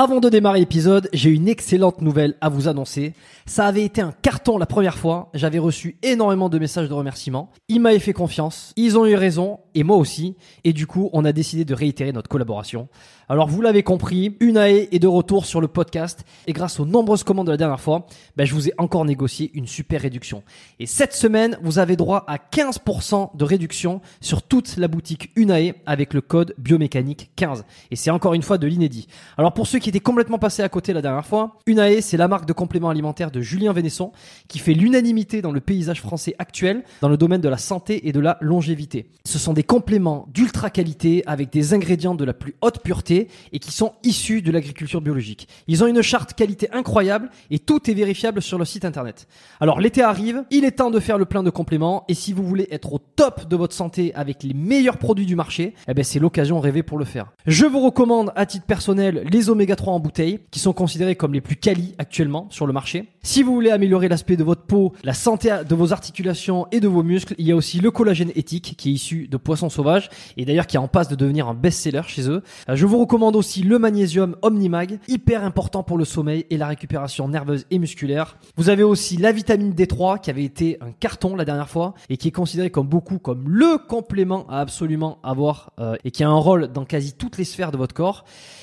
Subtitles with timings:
[0.00, 3.14] Avant de démarrer l'épisode, j'ai une excellente nouvelle à vous annoncer.
[3.46, 5.28] Ça avait été un carton la première fois.
[5.34, 7.50] J'avais reçu énormément de messages de remerciements.
[7.68, 8.72] Ils m'avaient fait confiance.
[8.76, 9.58] Ils ont eu raison.
[9.74, 10.36] Et moi aussi.
[10.62, 12.88] Et du coup, on a décidé de réitérer notre collaboration.
[13.28, 16.24] Alors, vous l'avez compris, Unae est de retour sur le podcast.
[16.46, 18.06] Et grâce aux nombreuses commandes de la dernière fois,
[18.36, 20.42] ben, je vous ai encore négocié une super réduction.
[20.78, 25.74] Et cette semaine, vous avez droit à 15% de réduction sur toute la boutique Unae
[25.86, 27.64] avec le code biomécanique 15.
[27.90, 29.08] Et c'est encore une fois de l'inédit.
[29.36, 32.28] Alors, pour ceux qui étaient complètement passés à côté la dernière fois, Unae, c'est la
[32.28, 34.12] marque de compléments alimentaires de Julien Vénesson
[34.48, 38.12] qui fait l'unanimité dans le paysage français actuel dans le domaine de la santé et
[38.12, 39.10] de la longévité.
[39.24, 43.58] Ce sont des compléments d'ultra qualité avec des ingrédients de la plus haute pureté et
[43.58, 45.48] qui sont issus de l'agriculture biologique.
[45.66, 49.26] Ils ont une charte qualité incroyable et tout est vérifiable sur le site internet.
[49.60, 52.44] Alors l'été arrive, il est temps de faire le plein de compléments et si vous
[52.44, 56.04] voulez être au top de votre santé avec les meilleurs produits du marché, eh ben
[56.04, 57.32] c'est l'occasion rêvée pour le faire.
[57.46, 61.32] Je vous recommande à titre personnel les oméga 3 en bouteille qui sont considérés comme
[61.32, 63.06] les plus quali actuellement sur le marché.
[63.22, 66.88] Si vous voulez améliorer l'aspect de votre peau, la santé de vos articulations et de
[66.88, 70.08] vos muscles, il y a aussi le collagène éthique qui est issu de poissons sauvages
[70.36, 72.42] et d'ailleurs qui est en passe de devenir un best-seller chez eux.
[72.68, 76.66] Euh, Je vous recommande aussi le magnésium Omnimag, hyper important pour le sommeil et la
[76.66, 78.36] récupération nerveuse et musculaire.
[78.56, 82.16] Vous avez aussi la vitamine D3 qui avait été un carton la dernière fois et
[82.16, 86.28] qui est considéré comme beaucoup comme le complément à absolument avoir euh, et qui a
[86.28, 88.24] un rôle dans quasi toutes les sphères de votre corps.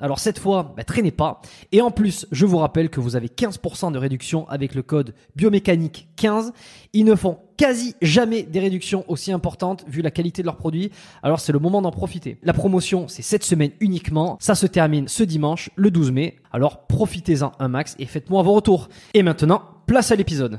[0.00, 1.40] Alors cette fois, bah, traînez pas.
[1.72, 5.14] Et en plus, je vous rappelle que vous avez 15% de réduction avec le code
[5.36, 6.52] biomécanique 15.
[6.92, 10.90] Ils ne font quasi jamais des réductions aussi importantes vu la qualité de leurs produits.
[11.22, 12.38] Alors c'est le moment d'en profiter.
[12.42, 14.38] La promotion, c'est cette semaine uniquement.
[14.40, 16.36] Ça se termine ce dimanche, le 12 mai.
[16.52, 18.88] Alors profitez-en un max et faites-moi vos retours.
[19.14, 20.58] Et maintenant, place à l'épisode.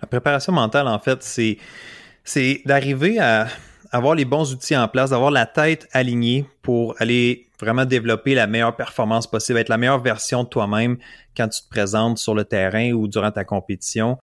[0.00, 1.58] La préparation mentale, en fait, c'est,
[2.24, 3.48] c'est d'arriver à
[3.92, 8.46] avoir les bons outils en place, d'avoir la tête alignée pour aller vraiment développer la
[8.46, 10.98] meilleure performance possible, être la meilleure version de toi-même
[11.36, 14.18] quand tu te présentes sur le terrain ou durant ta compétition.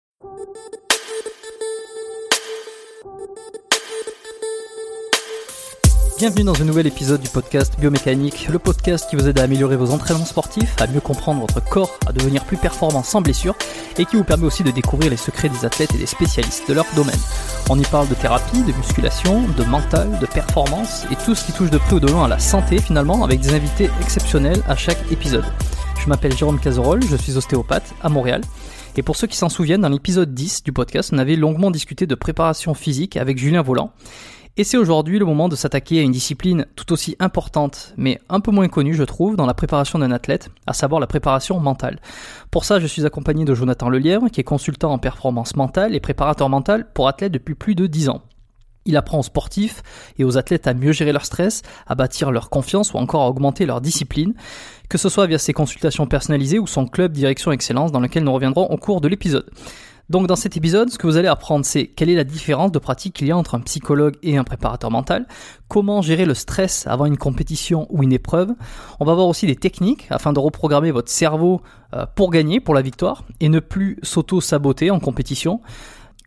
[6.19, 9.75] Bienvenue dans un nouvel épisode du podcast Biomécanique, le podcast qui vous aide à améliorer
[9.75, 13.55] vos entraînements sportifs, à mieux comprendre votre corps, à devenir plus performant sans blessure
[13.97, 16.73] et qui vous permet aussi de découvrir les secrets des athlètes et des spécialistes de
[16.75, 17.19] leur domaine.
[17.67, 21.51] On y parle de thérapie, de musculation, de mental, de performance et tout ce qui
[21.51, 24.75] touche de près ou de loin à la santé finalement avec des invités exceptionnels à
[24.75, 25.45] chaque épisode.
[25.99, 28.41] Je m'appelle Jérôme Cazerolle, je suis ostéopathe à Montréal.
[28.95, 32.05] Et pour ceux qui s'en souviennent, dans l'épisode 10 du podcast, on avait longuement discuté
[32.05, 33.91] de préparation physique avec Julien Volant.
[34.55, 38.39] Et c'est aujourd'hui le moment de s'attaquer à une discipline tout aussi importante, mais un
[38.39, 41.99] peu moins connue, je trouve, dans la préparation d'un athlète, à savoir la préparation mentale.
[42.51, 45.99] Pour ça, je suis accompagné de Jonathan Lelièvre, qui est consultant en performance mentale et
[45.99, 48.21] préparateur mental pour athlètes depuis plus de 10 ans.
[48.85, 49.81] Il apprend aux sportifs
[50.19, 53.29] et aux athlètes à mieux gérer leur stress, à bâtir leur confiance ou encore à
[53.29, 54.35] augmenter leur discipline,
[54.87, 58.33] que ce soit via ses consultations personnalisées ou son club Direction Excellence dans lequel nous
[58.33, 59.49] reviendrons au cours de l'épisode.
[60.09, 62.79] Donc dans cet épisode, ce que vous allez apprendre, c'est quelle est la différence de
[62.79, 65.27] pratique qu'il y a entre un psychologue et un préparateur mental,
[65.69, 68.51] comment gérer le stress avant une compétition ou une épreuve.
[68.99, 71.61] On va voir aussi des techniques afin de reprogrammer votre cerveau
[71.93, 75.61] euh, pour gagner, pour la victoire, et ne plus s'auto-saboter en compétition.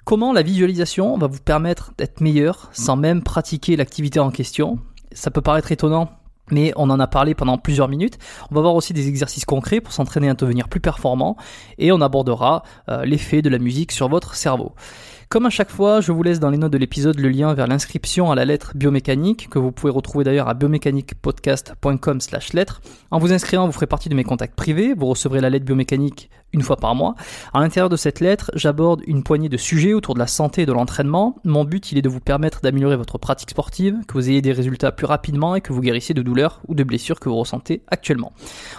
[0.05, 4.79] Comment la visualisation va vous permettre d'être meilleur sans même pratiquer l'activité en question.
[5.13, 6.11] Ça peut paraître étonnant,
[6.51, 8.19] mais on en a parlé pendant plusieurs minutes.
[8.51, 11.37] On va voir aussi des exercices concrets pour s'entraîner à devenir plus performant
[11.79, 14.73] et on abordera euh, l'effet de la musique sur votre cerveau.
[15.29, 17.67] Comme à chaque fois, je vous laisse dans les notes de l'épisode le lien vers
[17.67, 22.81] l'inscription à la lettre biomécanique, que vous pouvez retrouver d'ailleurs à biomécaniquepodcast.com slash lettre.
[23.11, 26.31] En vous inscrivant, vous ferez partie de mes contacts privés, vous recevrez la lettre biomécanique
[26.53, 27.17] une fois par mois.
[27.53, 30.67] À l'intérieur de cette lettre, j'aborde une poignée de sujets autour de la santé et
[30.67, 31.37] de l'entraînement.
[31.45, 34.53] Mon but, il est de vous permettre d'améliorer votre pratique sportive, que vous ayez des
[34.53, 37.83] résultats plus rapidement et que vous guérissiez de douleurs ou de blessures que vous ressentez
[37.89, 38.33] actuellement.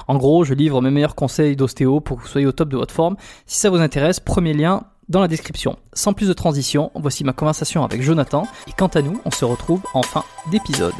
[0.07, 2.77] En gros, je livre mes meilleurs conseils d'ostéo pour que vous soyez au top de
[2.77, 3.17] votre forme.
[3.45, 5.77] Si ça vous intéresse, premier lien dans la description.
[5.93, 9.45] Sans plus de transition, voici ma conversation avec Jonathan et quant à nous, on se
[9.45, 10.93] retrouve en fin d'épisode.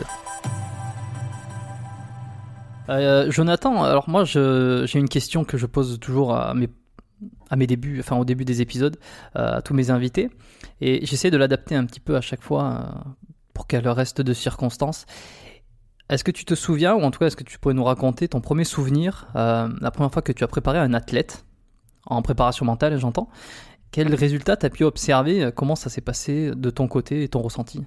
[2.89, 6.69] Euh, Jonathan, alors moi j'ai une question que je pose toujours à mes,
[7.49, 8.97] à mes débuts, enfin au début des épisodes,
[9.35, 10.29] euh, à tous mes invités,
[10.79, 13.09] et j'essaie de l'adapter un petit peu à chaque fois euh,
[13.53, 15.05] pour qu'elle reste de circonstances.
[16.09, 18.29] Est-ce que tu te souviens, ou en tout cas est-ce que tu pourrais nous raconter
[18.29, 21.43] ton premier souvenir, la première fois que tu as préparé un athlète,
[22.05, 23.27] en préparation mentale j'entends,
[23.91, 27.41] quel résultat tu as pu observer Comment ça s'est passé de ton côté et ton
[27.41, 27.83] ressenti?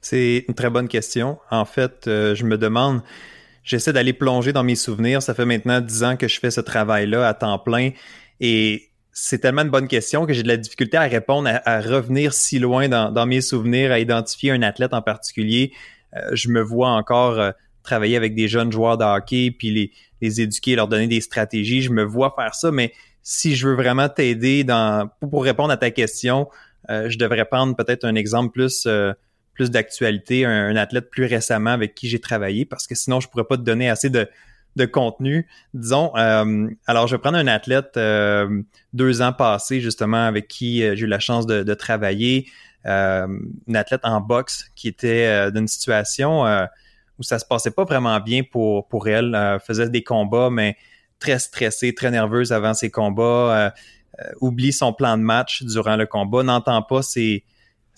[0.00, 1.38] C'est une très bonne question.
[1.50, 3.02] En fait, euh, je me demande,
[3.64, 5.22] j'essaie d'aller plonger dans mes souvenirs.
[5.22, 7.90] Ça fait maintenant dix ans que je fais ce travail-là à temps plein
[8.40, 12.32] et c'est tellement une bonne question que j'ai de la difficulté à répondre, à, revenir
[12.32, 15.72] si loin dans, mes souvenirs, à identifier un athlète en particulier.
[16.14, 17.50] Euh, je me vois encore euh,
[17.82, 21.82] travailler avec des jeunes joueurs de hockey, puis les, les éduquer, leur donner des stratégies.
[21.82, 22.92] Je me vois faire ça, mais
[23.30, 26.48] si je veux vraiment t'aider dans pour, répondre à ta question,
[26.88, 28.86] je devrais prendre peut-être un exemple plus
[29.58, 33.44] plus d'actualité, un, athlète plus récemment avec qui j'ai travaillé, parce que sinon, je pourrais
[33.44, 34.28] pas te donner assez de,
[34.92, 35.48] contenu.
[35.74, 40.84] Disons, euh, alors je vais prendre un athlète euh, deux ans passés, justement, avec qui
[40.84, 42.46] euh, j'ai eu la chance de, travailler,
[42.84, 46.44] une athlète en boxe qui était d'une situation
[47.18, 50.76] où ça se passait pas vraiment bien pour, pour elle, faisait des combats, mais
[51.18, 53.72] très stressée, très nerveuse avant ses combats,
[54.40, 57.44] oublie son plan de match durant le combat, n'entend pas ses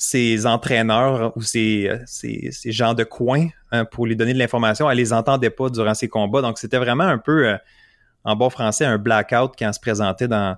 [0.00, 4.96] ces entraîneurs ou ces, ces gens de coin hein, pour lui donner de l'information, elle
[4.96, 6.40] les entendait pas durant ses combats.
[6.40, 7.56] Donc, c'était vraiment un peu, euh,
[8.24, 10.56] en bon français, un blackout quand elle se présentait dans,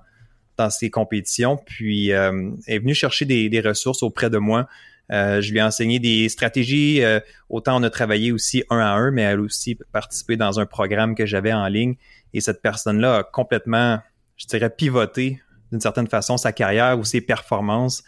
[0.55, 1.57] dans ses compétitions.
[1.57, 4.65] Puis, euh, elle est venue chercher des, ressources auprès de moi.
[5.11, 7.01] Euh, je lui ai enseigné des stratégies.
[7.49, 10.65] autant on a travaillé aussi un à un, mais elle a aussi participé dans un
[10.65, 11.95] programme que j'avais en ligne.
[12.33, 13.99] Et cette personne-là a complètement,
[14.37, 15.41] je dirais, pivoté
[15.71, 18.03] d'une certaine façon sa carrière ou ses performances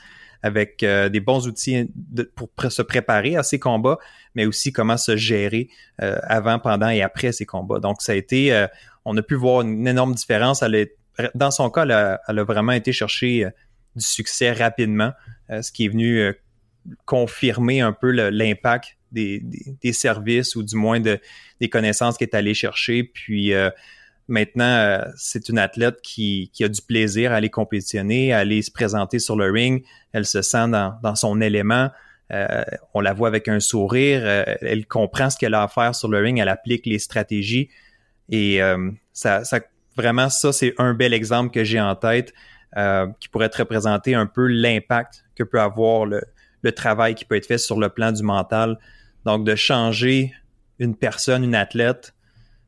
[0.46, 1.90] avec euh, des bons outils
[2.36, 3.98] pour se préparer à ces combats,
[4.36, 5.70] mais aussi comment se gérer
[6.04, 7.80] euh, avant, pendant et après ces combats.
[7.80, 8.68] Donc, ça a été, euh,
[9.06, 10.64] on a pu voir une énorme différence.
[11.34, 11.84] dans son cas,
[12.28, 13.48] elle a, vraiment été chercher
[13.96, 15.14] du succès rapidement,
[15.50, 16.32] ce qui est venu
[17.06, 19.42] confirmer un peu l'impact des,
[19.94, 21.20] services ou du moins de,
[21.60, 23.04] des connaissances qu'elle est allée chercher.
[23.04, 23.52] Puis
[24.28, 28.72] Maintenant, euh, c'est une athlète qui, a du plaisir à aller compétitionner, à aller se
[28.72, 29.84] présenter sur le ring.
[30.14, 31.92] Elle se sent dans, son élément.
[32.34, 32.64] Euh,
[32.96, 34.22] on la voit avec un sourire.
[34.24, 36.40] Euh, elle comprend ce qu'elle a à faire sur le ring.
[36.40, 37.70] Elle applique les stratégies.
[38.30, 38.60] Et
[39.14, 39.44] ça,
[39.96, 42.34] vraiment, ça, c'est un bel exemple que j'ai en tête
[43.20, 46.24] qui pourrait te représenter un peu l'impact que peut avoir le,
[46.64, 48.80] le travail qui peut être fait sur le plan du mental.
[49.26, 50.34] Donc, de changer
[50.80, 52.16] une personne, une athlète,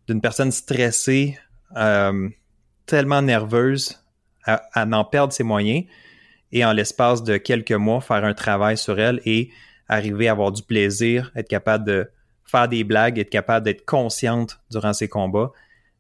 [0.08, 1.40] d'une personne stressée
[1.76, 2.30] euh,
[2.86, 4.00] tellement nerveuse
[4.46, 5.86] à, à, en perdre ses moyens
[6.52, 9.52] et en l'espace de quelques mois faire un travail sur elle et
[9.90, 12.10] arriver à avoir du plaisir, être capable de
[12.46, 15.52] faire des blagues, être capable d'être consciente durant ses combats.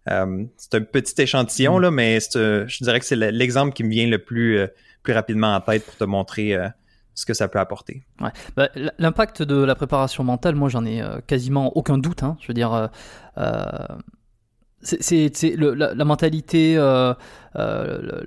[0.09, 1.81] Euh, c'est un petit échantillon, mm.
[1.81, 4.67] là, mais je dirais que c'est l'exemple qui me vient le plus, euh,
[5.03, 6.57] plus rapidement en tête pour te montrer
[7.13, 8.03] ce que ça peut apporter.
[8.21, 8.29] Ouais.
[8.55, 12.23] Bah, L'impact de la préparation mentale, moi j'en ai quasiment aucun doute.
[12.23, 12.37] Hein.
[12.39, 12.89] Je veux dire,
[14.81, 17.13] c'est la, la, mentalité, euh,
[17.55, 18.23] euh,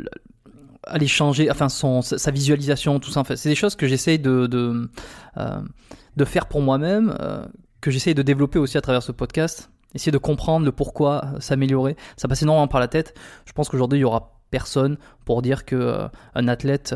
[0.85, 3.23] aller changer, enfin son, sa visualisation, tout ça.
[3.37, 4.90] C'est des choses que j'essaye de de,
[5.37, 5.61] euh,
[6.16, 7.45] de faire pour moi-même, euh,
[7.80, 9.71] que j'essaye de développer aussi à travers ce podcast.
[9.95, 11.97] Essayer de comprendre le pourquoi, euh, s'améliorer.
[12.16, 13.14] Ça passe énormément par la tête.
[13.45, 16.95] Je pense qu'aujourd'hui il y aura personne pour dire que un athlète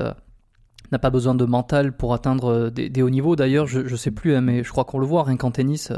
[0.90, 3.36] n'a pas besoin de mental pour atteindre des, des hauts niveaux.
[3.36, 5.92] D'ailleurs, je, je sais plus, hein, mais je crois qu'on le voit rien qu'en tennis.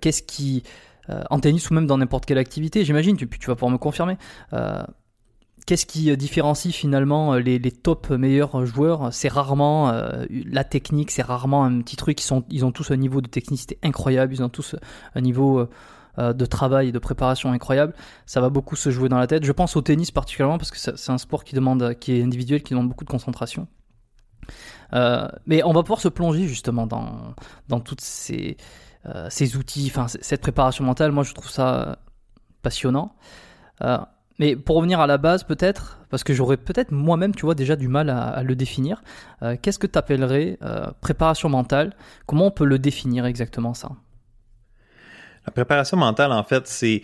[0.00, 0.64] Qu'est-ce qui
[1.10, 3.78] euh, en tennis ou même dans n'importe quelle activité, j'imagine, tu, tu vas pouvoir me
[3.78, 4.16] confirmer.
[4.52, 4.82] Euh,
[5.66, 9.12] qu'est-ce qui différencie finalement les, top meilleurs joueurs?
[9.12, 12.20] C'est rarement euh, la technique, c'est rarement un petit truc.
[12.50, 14.76] Ils ont tous un niveau de technicité incroyable, ils ont tous
[15.14, 15.68] un niveau
[16.18, 17.94] de travail et de préparation incroyable.
[18.26, 19.44] Ça va beaucoup se jouer dans la tête.
[19.44, 22.62] Je pense au tennis particulièrement parce que c'est un sport qui demande, qui est individuel,
[22.62, 23.66] qui demande beaucoup de concentration.
[24.92, 27.34] mais on va pouvoir se plonger justement dans,
[27.68, 28.56] dans toutes ces,
[29.06, 31.98] euh, ces outils, enfin cette préparation mentale, moi je trouve ça
[32.62, 33.14] passionnant.
[33.82, 33.98] Euh,
[34.38, 37.76] mais pour revenir à la base, peut-être, parce que j'aurais peut-être moi-même, tu vois, déjà
[37.76, 39.02] du mal à, le définir.
[39.42, 41.94] Euh, qu'est-ce que tu appellerais euh, préparation mentale?
[42.26, 43.90] Comment on peut le définir exactement ça?
[45.46, 47.02] La préparation mentale, en fait, c'est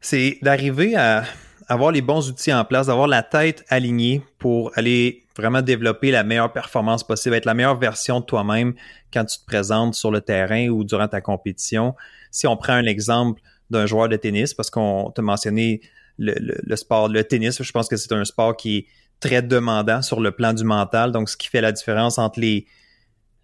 [0.00, 1.24] c'est d'arriver à
[1.68, 6.22] avoir les bons outils en place, d'avoir la tête alignée pour aller vraiment développer la
[6.24, 8.74] meilleure performance possible, être la meilleure version de toi-même
[9.12, 11.94] quand tu te présentes sur le terrain ou durant ta compétition.
[12.30, 13.40] Si on prend un exemple
[13.70, 15.80] d'un joueur de tennis, parce qu'on t'a mentionné
[16.18, 18.86] le, sport, le tennis, je pense que c'est un sport qui est
[19.20, 21.10] très demandant sur le plan du mental.
[21.10, 22.66] Donc, ce qui fait la différence entre les,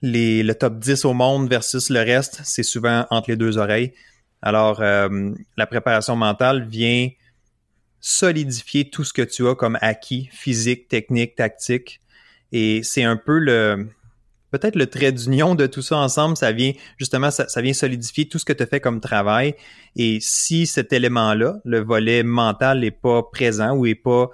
[0.02, 3.92] les, le top 10 au monde versus le reste, c'est souvent entre les deux oreilles.
[4.42, 7.08] Alors, euh, la préparation mentale vient
[8.00, 12.00] solidifier tout ce que tu as comme acquis physique, technique, tactique.
[12.52, 13.88] Et c'est un peu le,
[14.50, 18.38] peut-être le trait d'union de tout ça ensemble, ça vient justement, ça, vient solidifier tout
[18.38, 19.54] ce que tu as fait comme travail.
[19.96, 24.30] Et si cet élément-là, le volet mental n'est pas présent ou n'est pas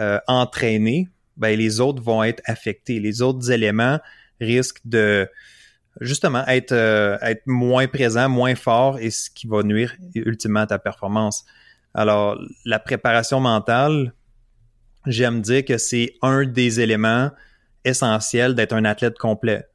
[0.00, 3.00] euh, entraîné, ben les autres vont être affectés.
[3.00, 3.98] Les autres éléments
[4.40, 5.28] risquent de
[6.00, 10.66] justement être, euh, être moins présents, moins forts et ce qui va nuire ultimement à
[10.66, 11.44] ta performance.
[11.94, 14.14] Alors, la préparation mentale,
[15.06, 17.30] j'aime dire que c'est un des éléments
[17.84, 19.66] essentiel d'être un athlète complet.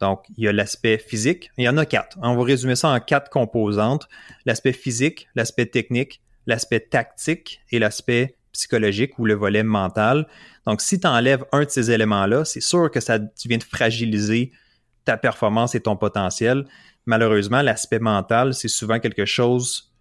[0.00, 1.50] Donc, il y a l'aspect physique.
[1.58, 2.18] Il y en a quatre.
[2.22, 4.08] On va résumer ça en quatre composantes.
[4.46, 10.26] L'aspect physique, l'aspect technique, l'aspect tactique et l'aspect psychologique ou le volet mental.
[10.66, 13.64] Donc, si tu enlèves un de ces éléments-là, c'est sûr que ça tu viens de
[13.64, 14.52] fragiliser
[15.04, 16.64] ta performance et ton potentiel.
[17.06, 19.92] Malheureusement, l'aspect mental, c'est souvent quelque chose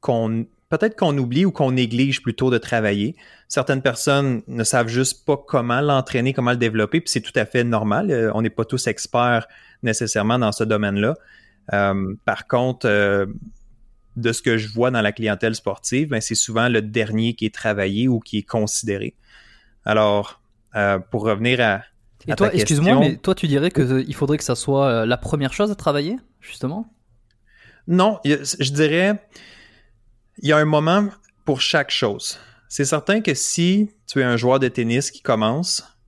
[0.00, 3.16] qu'on peut-être qu'on oublie ou qu'on néglige plutôt de travailler.
[3.48, 7.46] Certaines personnes ne savent juste pas comment l'entraîner, comment le développer, puis c'est tout à
[7.46, 8.10] fait normal.
[8.10, 9.46] Euh, on n'est pas tous experts
[9.82, 11.14] nécessairement dans ce domaine-là.
[11.72, 13.26] Euh, par contre, euh,
[14.16, 17.46] de ce que je vois dans la clientèle sportive, ben, c'est souvent le dernier qui
[17.46, 19.14] est travaillé ou qui est considéré.
[19.84, 20.40] Alors,
[21.10, 21.82] pour revenir à,
[22.26, 25.70] et toi, excuse-moi, mais toi, tu dirais qu'il faudrait que ça soit la première chose
[25.70, 26.92] à travailler, justement?
[27.86, 29.18] Non, je dirais
[30.40, 31.08] il y a un moment
[31.44, 32.38] pour chaque chose.
[32.68, 35.98] C'est certain que si tu es un joueur de tennis qui commence,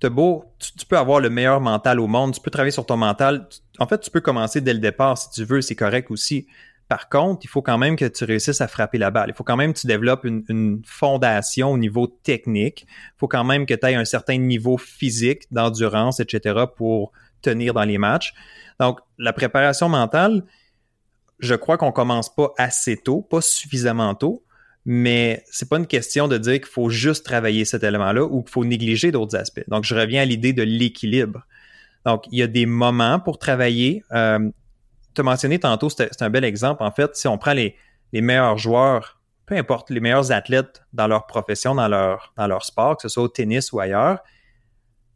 [0.00, 3.48] tu, peux avoir le meilleur mental au monde, tu peux travailler sur ton mental.
[3.78, 6.46] En fait, tu peux commencer dès le départ si tu veux, c'est correct aussi.
[6.88, 9.30] Par contre, il faut quand même que tu réussisses à frapper la balle.
[9.30, 12.86] Il faut quand même que tu développes une, une fondation au niveau technique.
[12.86, 16.64] Il faut quand même que tu aies un certain niveau physique, d'endurance, etc.
[16.76, 18.34] pour tenir dans les matchs.
[18.78, 20.44] Donc, la préparation mentale,
[21.38, 24.44] je crois qu'on commence pas assez tôt, pas suffisamment tôt,
[24.84, 28.52] mais c'est pas une question de dire qu'il faut juste travailler cet élément-là ou qu'il
[28.52, 29.64] faut négliger d'autres aspects.
[29.68, 31.46] Donc, je reviens à l'idée de l'équilibre.
[32.04, 34.04] Donc, il y a des moments pour travailler.
[34.12, 34.50] Euh,
[35.14, 36.82] tu as mentionné tantôt, c'est un bel exemple.
[36.82, 37.76] En fait, si on prend les,
[38.12, 42.64] les meilleurs joueurs, peu importe, les meilleurs athlètes dans leur profession, dans leur, dans leur
[42.64, 44.18] sport, que ce soit au tennis ou ailleurs,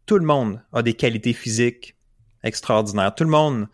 [0.06, 1.96] tout le monde a des qualités physiques
[2.42, 3.14] extraordinaires.
[3.14, 3.68] Tout le monde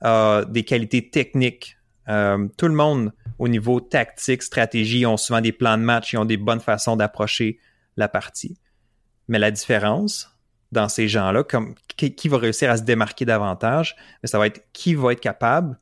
[0.00, 1.75] a des qualités techniques
[2.08, 6.18] euh, tout le monde, au niveau tactique, stratégie, ont souvent des plans de match, ils
[6.18, 7.58] ont des bonnes façons d'approcher
[7.96, 8.58] la partie.
[9.28, 10.32] Mais la différence
[10.72, 14.94] dans ces gens-là, comme qui, va réussir à se démarquer davantage, ça va être qui
[14.94, 15.78] va être capable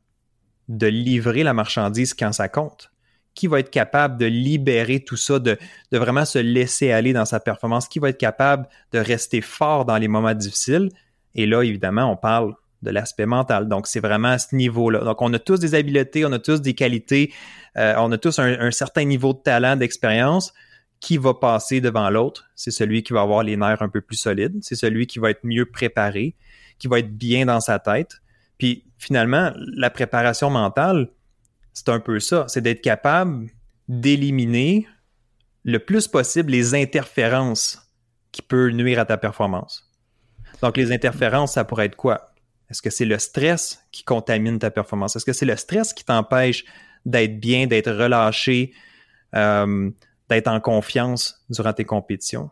[0.69, 2.90] de livrer la marchandise quand ça compte.
[3.35, 5.59] Qui va être capable de libérer tout ça, de
[5.90, 9.99] vraiment se laisser aller dans sa performance, qui va être capable de rester fort dans
[9.99, 10.90] les moments difficiles?
[11.35, 12.54] Et là, évidemment, on parle
[12.85, 13.69] de l'aspect mental.
[13.69, 15.00] Donc, c'est vraiment à ce niveau-là.
[15.00, 17.33] Donc, on a tous des habiletés, on a tous des qualités,
[17.76, 20.53] euh, on a tous un, certain niveau de talent, d'expérience.
[21.00, 22.47] Qui va passer devant l'autre?
[22.55, 24.59] C'est celui qui va avoir les nerfs un peu plus solides.
[24.62, 26.35] C'est celui qui va être mieux préparé,
[26.79, 28.23] qui va être bien dans sa tête.
[28.57, 31.11] Puis, finalement, la préparation mentale,
[31.75, 32.47] c'est un peu ça.
[32.49, 33.50] C'est d'être capable
[33.88, 34.87] d'éliminer
[35.64, 37.91] le plus possible les interférences
[38.33, 39.91] qui peuvent nuire à ta performance.
[40.62, 42.34] Donc, les interférences, ça pourrait être quoi?
[42.71, 45.16] Est-ce que c'est le stress qui contamine ta performance?
[45.16, 46.64] Est-ce que c'est le stress qui t'empêche
[47.04, 48.73] d'être bien, d'être relâché,
[49.35, 49.90] euh,
[50.28, 52.50] d'être en confiance durant tes compétitions?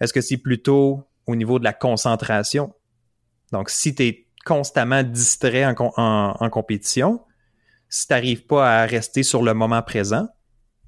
[0.00, 2.74] Est-ce que c'est plutôt au niveau de la concentration?
[3.52, 7.20] Donc, si tu es constamment distrait en, compétition,
[7.88, 10.28] si tu n'arrives pas à rester sur le moment présent,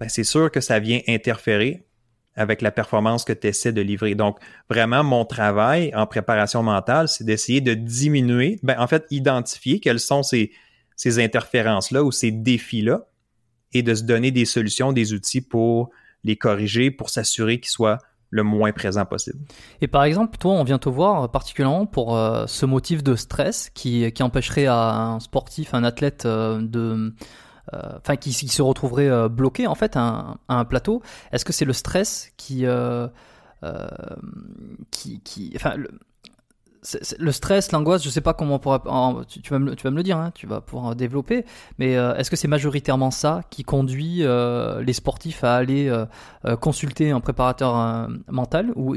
[0.01, 1.87] ben c'est sûr que ça vient interférer
[2.35, 4.15] avec la performance que tu essaies de livrer.
[4.15, 4.39] Donc,
[4.71, 10.01] vraiment, mon travail en préparation mentale, c'est d'essayer de diminuer, ben, en fait, identifier quelles
[10.01, 10.51] sont ces,
[10.97, 13.07] ces interférences-là ou ces défis-là
[13.75, 15.91] et de se donner des solutions, des outils pour
[16.25, 17.99] les corriger, pour s'assurer qu'ils soient
[18.31, 19.39] le moins présents possible.
[19.83, 23.69] Et par exemple, toi, on vient te voir particulièrement pour euh, ce motif de stress
[23.75, 27.15] qui, qui empêcherait à un sportif, un athlète euh, de
[27.73, 31.03] enfin qui, se retrouverait bloqué en fait à un, plateau.
[31.33, 32.67] Est-ce que c'est le stress qui,
[34.91, 35.75] qui, enfin,
[37.19, 38.83] le, stress, l'angoisse, je sais pas comment on pourra.
[39.29, 41.45] Tu, vas, me, le dire, hein, tu vas pouvoir développer.
[41.79, 46.57] Mais euh, est-ce que c'est majoritairement ça qui conduit euh, les sportifs à aller euh,
[46.57, 48.97] consulter un préparateur mental ou,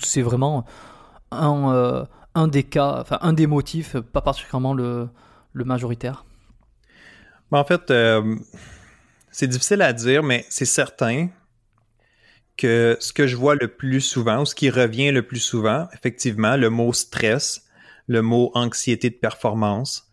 [0.00, 0.64] c'est vraiment
[1.30, 5.08] un, des cas, enfin un des motifs, pas particulièrement le
[5.54, 6.24] majoritaire?
[7.52, 7.92] Ben, En fait,
[9.30, 11.28] c'est difficile à dire, mais c'est certain
[12.56, 15.88] que ce que je vois le plus souvent, ou ce qui revient le plus souvent,
[15.94, 17.64] effectivement, le mot stress,
[18.08, 20.10] le mot anxiété de performance,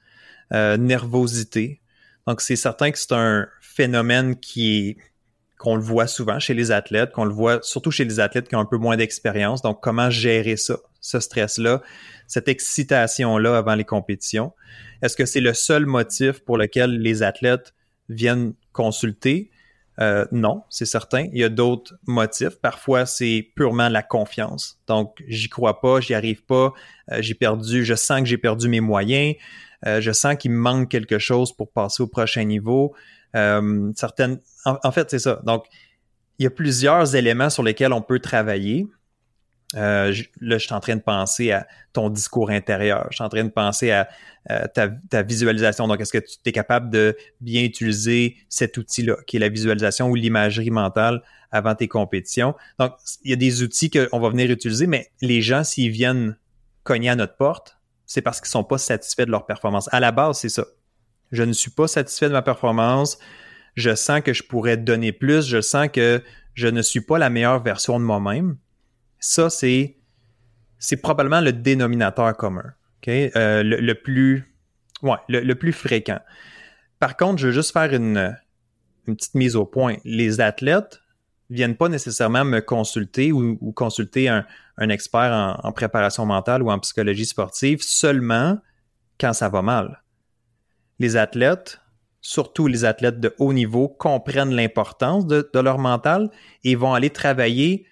[0.53, 1.81] euh, nervosité.
[2.27, 4.97] Donc, c'est certain que c'est un phénomène qui est
[5.57, 8.55] qu'on le voit souvent chez les athlètes, qu'on le voit surtout chez les athlètes qui
[8.55, 9.61] ont un peu moins d'expérience.
[9.61, 11.81] Donc, comment gérer ça, ce stress-là,
[12.27, 14.53] cette excitation-là avant les compétitions?
[15.01, 17.73] Est-ce que c'est le seul motif pour lequel les athlètes
[18.09, 19.51] viennent consulter?
[19.99, 21.27] Euh, non, c'est certain.
[21.33, 22.55] Il y a d'autres motifs.
[22.61, 24.79] Parfois, c'est purement la confiance.
[24.87, 26.73] Donc, j'y crois pas, j'y arrive pas,
[27.11, 29.35] euh, j'ai perdu, je sens que j'ai perdu mes moyens,
[29.85, 32.93] euh, je sens qu'il me manque quelque chose pour passer au prochain niveau.
[33.33, 35.41] certaines, en fait, c'est ça.
[35.45, 35.65] Donc,
[36.39, 38.87] il y a plusieurs éléments sur lesquels on peut travailler.
[39.75, 43.07] Euh, là, je suis en train de penser à ton discours intérieur.
[43.11, 44.09] Je suis en train de penser à,
[44.73, 45.87] ta, visualisation.
[45.87, 50.09] Donc, est-ce que tu es capable de bien utiliser cet outil-là, qui est la visualisation
[50.09, 51.21] ou l'imagerie mentale
[51.51, 52.55] avant tes compétitions?
[52.79, 56.35] Donc, il y a des outils qu'on va venir utiliser, mais les gens, s'ils viennent
[56.83, 59.87] cogner à notre porte, c'est parce qu'ils sont pas satisfaits de leur performance.
[59.91, 60.65] À la base, c'est ça.
[61.31, 63.19] Je ne suis pas satisfait de ma performance.
[63.75, 65.45] Je sens que je pourrais donner plus.
[65.45, 66.23] Je sens que
[66.55, 68.57] je ne suis pas la meilleure version de moi-même
[69.19, 69.97] ça, c'est,
[71.01, 72.73] probablement le dénominateur commun.
[73.07, 76.19] Euh, le, plus, fréquent.
[76.99, 78.37] Par contre, je veux juste faire une,
[79.05, 79.95] petite mise au point.
[80.03, 81.01] Les athlètes
[81.49, 84.45] viennent pas nécessairement me consulter ou, consulter un,
[84.89, 88.59] expert en, préparation mentale ou en psychologie sportive seulement
[89.19, 90.03] quand ça va mal.
[90.99, 91.81] Les athlètes,
[92.21, 96.29] surtout les athlètes de haut niveau, comprennent l'importance de, leur mental
[96.63, 97.87] et vont aller travailler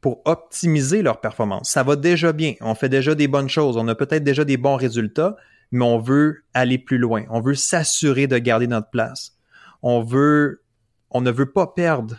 [0.00, 1.70] pour optimiser leur performance.
[1.70, 4.56] Ça va déjà bien, on fait déjà des bonnes choses, on a peut-être déjà des
[4.56, 5.36] bons résultats,
[5.72, 9.36] mais on veut aller plus loin, on veut s'assurer de garder notre place.
[9.82, 10.62] On veut
[11.10, 12.16] on ne veut pas perdre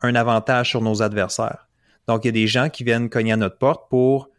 [0.00, 1.68] un avantage sur nos adversaires.
[2.08, 4.30] Donc il y a des gens qui viennent cogner à notre porte pour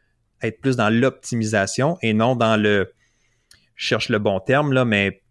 [0.41, 2.93] être plus dans l'optimisation et non dans le
[3.75, 5.21] je cherche le bon terme là mais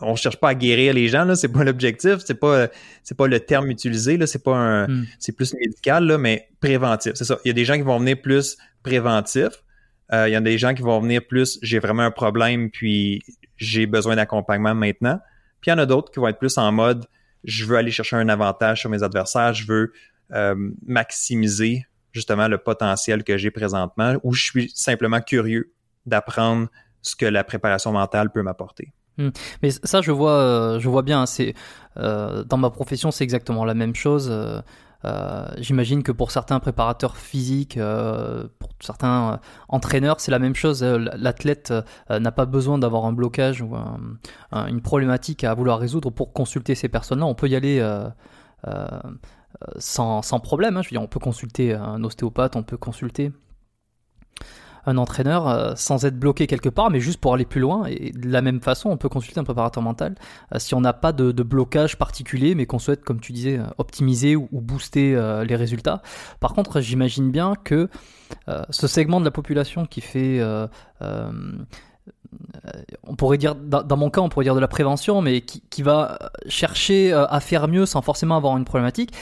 [0.00, 2.68] on cherche pas à guérir les gens là, c'est pas l'objectif, c'est pas
[3.02, 5.06] c'est pas le terme utilisé là, c'est pas un hmm.
[5.18, 7.38] c'est plus médical là, mais préventif, c'est ça.
[7.44, 9.50] Il y a des gens qui vont venir plus préventif,
[10.12, 13.22] euh, il y a des gens qui vont venir plus j'ai vraiment un problème puis
[13.56, 15.20] j'ai besoin d'accompagnement maintenant.
[15.60, 17.06] Puis il y en a d'autres qui vont être plus en mode
[17.44, 19.92] je veux aller chercher un avantage sur mes adversaires, je veux
[20.32, 20.54] euh,
[20.86, 25.72] maximiser justement le potentiel que j'ai présentement ou je suis simplement curieux
[26.06, 26.68] d'apprendre
[27.02, 28.92] ce que la préparation mentale peut m'apporter.
[29.18, 29.30] Hmm.
[29.62, 31.22] Mais ça, je vois, euh, je vois bien.
[31.22, 31.54] Hein, c'est
[31.98, 34.28] euh, dans ma profession, c'est exactement la même chose.
[34.30, 37.78] Euh, j'imagine que pour certains préparateurs physiques,
[38.58, 40.82] pour certains entraîneurs, c'est la même chose.
[40.82, 41.72] L'athlète
[42.10, 43.76] n'a pas besoin d'avoir un blocage ou
[44.52, 47.26] une problématique à vouloir résoudre pour consulter ces personnes-là.
[47.26, 47.80] On peut y aller
[49.78, 50.76] sans, problème.
[50.76, 50.82] Hein.
[50.82, 53.30] Je veux dire, on peut consulter un ostéopathe, on peut consulter
[54.88, 57.86] un entraîneur euh, sans être bloqué quelque part, mais juste pour aller plus loin.
[57.86, 60.14] Et de la même façon, on peut consulter un préparateur mental
[60.54, 63.66] euh, si on n'a pas de, blocage particulier, mais qu'on souhaite, comme tu disais, euh,
[63.78, 65.14] optimiser ou, booster
[65.46, 66.02] les résultats.
[66.40, 67.88] Par contre, j'imagine bien que
[68.70, 70.42] ce segment de la population qui fait
[71.00, 71.66] on
[73.16, 76.18] pourrait dire, dans mon cas, on pourrait dire de la prévention, mais qui, qui va
[76.48, 79.12] chercher à faire mieux sans forcément avoir une problématique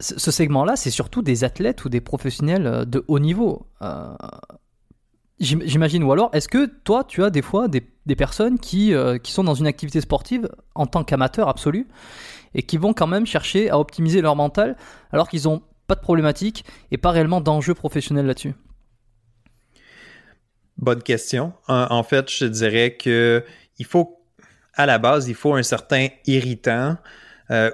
[0.00, 3.66] ce segment-là, c'est surtout des athlètes ou des professionnels euh, de haut niveau.
[3.82, 4.14] Euh,
[5.40, 7.82] j'imagine, ou alors, est-ce que toi, tu as des fois des,
[8.16, 11.88] personnes qui, euh, qui sont dans une activité sportive en tant qu'amateur absolu
[12.54, 14.76] et qui vont quand même chercher à optimiser leur mental
[15.12, 18.54] alors qu'ils n'ont pas de problématique et pas réellement d'enjeu professionnel là-dessus?
[20.76, 21.52] Bonne question.
[21.66, 23.44] En, fait, je dirais que
[23.78, 24.20] il faut,
[24.74, 26.96] à la base, il faut un certain irritant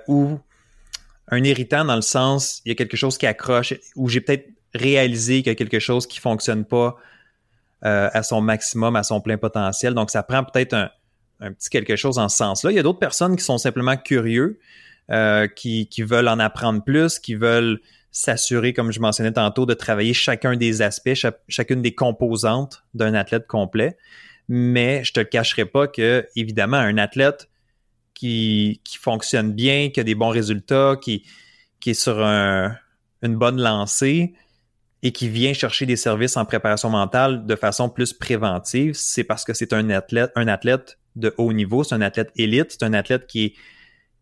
[0.09, 0.39] ou
[1.35, 4.49] un irritant dans le sens, il y a quelque chose qui accroche, ou j'ai peut-être
[4.75, 6.97] réalisé qu'il y a quelque chose qui fonctionne pas
[7.85, 9.95] euh, à son maximum, à son plein potentiel.
[9.95, 12.71] Donc, ça prend peut-être un, petit quelque chose en ce sens-là.
[12.71, 14.59] Il y a d'autres personnes qui sont simplement curieux,
[15.11, 20.15] euh, qui, veulent en apprendre plus, qui veulent s'assurer, comme je mentionnais tantôt, de travailler
[20.15, 21.15] chacun des aspects,
[21.49, 23.97] chacune des composantes d'un athlète complet.
[24.49, 27.49] Mais je te cacherai pas que, évidemment, un athlète
[28.15, 31.25] qui, qui fonctionne bien, qui a des bons résultats, qui,
[31.81, 32.77] qui est sur un,
[33.23, 34.35] une bonne lancée
[35.03, 39.45] et qui vient chercher des services en préparation mentale de façon plus préventive, c'est parce
[39.45, 42.95] que c'est un athlète, un athlète de haut niveau, c'est un athlète élite, c'est un
[42.95, 43.55] athlète qui est,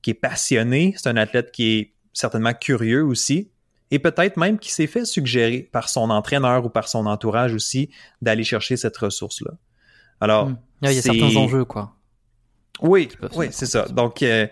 [0.03, 3.51] qui est passionné, c'est un athlète qui est certainement curieux aussi,
[3.93, 7.91] et peut-être même qui s'est fait suggérer par son entraîneur ou par son entourage aussi
[8.21, 9.53] d'aller chercher cette ressource-là.
[10.21, 10.59] Alors, hmm.
[10.83, 11.95] il y a certains enjeux, quoi.
[12.81, 13.87] Oui, oui, c'est ça.
[13.87, 14.47] Donc, euh,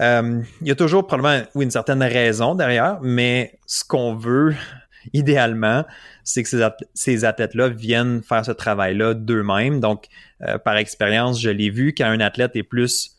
[0.00, 4.54] euh, il y a toujours probablement une certaine raison derrière, mais ce qu'on veut
[5.12, 5.84] idéalement,
[6.22, 6.48] c'est que
[6.94, 9.80] ces, athlètes-là viennent faire ce travail-là d'eux-mêmes.
[9.80, 10.06] Donc,
[10.42, 13.16] euh, par expérience, je l'ai vu, quand un athlète est plus,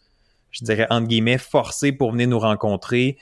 [0.52, 3.18] je dirais, entre guillemets, forcé pour venir nous rencontrer,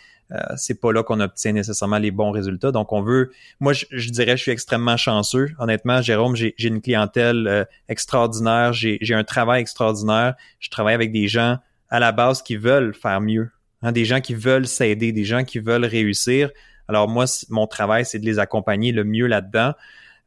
[0.56, 2.72] c'est pas là qu'on obtient nécessairement les bons résultats.
[2.72, 5.50] Donc, on veut, moi, je, dirais, je suis extrêmement chanceux.
[5.60, 10.36] Honnêtement, Jérôme, j'ai une clientèle euh, extraordinaire, j'ai un travail extraordinaire.
[10.60, 11.58] Je travaille avec des gens
[11.90, 13.52] à la base qui veulent faire mieux,
[13.84, 16.50] hein, des gens qui veulent s'aider, des gens qui veulent réussir.
[16.88, 19.74] Alors moi, mon travail, c'est de les accompagner le mieux là-dedans.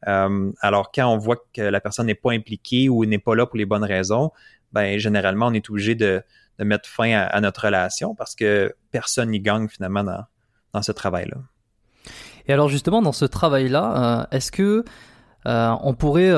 [0.07, 3.45] Euh, alors quand on voit que la personne n'est pas impliquée ou n'est pas là
[3.45, 4.31] pour les bonnes raisons,
[4.71, 6.23] ben généralement, on est obligé de,
[6.59, 11.37] mettre fin à, notre relation parce que personne n'y gagne finalement dans, ce travail-là.
[12.47, 14.85] Et alors justement, dans ce travail-là, euh, est-ce que
[15.47, 16.31] euh, on pourrait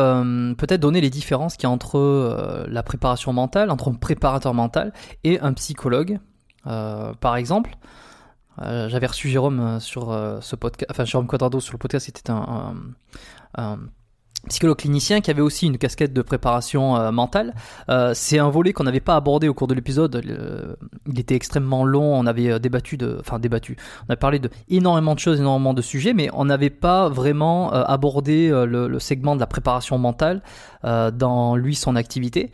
[0.57, 4.93] peut-être donner les différences qu'il y a entre la préparation mentale, entre un préparateur mental
[5.23, 6.19] et un psychologue,
[6.63, 7.71] par exemple
[8.61, 12.07] euh, j'avais reçu Jérôme euh, sur euh, ce podcast, enfin Jérôme Quadrado sur le podcast,
[12.07, 12.75] c'était un,
[14.47, 17.53] psychologue clinicien qui avait aussi une casquette de préparation mentale.
[18.13, 20.21] c'est un volet qu'on n'avait pas abordé au cours de l'épisode.
[21.07, 22.17] il était extrêmement long.
[22.17, 23.77] On avait débattu de, enfin débattu.
[24.07, 27.71] On a parlé de énormément de choses, énormément de sujets, mais on n'avait pas vraiment
[27.71, 30.41] abordé le, segment de la préparation mentale
[30.83, 32.51] dans lui son activité.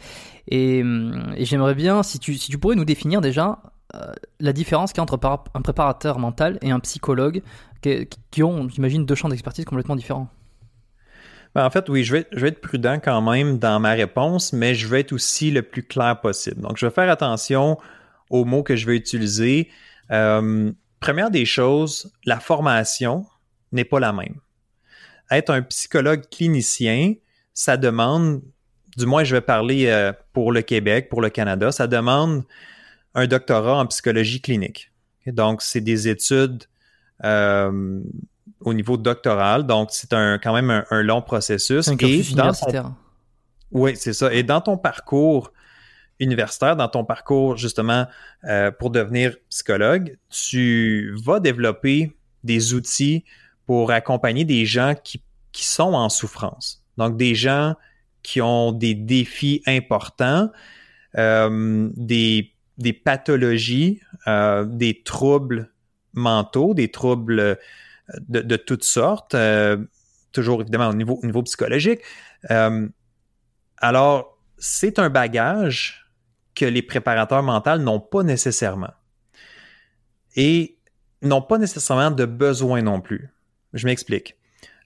[0.48, 3.60] Et, et j'aimerais bien, si tu, si tu pourrais nous définir déjà
[3.96, 5.20] euh, la différence qu'il y a entre
[5.54, 7.42] un préparateur mental et un psychologue
[8.32, 10.28] qui, ont, j'imagine, deux champs d'expertise complètement différents.
[11.56, 14.88] Ben, en fait, oui, je vais, être prudent quand même dans ma réponse, mais je
[14.88, 16.62] vais être aussi le plus clair possible.
[16.62, 17.78] Donc, je vais faire attention
[18.30, 19.70] aux mots que je vais utiliser.
[20.12, 23.26] Euh, première des choses, la formation
[23.72, 24.36] n'est pas la même.
[25.32, 27.14] Être un psychologue clinicien,
[27.54, 28.42] ça demande,
[28.98, 32.44] du moins je vais parler euh, pour le Québec, pour le Canada, ça demande
[33.14, 34.92] un doctorat en psychologie clinique.
[35.26, 36.66] Donc, c'est des études
[37.24, 38.02] euh,
[38.66, 39.66] au niveau doctoral.
[39.66, 41.88] Donc, c'est un, quand même un, long processus.
[41.88, 42.92] Un et universitaire.
[43.72, 44.34] Oui, c'est ça.
[44.34, 45.54] Et dans ton parcours
[46.20, 48.08] universitaire, dans ton parcours justement
[48.46, 53.24] euh, pour devenir psychologue, tu vas développer des outils
[53.66, 56.84] pour accompagner des gens qui, qui sont en souffrance.
[56.98, 57.76] Donc, des gens
[58.24, 60.52] qui ont des défis importants,
[61.18, 65.72] euh, des des pathologies, euh, des troubles
[66.14, 67.58] mentaux, des troubles
[68.14, 69.78] euh, de, toutes sortes, euh,
[70.32, 72.02] toujours évidemment au niveau, psychologique.
[73.78, 76.06] alors, c'est un bagage
[76.56, 78.94] que les préparateurs mentaux n'ont pas nécessairement.
[80.36, 80.78] Et
[81.22, 83.30] n'ont pas nécessairement de besoin non plus.
[83.74, 84.36] Je m'explique.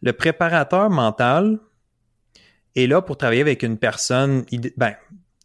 [0.02, 1.60] Le préparateur mental
[2.76, 4.46] est là pour travailler avec une personne,
[4.78, 4.96] ben,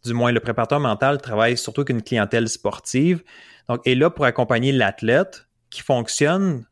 [0.03, 3.23] du moins le préparateur mental travaille surtout avec une clientèle sportive,
[3.67, 6.65] donc est là pour accompagner l'athlète qui fonctionne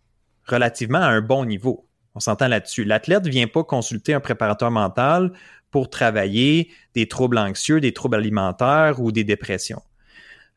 [0.46, 1.88] relativement à un bon niveau.
[2.16, 2.84] On s'entend là-dessus.
[2.84, 5.32] L'athlète ne vient pas consulter un préparateur mental
[5.72, 9.82] pour travailler des troubles anxieux, des troubles alimentaires ou des dépressions.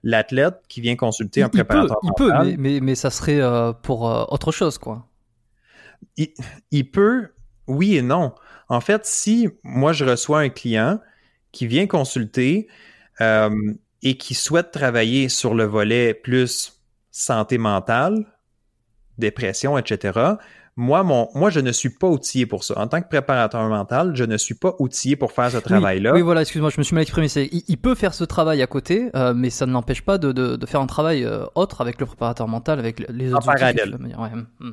[0.03, 2.49] L'athlète qui vient consulter un préparateur mental.
[2.49, 5.09] Il peut, mais, mais, ça serait euh, pour euh, autre chose, quoi.
[6.18, 6.29] Il,
[6.70, 7.31] il peut,
[7.66, 8.35] oui et non.
[8.68, 11.01] En fait, si moi je reçois un client
[11.53, 12.68] qui vient consulter
[13.20, 13.51] euh,
[14.03, 18.27] et qui souhaite travailler sur le volet plus santé mentale,
[19.18, 20.37] dépression, etc.,
[20.79, 22.79] moi, mon, moi, je ne suis pas outillé pour ça.
[22.79, 26.12] En tant que préparateur mental, je ne suis pas outillé pour faire ce travail-là.
[26.12, 27.29] Oui, voilà, excuse-moi, je me suis mal exprimé.
[27.50, 30.33] Il, il, peut faire ce travail à côté, euh, mais ça ne l'empêche pas de,
[30.33, 33.96] de, faire un travail euh, autre avec le préparateur mental, avec les autres en parallèle.
[34.61, 34.72] Hmm.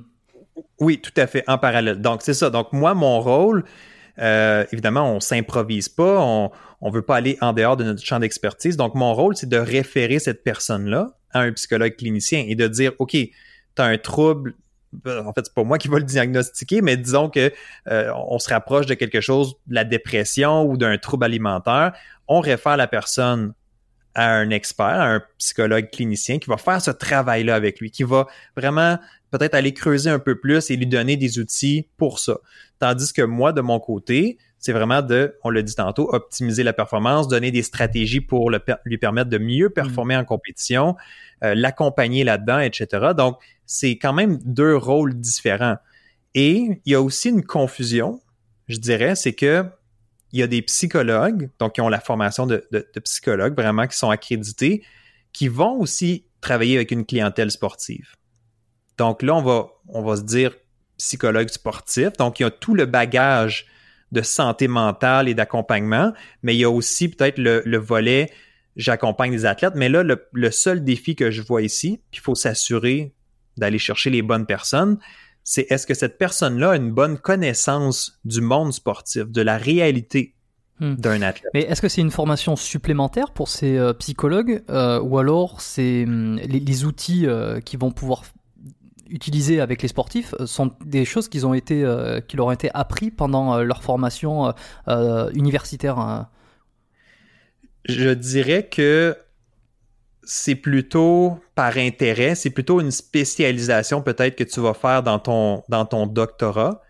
[0.81, 2.01] Oui, tout à fait, en parallèle.
[2.01, 2.49] Donc, c'est ça.
[2.49, 3.63] Donc, moi, mon rôle,
[4.19, 6.51] euh, évidemment, on s'improvise pas, on
[6.81, 8.75] ne veut pas aller en dehors de notre champ d'expertise.
[8.75, 12.91] Donc, mon rôle, c'est de référer cette personne-là à un psychologue clinicien et de dire,
[12.99, 13.15] OK,
[13.75, 14.55] tu as un trouble.
[14.91, 17.51] Ben, en fait, c'est pas moi qui va le diagnostiquer, mais disons que
[17.87, 21.93] euh, on se rapproche de quelque chose, de la dépression ou d'un trouble alimentaire.
[22.27, 23.53] On réfère la personne
[24.15, 28.03] à un expert, à un psychologue clinicien qui va faire ce travail-là avec lui, qui
[28.03, 28.99] va vraiment
[29.31, 32.37] peut-être aller creuser un peu plus et lui donner des outils pour ça.
[32.77, 36.71] Tandis que moi, de mon côté, c'est vraiment de, on l'a dit tantôt, optimiser la
[36.71, 38.49] performance, donner des stratégies pour
[38.85, 40.95] lui permettre de mieux performer en compétition,
[41.43, 43.11] euh, l'accompagner là-dedans, etc.
[43.17, 45.77] Donc, c'est quand même deux rôles différents.
[46.35, 48.21] Et il y a aussi une confusion,
[48.67, 49.65] je dirais, c'est que
[50.31, 52.67] il y a des psychologues, donc qui ont la formation de,
[53.03, 54.83] psychologues vraiment qui sont accrédités,
[55.31, 58.15] qui vont aussi travailler avec une clientèle sportive.
[58.97, 60.55] Donc là, on va, on va se dire
[60.97, 62.13] psychologue sportif.
[62.17, 63.67] Donc, il y a tout le bagage
[64.11, 68.31] de santé mentale et d'accompagnement, mais il y a aussi peut-être le, volet
[68.75, 69.73] j'accompagne des athlètes.
[69.75, 73.13] Mais là, le, le, seul défi que je vois ici, il faut s'assurer
[73.57, 74.97] d'aller chercher les bonnes personnes,
[75.43, 80.33] c'est est-ce que cette personne-là a une bonne connaissance du monde sportif, de la réalité
[80.79, 80.95] hmm.
[80.95, 81.51] d'un athlète?
[81.53, 86.05] Mais est-ce que c'est une formation supplémentaire pour ces euh, psychologues euh, ou alors c'est
[86.05, 88.23] hmm, les, outils euh, qu'ils vont pouvoir
[89.09, 91.85] utiliser avec les sportifs sont des choses qu'ils ont été,
[92.27, 94.51] qui leur ont été appris pendant leur formation
[95.35, 96.29] universitaire hein?
[97.85, 99.15] Je dirais que
[100.25, 105.63] c'est plutôt par intérêt, c'est plutôt une spécialisation peut-être que tu vas faire dans ton,
[105.69, 106.81] dans ton doctorat.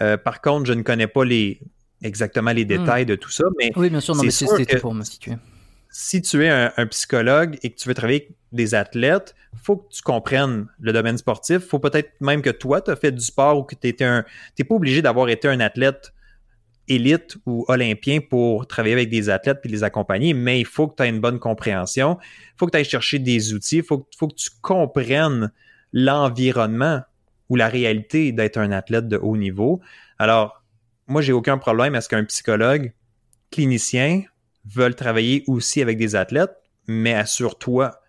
[0.00, 1.60] Euh, par contre, je ne connais pas les,
[2.02, 2.68] exactement les hmm.
[2.68, 5.34] détails de tout ça, mais oui, bien sûr, non, mais c'était pour me situer.
[5.88, 9.88] Si tu es un, psychologue et que tu veux travailler avec des athlètes, faut que
[9.90, 11.60] tu comprennes le domaine sportif.
[11.60, 14.74] faut peut-être même que toi, tu as fait du sport ou que tu n'es pas
[14.74, 16.12] obligé d'avoir été un athlète
[16.88, 20.96] élite ou olympien pour travailler avec des athlètes puis les accompagner, mais il faut que
[20.96, 22.18] tu aies une bonne compréhension.
[22.20, 23.78] Il faut que tu ailles chercher des outils.
[23.78, 25.52] Il faut, faut, que tu comprennes
[25.92, 27.02] l'environnement
[27.48, 29.80] ou la réalité d'être un athlète de haut niveau.
[30.18, 30.62] Alors,
[31.06, 32.92] moi, j'ai aucun problème à ce qu'un psychologue
[33.50, 34.22] clinicien
[34.64, 36.56] veuille travailler aussi avec des athlètes,
[36.88, 38.00] mais assure-toi,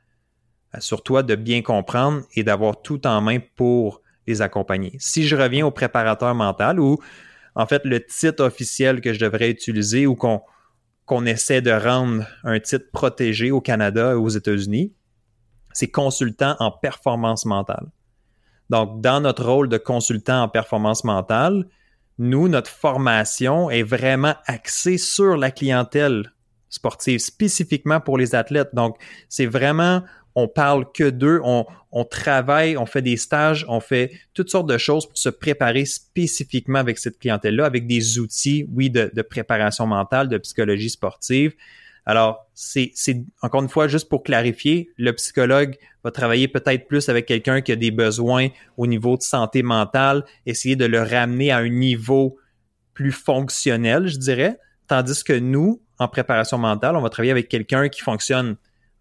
[0.72, 4.96] assure-toi de bien comprendre et d'avoir tout en main pour les accompagner.
[5.00, 6.98] Si je reviens au préparateur mental ou
[7.58, 12.60] en fait, le titre officiel que je devrais utiliser ou qu'on essaie de rendre un
[12.60, 14.94] titre protégé au Canada et aux États-Unis,
[15.74, 17.88] c'est consultant en performance mentale.
[18.70, 21.66] Donc, dans notre rôle de consultant en performance mentale,
[22.20, 26.32] nous, notre formation est vraiment axée sur la clientèle
[26.70, 28.74] sportive, spécifiquement pour les athlètes.
[28.74, 28.98] Donc,
[29.30, 30.04] c'est vraiment
[30.40, 31.66] on parle que d'eux, on,
[32.04, 36.78] travaille, on fait des stages, on fait toutes sortes de choses pour se préparer spécifiquement
[36.78, 41.56] avec cette clientèle-là, avec des outils, oui, de, préparation mentale, de psychologie sportive.
[42.06, 42.94] Alors, c'est
[43.42, 47.72] encore une fois, juste pour clarifier, le psychologue va travailler peut-être plus avec quelqu'un qui
[47.72, 52.38] a des besoins au niveau de santé mentale, essayer de le ramener à un niveau
[52.94, 57.90] plus fonctionnel, je dirais, tandis que nous, en préparation mentale, on va travailler avec quelqu'un
[57.90, 58.56] qui fonctionne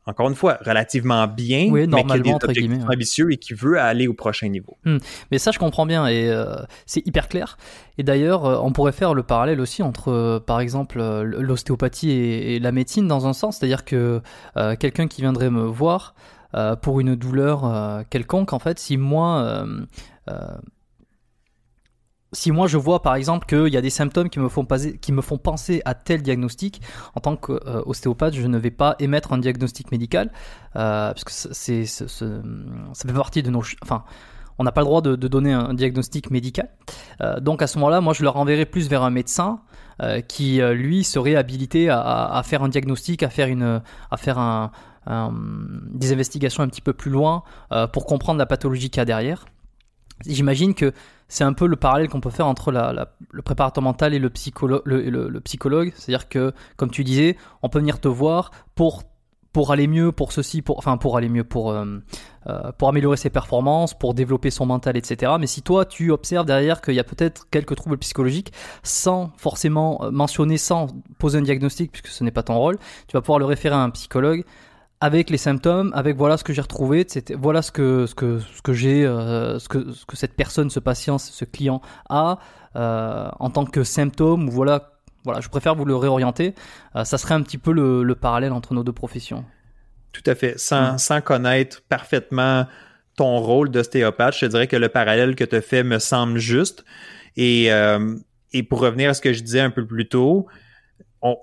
[0.06, 4.06] encore une fois, relativement bien, mais qui a des objectifs ambitieux et qui veut aller
[4.06, 4.76] au prochain niveau.
[4.84, 4.98] Hmm.
[5.32, 6.54] Mais ça, je comprends bien et euh,
[6.86, 7.58] c'est hyper clair.
[7.98, 12.58] Et d'ailleurs, euh, on pourrait faire le parallèle aussi entre, euh, par exemple, l'ostéopathie et,
[12.60, 14.20] la médecine dans un sens, c'est-à-dire que
[14.78, 16.14] quelqu'un qui viendrait me voir
[16.80, 19.66] pour une douleur quelconque, en fait, si moi
[22.32, 24.66] si moi je vois par exemple qu'il y a des symptômes qui me font,
[25.00, 26.82] qui me font penser à tel diagnostic,
[27.14, 30.30] en tant qu'ostéopathe, je ne vais pas émettre un diagnostic médical,
[30.76, 32.06] euh, parce que c'est, ça
[33.06, 33.62] fait partie de nos...
[33.82, 34.04] Enfin,
[34.58, 36.70] on n'a pas le droit de, donner un diagnostic médical.
[37.20, 39.60] Euh, donc à ce moment-là, moi je le renverrai plus vers un médecin
[40.02, 44.70] euh, qui, lui, serait habilité à, faire un diagnostic, à faire, une, à faire un,
[45.92, 47.42] des investigations un petit peu plus loin
[47.92, 49.44] pour comprendre la pathologie qu'il y a derrière.
[50.24, 50.92] J'imagine que
[51.28, 55.92] c'est un peu le parallèle qu'on peut faire entre le préparateur mental et le, psychologue.
[55.96, 59.04] C'est-à-dire que, comme tu disais, on peut venir te voir pour,
[59.70, 61.98] aller mieux, pour ceci, pour, enfin pour aller mieux, pour, euh,
[62.46, 65.32] euh, améliorer ses performances, pour développer son mental, etc.
[65.40, 68.52] Mais si toi, tu observes derrière qu'il y a peut-être quelques troubles psychologiques,
[68.82, 73.16] sans forcément euh, mentionner, sans poser un diagnostic, puisque ce n'est pas ton rôle, tu
[73.16, 74.44] vas pouvoir le référer à un psychologue
[75.00, 77.06] avec les symptômes, avec voilà ce que j'ai retrouvé,
[77.36, 80.70] voilà ce que ce que ce que j'ai, euh, ce que ce que cette personne,
[80.70, 82.38] ce patient, ce client a
[82.76, 84.92] euh, en tant que symptôme ou voilà
[85.24, 86.54] voilà, je préfère vous le réorienter.
[86.94, 89.44] Euh, ça serait un petit peu le, parallèle entre nos deux professions.
[90.12, 90.98] Tout à fait, sans, mm.
[90.98, 92.66] sans connaître parfaitement
[93.16, 96.38] ton rôle d'ostéopathe, je te dirais que le parallèle que tu as fait me semble
[96.38, 96.84] juste.
[97.36, 97.70] Et,
[98.52, 100.46] et pour revenir à ce que je disais un peu plus tôt,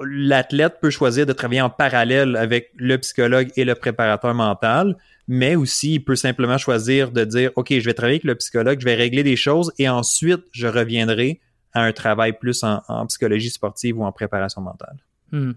[0.02, 5.56] l'athlète peut choisir de travailler en parallèle avec le psychologue et le préparateur mental, mais
[5.56, 8.86] aussi il peut simplement choisir de dire OK, je vais travailler avec le psychologue, je
[8.86, 11.39] vais régler des choses et ensuite je reviendrai
[11.74, 14.98] à un travail plus en, psychologie sportive ou en préparation mentale.
[15.32, 15.54] Hmm.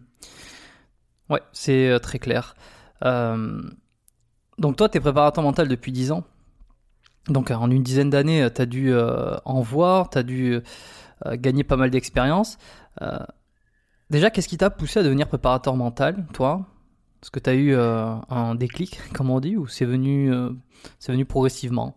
[1.29, 2.55] Ouais, c'est très clair.
[3.03, 6.25] donc toi, tu es préparateur mental depuis 10 ans.
[7.29, 10.61] Donc en une dizaine d'années, tu as dû en voir, tu as dû
[11.33, 12.57] gagner pas mal d'expérience.
[14.11, 16.66] Déjà, qu'est-ce qui t'a poussé à devenir préparateur mental, toi?
[17.23, 21.25] Est-ce que tu as eu euh, un déclic, comme on dit, ou c'est venu, euh,
[21.29, 21.97] progressivement?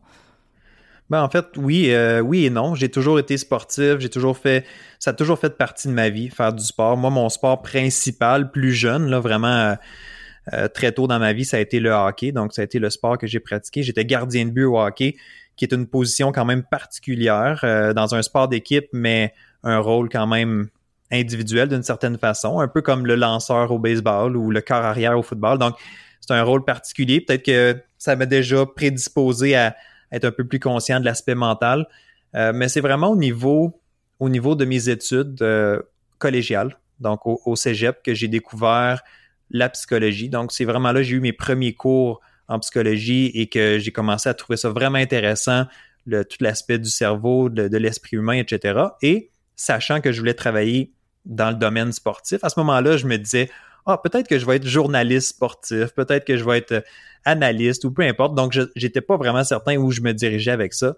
[1.09, 2.75] Ben, en fait, oui, euh, oui et non.
[2.75, 4.65] J'ai toujours été sportif, j'ai toujours fait,
[4.99, 6.97] ça a toujours fait partie de ma vie, faire du sport.
[6.97, 9.75] Moi, mon sport principal, plus jeune, là, vraiment
[10.73, 12.31] très tôt dans ma vie, ça a été le hockey.
[12.31, 13.83] Donc, ça a été le sport que j'ai pratiqué.
[13.83, 15.15] J'étais gardien de but au hockey,
[15.55, 20.25] qui est une position quand même particulière dans un sport d'équipe, mais un rôle quand
[20.25, 20.69] même
[21.11, 25.17] individuel d'une certaine façon, un peu comme le lanceur au baseball ou le corps arrière
[25.17, 25.57] au football.
[25.57, 25.75] Donc,
[26.21, 27.21] c'est un rôle particulier.
[27.21, 29.75] Peut-être que ça m'a déjà prédisposé à
[30.11, 31.87] être un peu plus conscient de l'aspect mental.
[32.35, 33.81] Euh, mais c'est vraiment au niveau,
[34.19, 35.81] au niveau de mes études euh,
[36.19, 39.01] collégiales, donc au, cégep, que j'ai découvert
[39.49, 40.29] la psychologie.
[40.29, 43.91] Donc, c'est vraiment là que j'ai eu mes premiers cours en psychologie et que j'ai
[43.91, 45.65] commencé à trouver ça vraiment intéressant,
[46.05, 48.79] le, tout l'aspect du cerveau, de, de l'esprit humain, etc.
[49.01, 50.93] Et sachant que je voulais travailler
[51.29, 52.43] dans le domaine sportif.
[52.43, 53.49] À ce moment-là, je me disais,
[53.85, 56.81] ah, peut-être que je vais être journaliste sportif, peut-être que je vais être euh,
[57.23, 58.35] analyste ou peu importe.
[58.35, 60.95] Donc, je n'étais pas vraiment certain où je me dirigeais avec ça.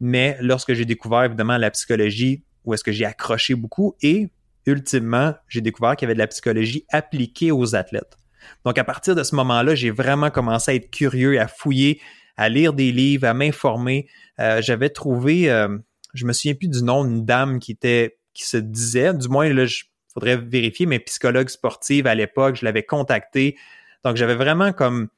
[0.00, 4.28] Mais lorsque j'ai découvert évidemment la psychologie, où est-ce que j'ai accroché beaucoup et
[4.66, 8.16] ultimement, j'ai découvert qu'il y avait de la psychologie appliquée aux athlètes.
[8.64, 12.00] Donc, à partir de ce moment-là, j'ai vraiment commencé à être curieux, à fouiller,
[12.36, 14.08] à lire des livres, à m'informer.
[14.40, 15.76] Euh, j'avais trouvé, euh,
[16.14, 19.52] je me souviens plus du nom d'une dame qui était qui se disait, du moins,
[19.52, 23.56] là, il faudrait vérifier, mais psychologue sportive à l'époque, je l'avais contacté.
[24.04, 25.08] Donc, j'avais vraiment comme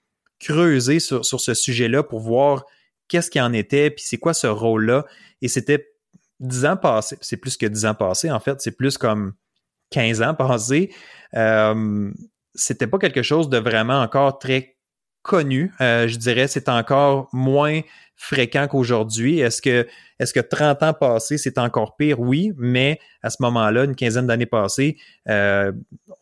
[0.40, 2.64] creusé sur, sur ce sujet-là pour voir
[3.08, 5.04] qu'est-ce qui en était, puis c'est quoi ce rôle-là.
[5.42, 5.88] Et c'était
[6.40, 9.34] dix ans passés, c'est plus que dix ans passés, en fait, c'est plus comme
[9.90, 10.92] 15 ans passés.
[11.34, 12.10] Euh,
[12.54, 14.73] c'était pas quelque chose de vraiment encore très
[15.24, 15.72] connu.
[15.80, 17.80] Euh, je dirais c'est encore moins
[18.14, 19.40] fréquent qu'aujourd'hui.
[19.40, 19.88] Est-ce que
[20.20, 22.20] est-ce que 30 ans passés, c'est encore pire?
[22.20, 24.96] Oui, mais à ce moment-là, une quinzaine d'années passées,
[25.28, 25.72] euh,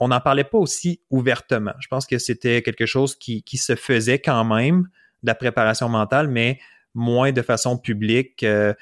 [0.00, 1.74] on n'en parlait pas aussi ouvertement.
[1.78, 4.88] Je pense que c'était quelque chose qui, qui, se faisait quand même,
[5.22, 6.58] de la préparation mentale, mais
[6.94, 8.42] moins de façon publique.
[8.44, 8.72] Euh,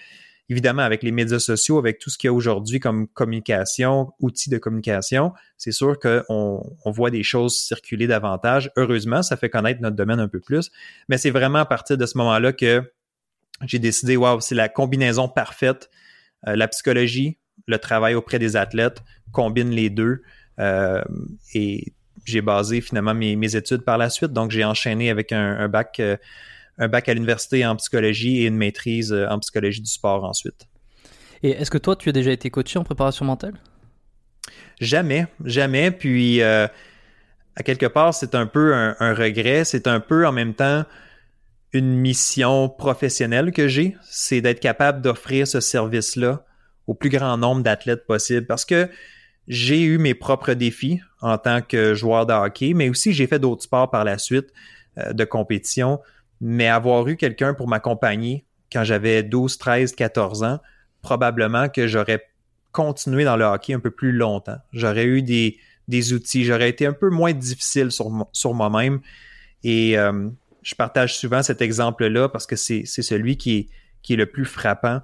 [0.51, 4.51] évidemment, avec les médias sociaux, avec tout ce qu'il y a aujourd'hui comme communication, outils
[4.51, 8.73] de communication, c'est sûr qu'on on voit des choses circuler davantage.
[8.77, 10.71] Heureusement, ça fait connaître notre domaine un peu plus.
[11.09, 12.83] Mais c'est vraiment à partir de ce moment-là que
[13.65, 15.89] j'ai décidé, waouh, c'est la combinaison parfaite.
[16.49, 20.23] Euh, la psychologie, le travail auprès des athlètes, combine les deux.
[20.59, 21.03] Euh,
[21.55, 21.93] et
[22.25, 24.33] j'ai basé finalement mes, études par la suite.
[24.33, 26.01] Donc, j'ai enchaîné avec un, bac.
[26.01, 26.17] Euh,
[26.81, 30.67] un bac à l'université en psychologie et une maîtrise euh, en psychologie du sport ensuite.
[31.43, 33.55] Et est-ce que toi, tu as déjà été coaché en préparation mentale?
[34.81, 35.91] Jamais, jamais.
[35.91, 36.67] Puis, euh,
[37.55, 39.65] à quelque part, c'est un peu un, regret.
[39.65, 40.85] C'est un peu en même temps
[41.73, 43.97] une mission professionnelle que j'ai.
[44.11, 46.45] C'est d'être capable d'offrir ce service-là
[46.87, 48.47] au plus grand nombre d'athlètes possible.
[48.47, 48.89] Parce que
[49.49, 53.39] j'ai eu mes propres défis en tant que joueur de hockey, mais aussi j'ai fait
[53.39, 54.49] d'autres sports par la suite
[54.99, 56.01] euh, de compétition
[56.41, 60.61] mais avoir eu quelqu'un pour m'accompagner quand j'avais 12, 13, 14 ans,
[61.03, 62.25] probablement que j'aurais
[62.73, 64.59] continué dans le hockey un peu plus longtemps.
[64.73, 69.01] J'aurais eu des, des outils, j'aurais été un peu moins difficile sur, sur moi-même.
[69.65, 70.29] Et euh,
[70.63, 73.69] je partage souvent cet exemple-là parce que c'est celui qui est,
[74.03, 75.03] qui est le plus frappant.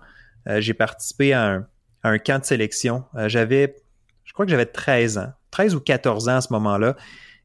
[0.49, 1.67] Euh, j'ai participé à un,
[2.03, 3.05] à un, camp de sélection.
[3.17, 3.77] Euh, j'avais,
[4.25, 6.97] je crois que j'avais 13 ans, 13 ou 14 ans à ce moment-là.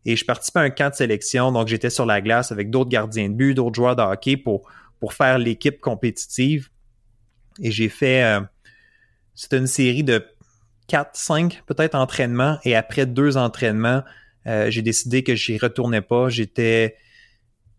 [0.06, 2.90] Et je participais à un camp de sélection, donc j'étais sur la glace avec d'autres
[2.90, 4.68] gardiens de but, d'autres joueurs de hockey pour,
[5.00, 6.70] pour faire l'équipe compétitive.
[7.62, 8.42] Et j'ai fait, euh,
[9.36, 10.26] c'était une série de
[10.88, 12.58] 4, 5 peut-être entraînements.
[12.64, 14.04] Et après deux entraînements,
[14.48, 16.30] euh, j'ai décidé que j'y retournais pas.
[16.30, 16.96] J'étais,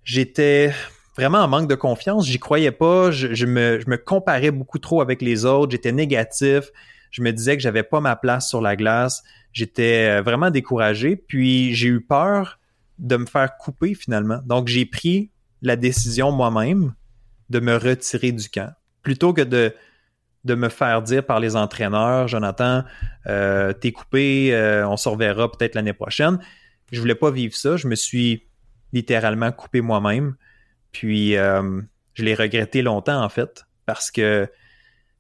[0.05, 0.73] j'étais
[1.17, 2.27] vraiment en manque de confiance.
[2.27, 3.11] J'y croyais pas.
[3.11, 5.73] Je, me, je me comparais beaucoup trop avec les autres.
[5.73, 6.71] J'étais négatif.
[7.13, 9.23] Je me disais que j'avais pas ma place sur la glace.
[9.53, 12.59] J'étais euh, vraiment découragé, puis j'ai eu peur
[12.99, 14.41] de me faire couper finalement.
[14.45, 16.95] Donc j'ai pris la décision moi-même
[17.51, 18.73] de me retirer du camp
[19.03, 19.73] plutôt que de
[20.45, 22.83] de me faire dire par les entraîneurs, Jonathan,
[23.29, 26.41] euh, t'es coupé, euh, on se reverra peut-être l'année prochaine.
[26.91, 27.77] Je voulais pas vivre ça.
[27.77, 28.49] Je me suis
[28.93, 30.35] littéralement coupé moi-même.
[30.91, 34.49] Puis je l'ai regretté longtemps en fait parce que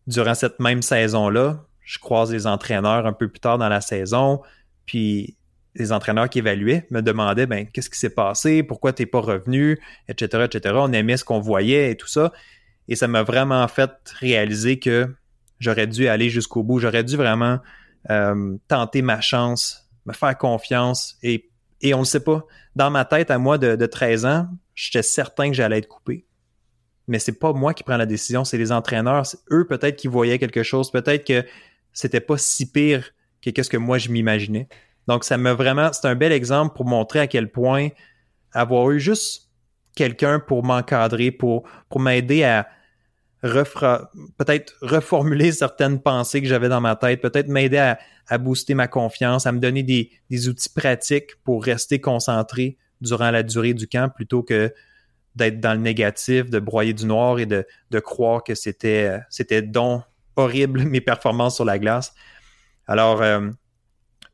[0.09, 4.40] durant cette même saison-là, je croise les entraîneurs un peu plus tard dans la saison,
[4.87, 5.37] puis
[5.74, 9.78] les entraîneurs qui évaluaient me demandaient ben qu'est-ce qui s'est passé, pourquoi t'es pas revenu,
[10.09, 10.74] etc., etc.
[10.78, 12.33] On aimait ce qu'on voyait et tout ça,
[12.88, 15.14] et ça m'a vraiment fait réaliser que
[15.61, 17.59] j'aurais dû aller jusqu'au bout, j'aurais dû vraiment
[18.08, 21.50] euh, tenter ma chance, me faire confiance et
[21.83, 22.46] Et on ne sait pas.
[22.75, 26.25] Dans ma tête, à moi de, de 13 ans, j'étais certain que j'allais être coupé.
[27.06, 29.25] Mais c'est pas moi qui prends la décision, c'est les entraîneurs.
[29.50, 31.44] Eux, peut-être qui voyaient quelque chose, peut-être que
[31.93, 33.13] c'était pas si pire
[33.43, 34.69] que qu'est-ce que moi je m'imaginais.
[35.09, 37.88] Donc, ça m'a vraiment, c'est un bel exemple pour montrer à quel point
[38.53, 39.51] avoir eu juste
[39.95, 41.65] quelqu'un pour m'encadrer, pour,
[41.97, 42.69] m'aider à
[43.43, 47.95] peut-être reformuler certaines pensées que j'avais dans ma tête, peut-être m'aider
[48.29, 53.43] à, booster ma confiance, à me donner des, outils pratiques pour rester concentré durant la
[53.43, 54.73] durée du camp plutôt que
[55.35, 57.67] d'être dans le négatif, de broyer du noir et de,
[58.01, 60.03] croire que c'était c'était donc
[60.37, 62.14] horrible mes performances sur la glace.
[62.87, 63.48] Alors, euh,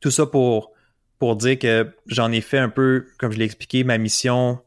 [0.00, 0.72] tout ça pour,
[1.18, 4.60] pour dire que j'en ai fait un peu, comme je l'ai expliqué, ma mission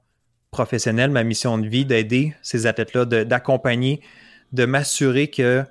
[0.51, 4.01] professionnelle, ma mission de vie, d'aider ces athlètes-là, d'accompagner,
[4.51, 5.65] de, m'assurer qu'il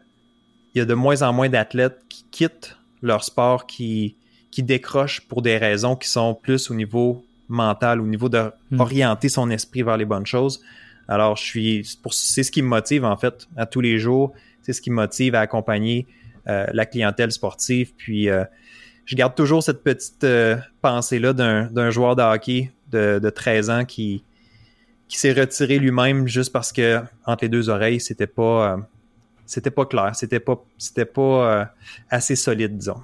[0.74, 4.16] y a de moins en moins d'athlètes qui quittent leur sport, qui,
[4.50, 9.30] qui décrochent pour des raisons qui sont plus au niveau mental, au niveau d'orienter hmm.
[9.30, 10.62] son esprit vers les bonnes choses.
[11.08, 14.32] Alors, je suis, c'est ce qui me motive en fait à tous les jours.
[14.62, 16.06] C'est ce qui me motive à accompagner
[16.48, 17.92] euh, la clientèle sportive.
[17.96, 18.44] Puis, euh,
[19.04, 23.84] je garde toujours cette petite euh, pensée-là d'un joueur de hockey de, de 13 ans
[23.84, 24.24] qui,
[25.08, 28.78] qui s'est retiré lui-même juste parce que entre les deux oreilles, c'était pas
[29.46, 30.62] c'était pas clair, c'était pas
[31.12, 31.72] pas
[32.10, 33.02] assez solide, disons.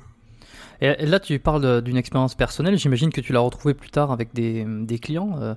[0.80, 2.76] Et là, tu parles d'une expérience personnelle.
[2.78, 5.38] J'imagine que tu l'as retrouvé plus tard avec des, des clients.
[5.40, 5.54] Euh,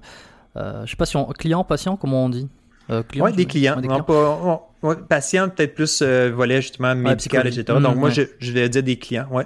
[0.56, 2.48] euh, je sais pas si on client, patient, comment on dit?
[2.90, 3.80] Euh, Oui, des clients.
[3.82, 7.80] Non, pas, patient, peut-être plus euh, volet justement médical, etc.
[7.80, 9.28] donc moi, je, je vais dire des clients.
[9.32, 9.46] Ouais.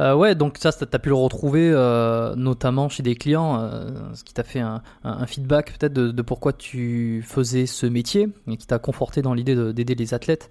[0.00, 3.90] Euh, ouais, donc ça, tu as pu le retrouver euh, notamment chez des clients, euh,
[4.14, 8.28] ce qui t'a fait un, un, feedback peut-être de, de, pourquoi tu faisais ce métier
[8.46, 10.50] et qui t'a conforté dans l'idée d'aider les athlètes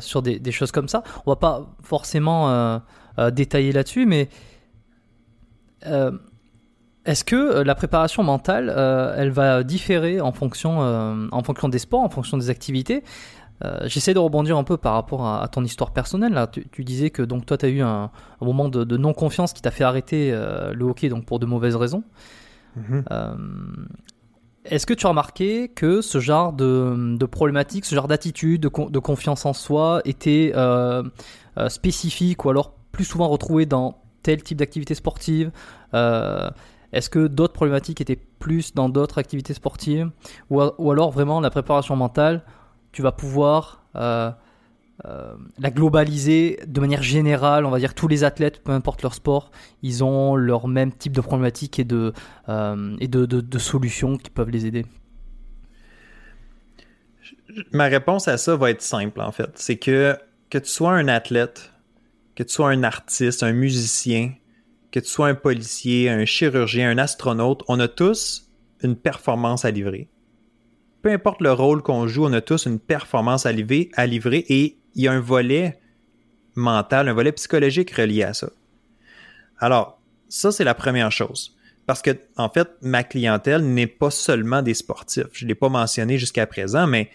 [0.00, 1.02] sur des, des, choses comme ça.
[1.26, 2.80] On va pas forcément
[3.32, 4.28] détailler là-dessus, mais
[7.06, 8.68] est-ce que euh, la préparation mentale,
[9.16, 10.80] elle va différer en fonction,
[11.30, 13.02] en fonction des sports, en fonction des activités?
[13.84, 16.34] J'essaie de rebondir un peu par rapport à, ton histoire personnelle.
[16.34, 16.46] Là.
[16.46, 18.10] Tu, disais que donc toi, tu as eu un,
[18.42, 22.04] moment de, non-confiance qui t'a fait arrêter le hockey donc pour de mauvaises raisons.
[22.76, 23.04] Mhm.
[24.66, 28.90] Est-ce que tu as remarqué que ce genre de, de problématique, ce genre d'attitude, de,
[28.90, 30.52] de, confiance en soi était
[31.68, 35.50] spécifique ou alors plus souvent retrouvé dans tel type d'activité sportive?
[35.94, 36.50] Euh,
[36.92, 40.10] Est-ce que d'autres problématiques étaient plus dans d'autres activités sportives
[40.50, 42.42] ou, alors vraiment la préparation mentale,
[42.92, 44.30] tu vas pouvoir euh,
[45.04, 49.14] euh, la globaliser de manière générale, on va dire tous les athlètes, peu importe leur
[49.14, 49.50] sport,
[49.82, 52.12] ils ont leur même type de problématiques et de,
[52.48, 54.86] et de, de solutions qui peuvent les aider?
[57.72, 59.50] Ma réponse à ça va être simple en fait.
[59.54, 60.16] C'est que
[60.48, 61.72] que tu sois un athlète
[62.36, 64.32] que tu sois un artiste, un musicien,
[64.96, 68.50] que tu sois un policier, un chirurgien, un astronaute, on a tous
[68.82, 70.08] une performance à livrer.
[71.02, 75.04] Peu importe le rôle qu'on joue, on a tous une performance à livrer, et il
[75.04, 75.78] y a un volet
[76.54, 78.48] mental, un volet psychologique relié à ça.
[79.58, 81.54] Alors, ça, c'est la première chose.
[81.84, 85.26] Parce que, en fait, ma clientèle n'est pas seulement des sportifs.
[85.32, 87.10] Je ne l'ai pas mentionné jusqu'à présent, mais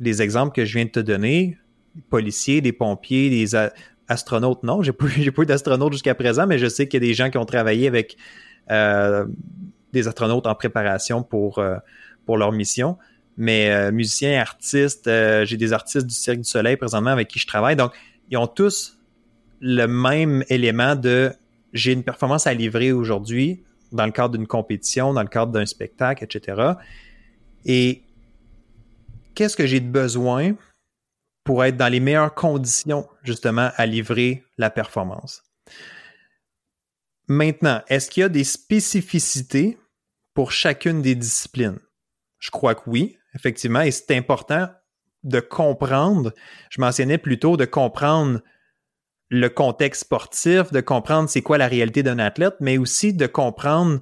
[0.00, 1.58] les exemples que je viens de te donner,
[2.08, 3.54] policiers, des pompiers, des
[4.08, 4.82] astronaute, non.
[4.82, 7.30] J'ai pas, pas eu d'astronaute jusqu'à présent, mais je sais qu'il y a des gens
[7.30, 8.16] qui ont travaillé avec
[8.70, 9.26] euh,
[9.92, 11.76] des astronautes en préparation pour, euh,
[12.26, 12.98] pour leur mission.
[13.36, 15.08] Mais euh, musiciens, artistes,
[15.44, 17.76] j'ai des artistes du Cirque du Soleil présentement avec qui je travaille.
[17.76, 17.92] Donc,
[18.30, 18.98] ils ont tous
[19.60, 21.32] le même élément de
[21.72, 25.66] j'ai une performance à livrer aujourd'hui dans le cadre d'une compétition, dans le cadre d'un
[25.66, 26.72] spectacle, etc.
[27.64, 28.02] Et
[29.34, 30.54] qu'est-ce que j'ai de besoin
[31.48, 35.42] pour être dans les meilleures conditions, justement, à livrer la performance.
[37.26, 39.78] Maintenant, est-ce qu'il y a des spécificités
[40.34, 41.78] pour chacune des disciplines?
[42.38, 44.68] Je crois que oui, effectivement, et c'est important
[45.22, 46.34] de comprendre,
[46.68, 48.42] je mentionnais plutôt de comprendre
[49.30, 54.00] le contexte sportif, de comprendre c'est quoi la réalité d'un athlète, mais aussi de comprendre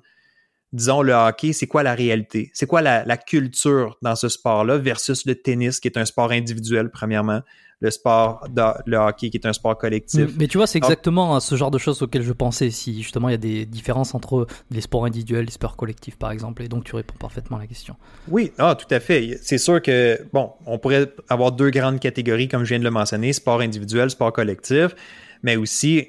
[0.73, 2.51] disons, le hockey, c'est quoi la réalité?
[2.53, 6.91] C'est quoi la, culture dans ce sport-là versus le tennis, qui est un sport individuel,
[6.91, 7.41] premièrement,
[7.81, 10.31] le sport, de, le hockey, qui est un sport collectif.
[10.39, 13.33] Mais tu vois, c'est exactement ce genre de choses auxquelles je pensais, si justement il
[13.33, 16.69] y a des différences entre les sports individuels et les sports collectifs, par exemple, et
[16.69, 17.97] donc tu réponds parfaitement à la question.
[18.29, 19.39] Oui, ah, tout à fait.
[19.43, 22.91] C'est sûr que, bon, on pourrait avoir deux grandes catégories, comme je viens de le
[22.91, 24.95] mentionner, sport individuel, sport collectif,
[25.43, 26.09] mais aussi,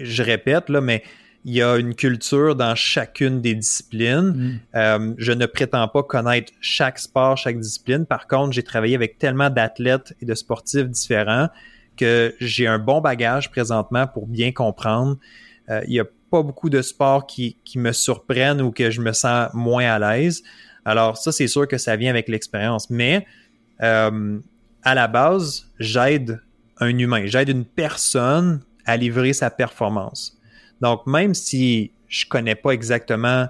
[0.00, 1.02] je répète, là, mais
[1.46, 4.32] il y a une culture dans chacune des disciplines.
[4.32, 4.60] Mm.
[4.74, 8.04] Euh, je ne prétends pas connaître chaque sport, chaque discipline.
[8.04, 11.48] Par contre, j'ai travaillé avec tellement d'athlètes et de sportifs différents
[11.96, 15.18] que j'ai un bon bagage présentement pour bien comprendre.
[15.70, 19.00] Euh, il y a pas beaucoup de sports qui, qui me surprennent ou que je
[19.00, 20.42] me sens moins à l'aise.
[20.84, 22.90] Alors ça, c'est sûr que ça vient avec l'expérience.
[22.90, 23.24] Mais
[23.82, 24.40] euh,
[24.82, 26.40] à la base, j'aide
[26.80, 30.36] un humain, j'aide une personne à livrer sa performance.
[30.80, 33.48] Donc même si je connais pas exactement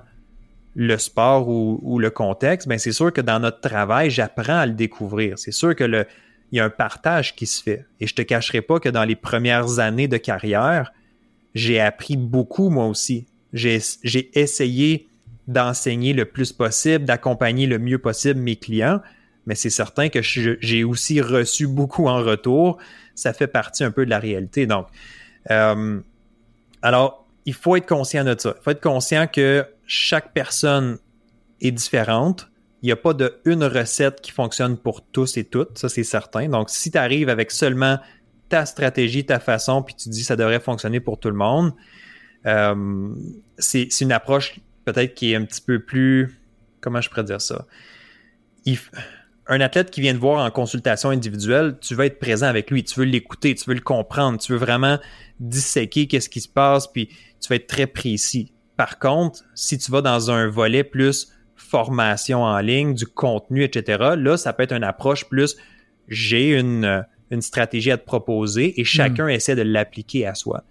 [0.74, 4.74] le sport ou, le contexte, ben c'est sûr que dans notre travail, j'apprends à le
[4.74, 5.38] découvrir.
[5.38, 6.06] C'est sûr que le,
[6.52, 7.86] il y a un partage qui se fait.
[8.00, 10.92] Et je te cacherai pas que dans les premières années de carrière,
[11.54, 13.26] j'ai appris beaucoup moi aussi.
[13.52, 13.80] J'ai
[14.38, 15.08] essayé
[15.48, 19.00] d'enseigner le plus possible, d'accompagner le mieux possible mes clients,
[19.46, 22.78] mais c'est certain que j'ai aussi reçu beaucoup en retour.
[23.14, 24.66] Ça fait partie un peu de la réalité.
[24.66, 24.88] Donc,
[25.50, 26.00] euh,
[26.82, 28.54] alors, il faut être conscient de ça.
[28.58, 30.98] Il faut être conscient que chaque personne
[31.60, 32.50] est différente.
[32.82, 36.04] Il n'y a pas de une recette qui fonctionne pour tous et toutes, ça c'est
[36.04, 36.48] certain.
[36.48, 37.98] Donc, si tu arrives avec seulement
[38.48, 41.72] ta stratégie, ta façon, puis tu dis ça devrait fonctionner pour tout le monde,
[42.46, 43.08] euh,
[43.58, 46.38] c'est une approche peut-être qui est un petit peu plus.
[46.80, 47.64] Comment je pourrais dire ça?
[49.48, 52.82] Un athlète qui vient te voir en consultation individuelle, tu veux être présent avec lui,
[52.82, 54.98] tu veux l'écouter, tu veux le comprendre, tu veux vraiment
[55.38, 57.08] disséquer qu'est-ce qui se passe, puis
[57.40, 58.52] tu vas être très précis.
[58.76, 64.14] Par contre, si tu vas dans un volet plus formation en ligne, du contenu, etc.,
[64.16, 65.56] là, ça peut être une approche plus
[66.08, 69.30] j'ai une, une stratégie à te proposer et chacun hmm.
[69.30, 70.64] essaie de l'appliquer à soi.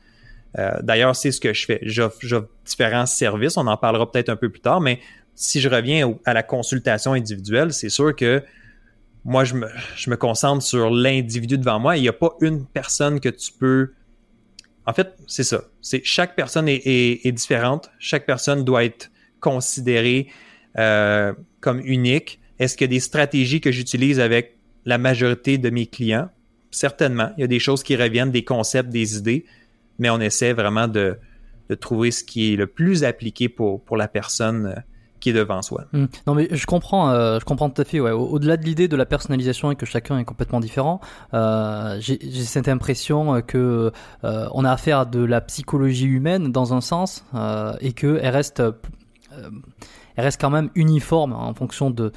[0.57, 1.79] Euh, d'ailleurs, c'est ce que je fais.
[1.83, 2.19] J'offre
[2.65, 4.99] différents services, on en parlera peut-être un peu plus tard, mais
[5.33, 8.41] si je reviens à la consultation individuelle, c'est sûr que
[9.25, 11.97] moi, je me, concentre sur l'individu devant moi.
[11.97, 13.91] Il n'y a pas une personne que tu peux
[14.85, 15.63] en fait, c'est ça.
[15.81, 17.89] C'est chaque personne est, différente.
[17.99, 19.09] Chaque personne doit être
[19.39, 20.27] considérée
[20.77, 22.39] euh, comme unique.
[22.59, 26.29] Est-ce qu'il y a des stratégies que j'utilise avec la majorité de mes clients?
[26.71, 27.31] Certainement.
[27.37, 29.45] Il y a des choses qui reviennent, des concepts, des idées,
[29.97, 31.17] mais on essaie vraiment de,
[31.69, 34.79] de trouver ce qui est le plus appliqué pour, pour la personne euh,
[35.19, 35.85] qui est devant soi.
[35.93, 36.05] Hmm.
[36.27, 37.99] Non mais je comprends, euh, je comprends tout à fait.
[37.99, 38.11] Ouais.
[38.11, 40.99] Au-delà de l'idée de la personnalisation et que chacun est complètement différent,
[41.33, 43.91] euh, j'ai cette impression que
[44.23, 47.23] euh, on a affaire à de la psychologie humaine dans un sens
[47.81, 48.61] et que elle reste,
[50.15, 52.11] elle reste quand même uniforme en fonction de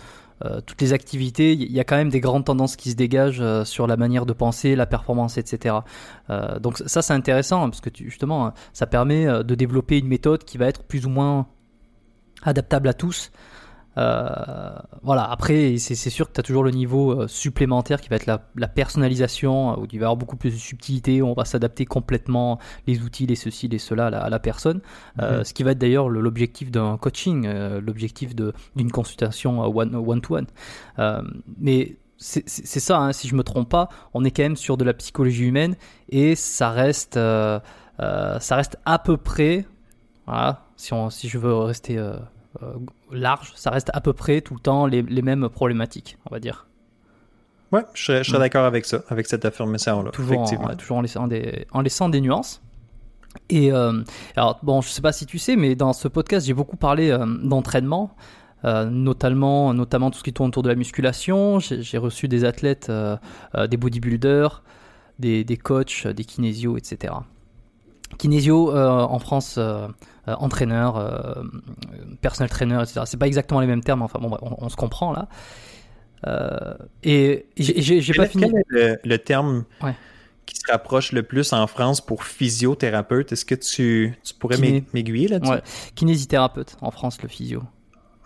[0.66, 3.88] toutes les activités, il y a quand même des grandes tendances qui se dégagent sur
[3.88, 5.76] la manière de penser, la performance, etc.
[6.60, 10.66] donc ça c'est intéressant parce que justement ça permet de développer une méthode qui va
[10.66, 11.46] être plus ou moins
[12.42, 13.30] adaptable à tous.
[13.98, 14.70] Euh,
[15.02, 18.26] voilà, après, c'est sûr que tu as toujours le niveau euh, supplémentaire qui va être
[18.26, 21.84] la, personnalisation, euh, où il va y avoir beaucoup plus de subtilité, on va s'adapter
[21.84, 24.80] complètement les outils, les ceci, les cela à la, personne.
[25.20, 25.42] Mhm.
[25.44, 27.48] ce qui va être d'ailleurs l'objectif d'un coaching,
[27.84, 30.46] l'objectif d'une consultation one-to-one.
[31.58, 34.84] mais c'est ça, hein, si je me trompe pas, on est quand même sur de
[34.84, 35.76] la psychologie humaine
[36.08, 39.66] et ça reste, ça reste à peu près,
[40.28, 42.12] voilà, si, on, si je veux rester euh,
[42.62, 42.74] euh,
[43.10, 46.38] large, ça reste à peu près tout le temps les, les mêmes problématiques, on va
[46.38, 46.66] dire.
[47.72, 48.40] Ouais, je serais, mm.
[48.40, 50.10] d'accord avec ça, avec cette affirmation-là.
[50.10, 52.60] Toujours, en, toujours en, laissant des, en laissant des nuances.
[53.48, 54.02] Et euh,
[54.36, 57.16] alors, bon, je sais pas si tu sais, mais dans ce podcast, j'ai beaucoup parlé
[57.42, 58.14] d'entraînement.
[58.64, 61.58] notamment, notamment tout ce qui tourne autour de la musculation.
[61.58, 62.92] J'ai reçu des athlètes,
[63.56, 64.62] des bodybuilders,
[65.18, 67.14] des, des, coachs, des kinésios, etc.
[68.16, 69.88] Kinésio en France, euh,
[70.36, 71.42] entraîneur, euh,
[72.20, 73.02] personnel trainer, etc.
[73.04, 75.28] C'est pas exactement les mêmes termes, enfin bon, on, se comprend là.
[76.26, 78.50] Euh, et j'ai pas fini.
[78.70, 79.64] Quel le, terme
[80.46, 83.32] qui se rapproche le plus en France pour physiothérapeute?
[83.32, 84.58] Est-ce que tu, tu pourrais
[84.92, 85.52] m'aiguiller là-dessus?
[85.52, 85.62] Ouais.
[85.94, 87.62] Kinésithérapeute en France, le physio.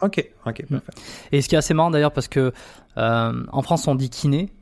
[0.01, 0.81] Ok, ok, mm.
[0.81, 0.93] parfait.
[1.33, 2.53] Et ce qui est assez marrant d'ailleurs, parce que
[2.97, 4.53] en France on dit kiné,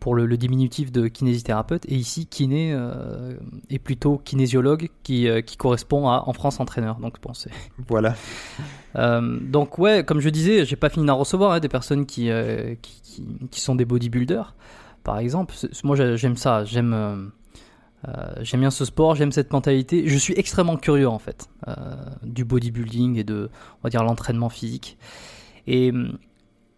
[0.00, 3.34] pour le, diminutif de kinésithérapeute, et ici kiné euh,
[3.70, 6.98] est plutôt kinésiologue qui, euh, qui, correspond à en France entraîneur.
[6.98, 7.32] Donc bon,
[7.88, 8.14] Voilà.
[8.96, 12.30] Euh, donc ouais, comme je disais, j'ai pas fini d'en recevoir hein, des personnes qui,
[12.82, 14.54] qui, qui, sont des bodybuilders,
[15.04, 15.54] par exemple.
[15.84, 17.32] Moi j'aime ça, j'aime
[18.40, 20.08] j'aime bien ce sport, j'aime cette mentalité.
[20.08, 21.48] Je suis extrêmement curieux en fait
[22.22, 24.96] du bodybuilding et de on va dire l'entraînement physique.
[25.66, 25.92] Et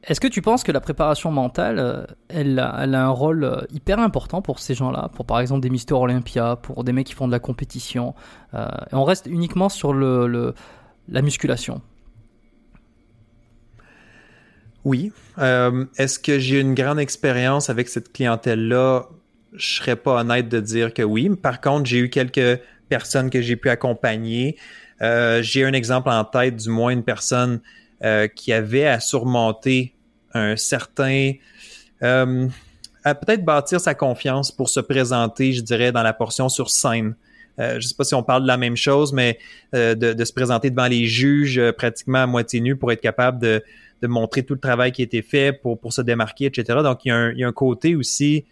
[0.09, 3.98] est-ce que tu penses que la préparation mentale, euh, elle, a, un rôle euh, hyper
[3.98, 7.26] important pour ces gens-là, pour par exemple des Mister Olympia, pour des mecs qui font
[7.26, 8.14] de la compétition,
[8.54, 10.54] euh, et on reste uniquement sur le,
[11.11, 11.82] la musculation?
[14.84, 15.12] Oui.
[15.36, 19.06] Est-ce que j'ai une grande expérience avec cette clientèle-là?
[19.52, 21.28] Je serais pas honnête de dire que oui.
[21.28, 24.56] Par contre, j'ai eu quelques personnes que j'ai pu accompagner.
[25.00, 27.61] j'ai un exemple en tête, du moins une personne
[28.34, 29.97] qui avait à surmonter
[30.35, 31.33] un certain...
[32.03, 32.49] Euh,
[33.05, 37.14] à peut-être bâtir sa confiance pour se présenter, je dirais, dans la portion sur scène.
[37.59, 39.39] je ne sais pas si on parle de la même chose, mais
[39.72, 43.62] de, se présenter devant les juges pratiquement à moitié nu pour être capable de,
[44.03, 46.81] montrer tout le travail qui a été fait pour, pour se démarquer, etc.
[46.83, 48.45] Donc, il y, a un, il y a un côté aussi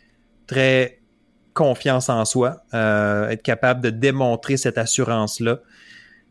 [0.47, 1.01] très
[1.57, 5.61] confiance en soi, être capable de démontrer cette assurance-là.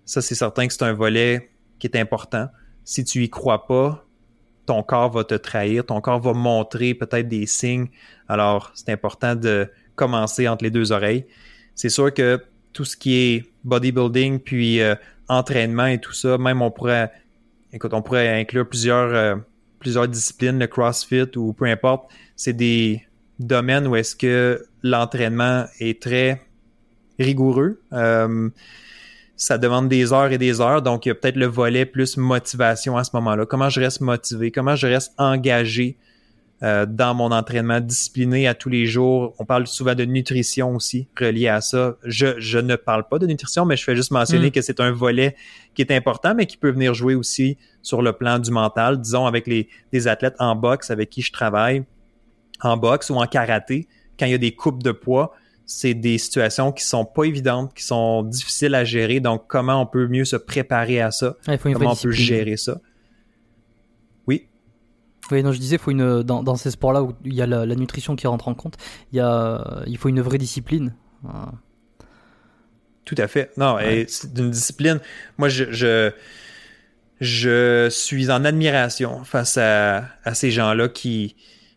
[0.06, 2.48] Ça, c'est certain que c'est un volet qui est important.
[2.84, 4.05] Si tu y crois pas,
[4.66, 7.88] ton corps va te trahir, ton corps va montrer peut-être des signes.
[8.28, 11.26] Alors, c'est important de commencer entre les deux oreilles.
[11.76, 12.42] C'est sûr que
[12.74, 14.96] tout ce qui est bodybuilding, puis euh,
[15.30, 17.12] entraînement et tout ça, même on pourrait,
[17.72, 19.36] écoute, on pourrait inclure plusieurs, euh,
[19.80, 22.12] plusieurs disciplines, le CrossFit ou peu importe.
[22.36, 23.06] C'est des
[23.40, 26.42] domaines où est-ce que l'entraînement est très
[27.20, 27.82] rigoureux.
[27.94, 28.50] Euh,
[29.38, 30.82] ça demande des heures et des heures.
[30.82, 33.46] Donc, il y a peut-être le volet plus motivation à ce moment-là.
[33.46, 34.52] Comment je reste motivé?
[34.52, 35.98] Comment je reste engagé
[36.64, 39.34] euh, dans mon entraînement, discipliné à tous les jours?
[39.40, 41.98] On parle souvent de nutrition aussi relié à ça.
[42.06, 44.52] Je, je ne parle pas de nutrition, mais je fais juste mentionner mm.
[44.52, 45.36] que c'est un volet
[45.74, 49.02] qui est important, mais qui peut venir jouer aussi sur le plan du mental.
[49.02, 51.84] Disons, avec les, des athlètes en boxe avec qui je travaille,
[52.62, 55.34] en boxe ou en karaté, quand il y a des coupes de poids,
[55.66, 59.20] c'est des situations qui sont pas évidentes, qui sont difficiles à gérer.
[59.20, 61.36] Donc, comment on peut mieux se préparer à ça?
[61.62, 62.80] comment on peut gérer ça?
[64.28, 64.48] Oui?
[65.32, 68.16] Oui, non, je disais, faut une, dans, ces sports-là où il y a la, nutrition
[68.16, 68.78] qui rentre en compte,
[69.12, 70.94] il, y a, il faut une vraie discipline.
[73.06, 73.52] Tout à fait.
[73.58, 75.00] Non, c'est une discipline.
[75.40, 76.12] Moi, je, je,
[77.20, 81.36] je, suis en admiration face à, à ces gens-là qui,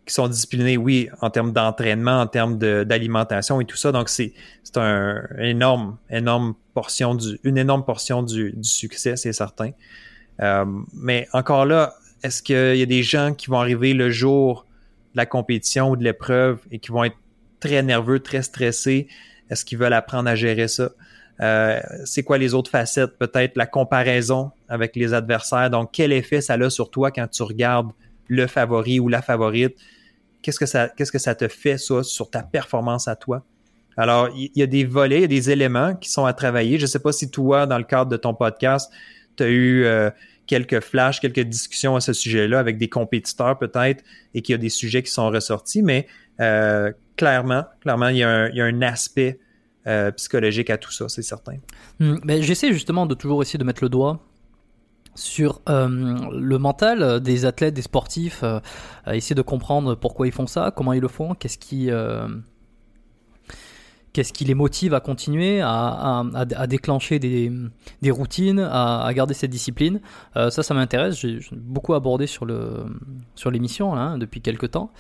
[0.09, 3.93] qui sont disciplinés, oui, en termes d'entraînement, en termes d'alimentation et tout ça.
[3.93, 4.33] Donc, c'est
[4.77, 9.71] un énorme, énorme portion du, une énorme portion du, succès, c'est certain.
[10.41, 14.67] Euh, mais encore là, est-ce qu'il y a des gens qui vont arriver le jour
[15.13, 17.17] de la compétition ou de l'épreuve et qui vont être
[17.61, 19.09] très nerveux, très stressés?
[19.51, 20.91] Est-ce qu'ils veulent apprendre à gérer ça?
[21.41, 23.19] Euh, c'est quoi les autres facettes?
[23.19, 25.71] Peut-être la comparaison avec les adversaires.
[25.71, 27.91] Donc, quel effet ça a sur toi quand tu regardes
[28.27, 29.77] le favori ou la favorite?
[30.43, 33.45] Qu'est-ce que ça, qu'est-ce que ça te fait, ça, sur ta performance à toi?
[33.97, 36.79] Alors, il y, a des volets, il y a des éléments qui sont à travailler.
[36.79, 38.93] Je ne sais pas si toi, dans le cadre de ton podcast,
[39.37, 40.11] tu as eu euh,
[40.47, 44.59] quelques flashs, quelques discussions à ce sujet-là avec des compétiteurs peut-être et qu'il y a
[44.59, 46.07] des sujets qui sont ressortis, mais
[46.41, 49.41] euh, clairement, clairement, il y, a un, aspect
[49.89, 51.57] euh, psychologique à tout ça, c'est certain.
[51.99, 54.28] Hmm, mais j'essaie justement de toujours essayer de mettre le doigt
[55.19, 55.89] sur euh,
[56.33, 58.61] le mental des athlètes, des sportifs, euh,
[59.11, 62.29] essayer de comprendre pourquoi ils font ça, comment ils le font, qu'est-ce qui, euh,
[64.13, 66.23] qu'est-ce qui les motive à continuer, à,
[66.69, 70.01] déclencher des, routines, à, garder cette discipline.
[70.35, 71.19] ça, ça m'intéresse.
[71.19, 72.87] J'ai beaucoup abordé sur, le,
[73.35, 74.93] sur l'émission hein, depuis quelques temps.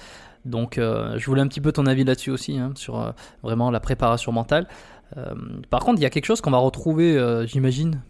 [0.44, 4.32] Donc, je voulais un petit peu ton avis là-dessus aussi, hein, sur vraiment la préparation
[4.32, 4.66] mentale.
[5.70, 8.00] par contre, il y a quelque chose qu'on va retrouver, j'imagine,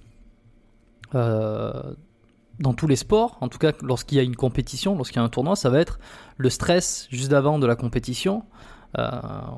[1.13, 5.23] dans tous les sports, en tout cas lorsqu'il y a une compétition, lorsqu'il y a
[5.23, 5.99] un tournoi, ça va être
[6.37, 8.45] le stress juste avant de la compétition.
[8.99, 9.11] Euh,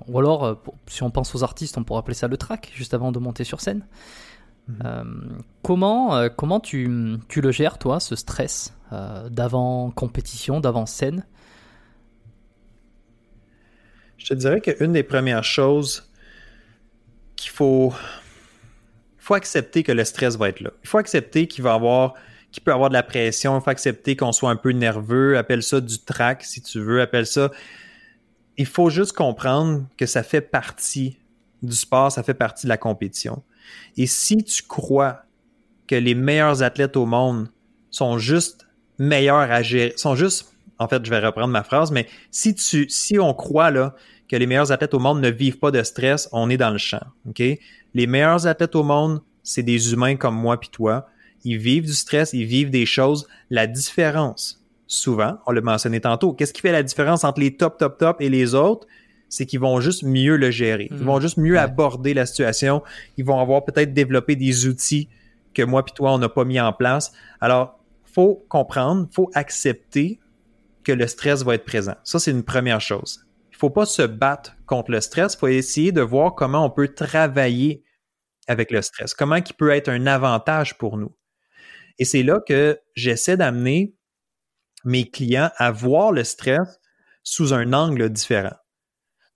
[0.09, 0.55] ou alors, euh,
[0.87, 3.45] si on pense aux artistes, on pourrait appeler ça le track, juste avant de monter
[3.45, 3.87] sur scène.
[4.69, 5.39] Mhm.
[5.63, 8.77] comment comment tu, tu, le gères, toi, ce stress
[9.31, 11.25] d'avant compétition, d'avant scène?
[14.17, 16.13] Je te dirais qu'une des premières choses
[17.35, 17.93] qu'il faut
[19.31, 20.71] faut accepter que le stress va être là.
[20.83, 22.15] Il faut accepter qu'il va avoir
[22.51, 25.63] qu'il peut avoir de la pression, il faut accepter qu'on soit un peu nerveux, appelle
[25.63, 27.53] ça du trac si tu veux, appelle ça.
[28.57, 31.17] Il faut juste comprendre que ça fait partie
[31.63, 33.45] du sport, ça fait partie de la compétition.
[33.97, 35.23] Et si tu crois
[35.87, 37.53] que les meilleurs athlètes au monde
[37.93, 38.67] sont juste
[38.99, 42.89] meilleurs à gérer, sont juste, en fait, je vais reprendre ma phrase, mais si tu,
[42.89, 43.95] si on croit là
[44.31, 46.79] que les meilleurs athlètes au monde ne vivent pas de stress, on est dans le
[46.79, 47.43] champ, ok?
[47.95, 51.09] Les meilleurs athlètes au monde, c'est des humains comme moi puis toi.
[51.43, 53.27] Ils vivent du stress, ils vivent des choses.
[53.51, 57.77] La différence, souvent, on l'a mentionné tantôt, qu'est-ce qui fait la différence entre les top,
[57.77, 58.87] top, top et les autres?
[59.29, 60.89] C'est qu'ils vont juste mieux le gérer.
[60.93, 61.23] Ils vont mhm.
[61.23, 62.83] juste mieux aborder la situation.
[63.17, 65.09] Ils vont avoir peut-être développé des outils
[65.55, 67.13] que moi puis toi, on n'a pas mis en place.
[67.41, 70.21] Alors, faut comprendre, faut accepter
[70.85, 71.95] que le stress va être présent.
[72.05, 73.25] Ça, c'est une première chose
[73.61, 76.89] faut pas se battre contre le stress, il faut essayer de voir comment on peut
[76.89, 77.85] travailler
[78.49, 81.15] avec le stress, comment il peut être un avantage pour nous.
[81.99, 83.95] Et c'est là que j'essaie d'amener
[84.85, 86.81] mes clients à voir le stress
[87.23, 88.57] sous un angle différent.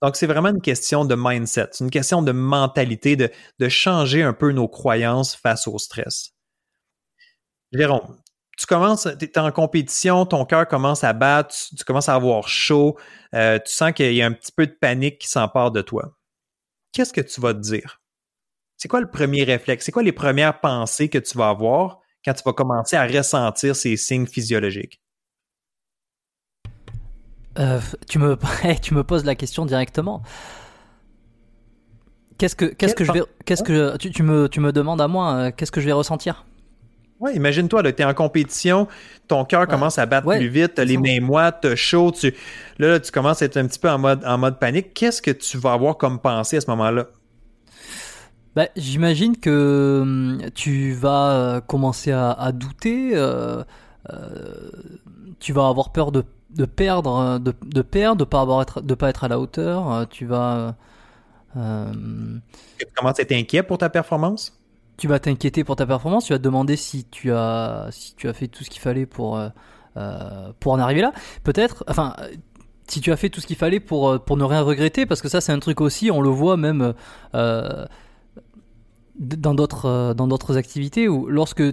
[0.01, 4.33] Donc, c'est vraiment une question de mindset, une question de mentalité, de, de changer un
[4.33, 6.31] peu nos croyances face au stress.
[7.71, 8.17] Jérôme,
[8.57, 12.47] tu commences, tu es en compétition, ton cœur commence à battre, tu, commences à avoir
[12.47, 12.97] chaud,
[13.33, 16.17] euh, tu sens qu'il y a un petit peu de panique qui s'empare de toi.
[16.93, 18.01] Qu'est-ce que tu vas te dire?
[18.77, 19.85] c'est quoi le premier réflexe?
[19.85, 23.75] C'est quoi les premières pensées que tu vas avoir quand tu vas commencer à ressentir
[23.75, 25.01] ces signes physiologiques?
[27.57, 28.37] Euh, tu, me,
[28.81, 30.21] tu me poses la question directement.
[32.37, 35.33] Qu'est-ce que, qu'est-ce que je vais, qu'est-ce que tu, me, tu me demandes à moi,
[35.35, 36.45] euh, qu'est-ce que je vais ressentir?
[37.19, 38.87] Ouais, imagine-toi, tu es en compétition,
[39.27, 42.33] ton cœur commence à battre plus vite, les mains moites, tu chaud, tu,
[42.77, 44.93] là, tu commences à être un petit peu en mode, en mode panique.
[44.93, 47.07] Qu'est-ce que tu vas avoir comme pensée à ce moment-là?
[48.55, 53.63] Ben, j'imagine que hum, tu vas euh, commencer à, douter, euh,
[55.39, 58.93] tu vas avoir peur de, de perdre, de, de, perdre, de pas avoir être, de
[58.93, 60.75] pas être à la hauteur, tu vas
[61.57, 61.93] euh,
[62.77, 64.57] tu commences à être inquiet pour ta performance?
[64.97, 68.27] Tu vas t'inquiéter pour ta performance, tu vas te demander si tu as, si tu
[68.29, 69.49] as fait tout ce qu'il fallait pour, euh,
[69.97, 71.11] euh, pour en arriver là.
[71.43, 72.15] Peut-être, enfin,
[72.87, 75.27] si tu as fait tout ce qu'il fallait pour, pour ne rien regretter, parce que
[75.27, 76.93] ça c'est un truc aussi, on le voit même
[79.19, 81.63] dans d'autres activités où lorsque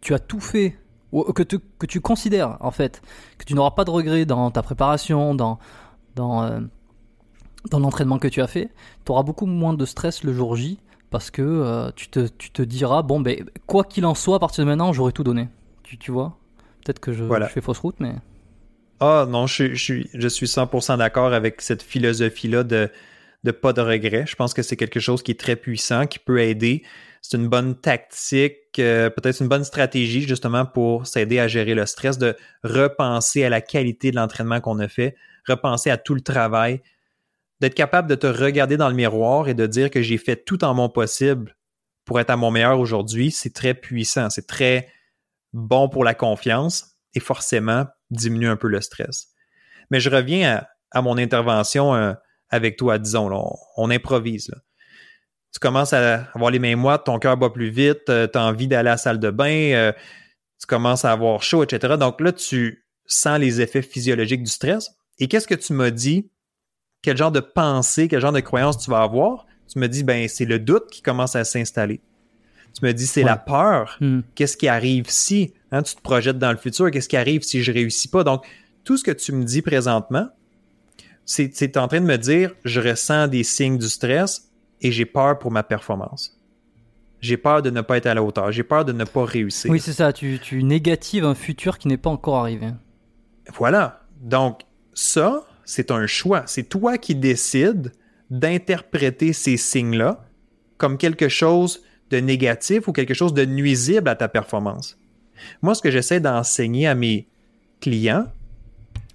[0.00, 0.78] tu as tout fait
[1.12, 3.02] que, que tu considères en fait
[3.38, 5.58] que tu n'auras pas de regrets dans ta préparation dans
[6.14, 6.60] dans
[7.70, 8.70] dans l'entraînement que tu as fait,
[9.04, 10.78] tu auras beaucoup moins de stress le jour J
[11.10, 14.38] parce que euh, tu, te, tu te diras, bon, ben, quoi qu'il en soit, à
[14.38, 15.48] partir de maintenant, j'aurai tout donné.
[15.82, 16.38] Tu, tu vois?
[16.84, 18.14] Peut-être que je, fais fausse route, mais.
[19.00, 22.90] Ah non, je, je, je suis 100% d'accord avec cette philosophie-là de,
[23.44, 24.24] de pas de regret.
[24.26, 26.82] Je pense que c'est quelque chose qui est très puissant, qui peut aider.
[27.22, 31.84] C'est une bonne tactique, euh, peut-être une bonne stratégie justement pour s'aider à gérer le
[31.86, 36.20] stress, de repenser à la qualité de l'entraînement qu'on a fait, repenser à tout le
[36.20, 36.80] travail,
[37.60, 40.64] d'être capable de te regarder dans le miroir et de dire que j'ai fait tout
[40.64, 41.56] en mon possible
[42.04, 44.88] pour être à mon meilleur aujourd'hui, c'est très puissant, c'est très
[45.52, 49.28] bon pour la confiance et forcément diminue un peu le stress.
[49.90, 52.14] Mais je reviens à, mon intervention euh,
[52.48, 53.30] avec toi, disons,
[53.76, 54.50] on, improvise.
[55.52, 58.42] Tu commences à avoir les mains moites, ton cœur bat plus vite, euh, tu as
[58.42, 59.92] envie d'aller à la salle de bain, euh,
[60.58, 61.96] tu commences à avoir chaud, etc.
[61.98, 64.90] Donc là, tu sens les effets physiologiques du stress.
[65.18, 66.30] Et qu'est-ce que tu m'as dit
[67.08, 70.28] quel genre de pensée, quel genre de croyance tu vas avoir, tu me dis, ben,
[70.28, 72.02] c'est le doute qui commence à s'installer.
[72.78, 73.96] Tu me dis, c'est la peur.
[74.02, 74.20] Hmm.
[74.34, 77.62] Qu'est-ce qui arrive si, hein, tu te projettes dans le futur, qu'est-ce qui arrive si
[77.62, 78.24] je réussis pas?
[78.24, 78.44] Donc,
[78.84, 80.28] tout ce que tu me dis présentement,
[81.24, 84.50] c'est en train de me dire, je ressens des signes du stress
[84.82, 86.38] et j'ai peur pour ma performance.
[87.22, 88.52] J'ai peur de ne pas être à la hauteur.
[88.52, 89.70] J'ai peur de ne pas réussir.
[89.70, 90.12] Oui, c'est ça.
[90.12, 92.68] Tu, tu négatives un futur qui n'est pas encore arrivé.
[93.54, 94.02] Voilà.
[94.20, 94.60] Donc,
[94.92, 96.44] ça, c'est un choix.
[96.46, 97.92] C'est toi qui décides
[98.30, 100.26] d'interpréter ces signes-là
[100.78, 104.98] comme quelque chose de négatif ou quelque chose de nuisible à ta performance.
[105.60, 107.28] Moi, ce que j'essaie d'enseigner à mes
[107.80, 108.24] clients,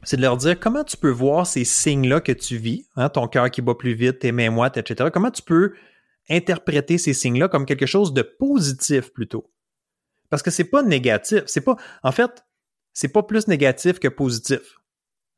[0.03, 3.27] c'est de leur dire comment tu peux voir ces signes-là que tu vis, hein, ton
[3.27, 5.09] cœur qui bat plus vite, tes mains moites, etc.
[5.11, 5.73] Comment tu peux
[6.29, 9.49] interpréter ces signes-là comme quelque chose de positif plutôt?
[10.29, 12.45] Parce que c'est pas négatif, c'est pas en fait,
[12.93, 14.82] c'est pas plus négatif que positif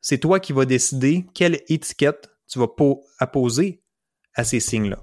[0.08, 2.68] c'est toi qui vas décider quelle étiquette tu vas
[3.18, 3.82] apposer
[4.36, 4.98] à ces signes-là.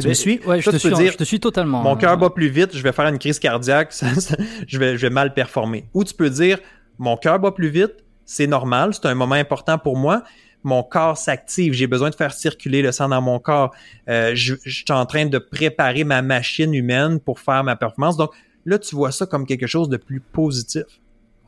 [0.00, 0.40] Tu me suis?
[0.42, 1.82] je, te suis je te suis totalement.
[1.82, 3.94] Mon cœur bat plus vite, je vais faire une crise cardiaque,
[4.66, 5.84] je, vais, je vais mal performer.
[5.92, 6.60] Ou tu peux dire,
[6.96, 7.92] mon cœur bat plus vite,
[8.24, 10.22] c'est normal, c'est un moment important pour moi.
[10.62, 13.74] Mon corps s'active, j'ai besoin de faire circuler le sang dans mon corps.
[14.08, 18.16] Euh, je, je, suis en train de préparer ma machine humaine pour faire ma performance.
[18.16, 18.30] Donc
[18.64, 20.84] là, tu vois ça comme quelque chose de plus positif.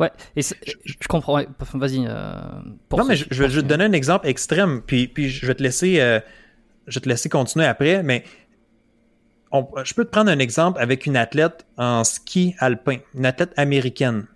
[0.00, 1.40] Ouais, et je, comprends.
[1.74, 2.04] Vas-y.
[2.06, 2.34] Euh,
[2.90, 6.00] non, mais je, vais te donner un exemple extrême, puis, puis je vais te laisser,
[6.00, 6.18] euh,
[6.88, 8.02] je vais te laisser continuer après.
[8.02, 8.24] Mais
[9.52, 14.26] je peux te prendre un exemple avec une athlète en ski alpin, une athlète américaine,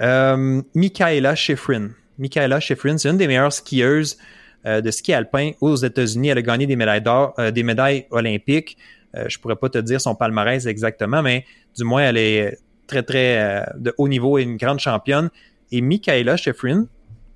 [0.00, 1.90] euh, Michaela Schifrin.
[2.16, 4.16] Michaela Schifrin, c'est une des meilleures skieuses
[4.64, 6.28] euh, de ski alpin aux États-Unis.
[6.28, 8.78] Elle a gagné des médailles d'or, des médailles olympiques.
[9.26, 11.44] je pourrais pas te dire son palmarès exactement, mais
[11.76, 12.58] du moins elle est
[12.88, 15.30] très, très euh, de haut niveau et une grande championne.
[15.70, 16.86] Et Michaela Schifrin,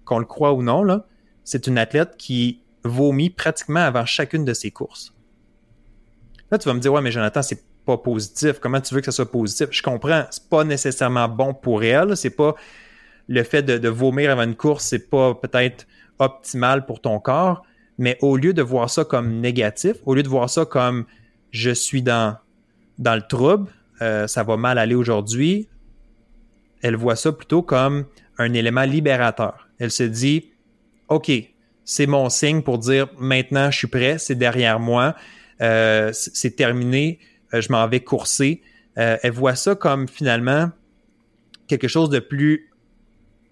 [0.04, 1.02] qu'on le croit ou non,
[1.44, 5.14] c'est une athlète qui vomit pratiquement avant chacune de ses courses.
[6.50, 8.58] Là, tu vas me dire, ouais, mais Jonathan, c'est pas positif.
[8.60, 9.68] Comment tu veux que ça soit positif?
[9.70, 12.16] Je comprends, c'est pas nécessairement bon pour elle.
[12.16, 12.54] C'est pas
[13.28, 15.86] le fait de, vomir avant une course, c'est pas peut-être
[16.18, 17.62] optimal pour ton corps.
[17.98, 21.04] Mais au lieu de voir ça comme négatif, au lieu de voir ça comme
[21.50, 22.36] je suis dans,
[22.98, 23.70] dans le trouble,
[24.02, 25.68] euh, ça va mal aller aujourd'hui,
[26.82, 29.68] elle voit ça plutôt comme un élément libérateur.
[29.78, 30.50] Elle se dit,
[31.08, 31.30] OK,
[31.84, 35.14] c'est mon signe pour dire maintenant je suis prêt, c'est derrière moi,
[35.60, 37.20] euh, c'est terminé,
[37.54, 38.62] euh, je m'en vais courser.
[38.96, 40.70] elle voit ça comme finalement
[41.68, 42.70] quelque chose de plus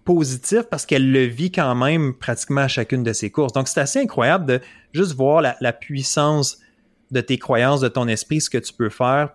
[0.04, 3.52] positif parce qu'elle le vit quand même pratiquement à chacune de ses courses.
[3.52, 4.60] Donc c'est assez incroyable de
[4.92, 6.58] juste voir la puissance
[7.12, 9.30] de tes croyances, de ton esprit, ce que tu peux faire,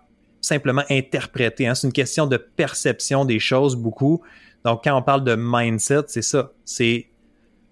[0.46, 1.66] simplement interpréter.
[1.66, 1.74] Hein.
[1.74, 4.22] C'est une question de perception des choses beaucoup.
[4.64, 6.52] Donc, quand on parle de mindset, c'est ça.
[6.64, 7.06] C'est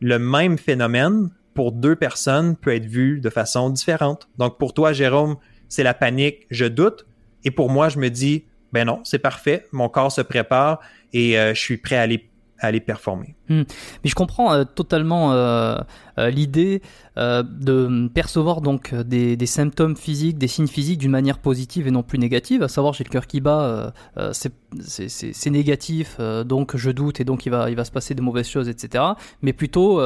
[0.00, 4.28] le même phénomène pour deux personnes peut être vu de façon différente.
[4.38, 5.36] Donc, pour toi, Jérôme,
[5.68, 7.06] c'est la panique, je doute.
[7.44, 10.80] Et pour moi, je me dis, ben non, c'est parfait, mon corps se prépare
[11.12, 12.28] et euh, je suis prêt à aller
[12.64, 13.34] aller performer.
[13.48, 13.62] Hmm.
[14.02, 15.76] Mais je comprends euh, totalement euh,
[16.18, 16.82] euh, l'idée
[17.16, 22.18] de percevoir donc des, symptômes physiques, des signes physiques d'une manière positive et non plus
[22.18, 22.64] négative.
[22.64, 23.92] À savoir, j'ai le cœur qui bat,
[24.32, 28.48] c'est négatif, donc je doute et donc il va, il va se passer de mauvaises
[28.48, 29.04] choses, etc.
[29.42, 30.02] Mais plutôt,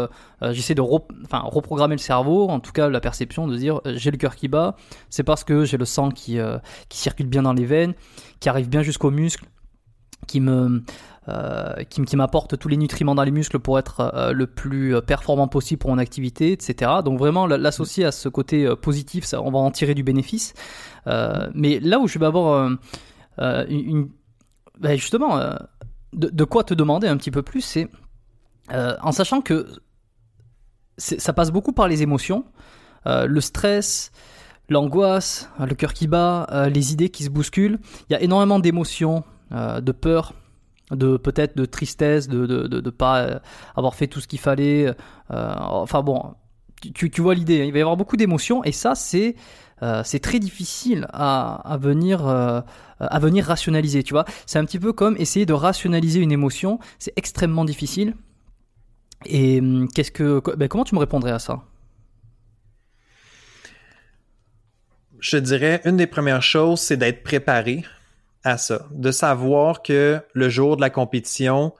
[0.51, 4.37] j'essaie de reprogrammer le cerveau, en tout cas la perception de dire j'ai le cœur
[4.37, 4.77] qui bat,
[5.09, 6.39] c'est parce que j'ai le sang qui
[6.91, 7.95] circule bien dans les veines,
[8.39, 9.47] qui arrive bien jusqu'aux muscles,
[10.27, 10.83] qui me
[11.29, 15.47] euh, qui, m'apporte tous les nutriments dans les muscles pour être euh, le plus performant
[15.47, 16.91] possible pour mon activité, etc.
[17.05, 20.55] Donc vraiment l'associer à ce côté euh, positif, ça, on va en tirer du bénéfice.
[21.55, 22.71] mais là où je vais avoir
[23.39, 24.09] une,
[24.79, 25.39] ben justement
[26.13, 27.89] de, quoi te demander un petit peu plus, c'est
[28.71, 29.67] en sachant que
[30.97, 32.45] ça passe beaucoup par les émotions,
[33.05, 34.13] le stress,
[34.71, 37.79] l'angoisse, le cœur qui bat, les idées qui se bousculent.
[38.09, 40.35] Il y a énormément d'émotions, de peur,
[40.91, 43.39] de peut-être de tristesse, de de, de, pas euh,
[43.77, 44.87] avoir fait tout ce qu'il fallait.
[44.87, 44.95] Euh,
[45.59, 46.35] enfin bon,
[46.95, 47.65] tu, tu vois l'idée, hein.
[47.65, 49.37] il va y avoir beaucoup d'émotions et ça c'est
[49.83, 54.25] euh, c'est très difficile à, à venir à venir rationaliser, tu vois.
[54.47, 58.15] C'est un petit peu comme essayer de rationaliser une émotion, c'est extrêmement difficile.
[59.27, 61.63] Et hum, qu'est-ce que ben, comment tu me répondrais à ça?
[65.21, 67.85] Je dirais une des premières choses, c'est d'être préparé
[68.45, 71.75] à ça, de savoir que le jour de la compétition,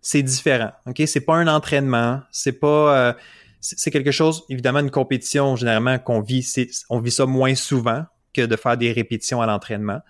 [0.00, 0.70] c'est différent.
[0.86, 3.12] Ok, c'est pas un entraînement, c'est pas, euh,
[3.60, 4.44] c'est quelque chose.
[4.48, 6.46] Évidemment, une compétition généralement qu'on vit,
[6.90, 10.00] on vit ça moins souvent que de faire des répétitions à l'entraînement.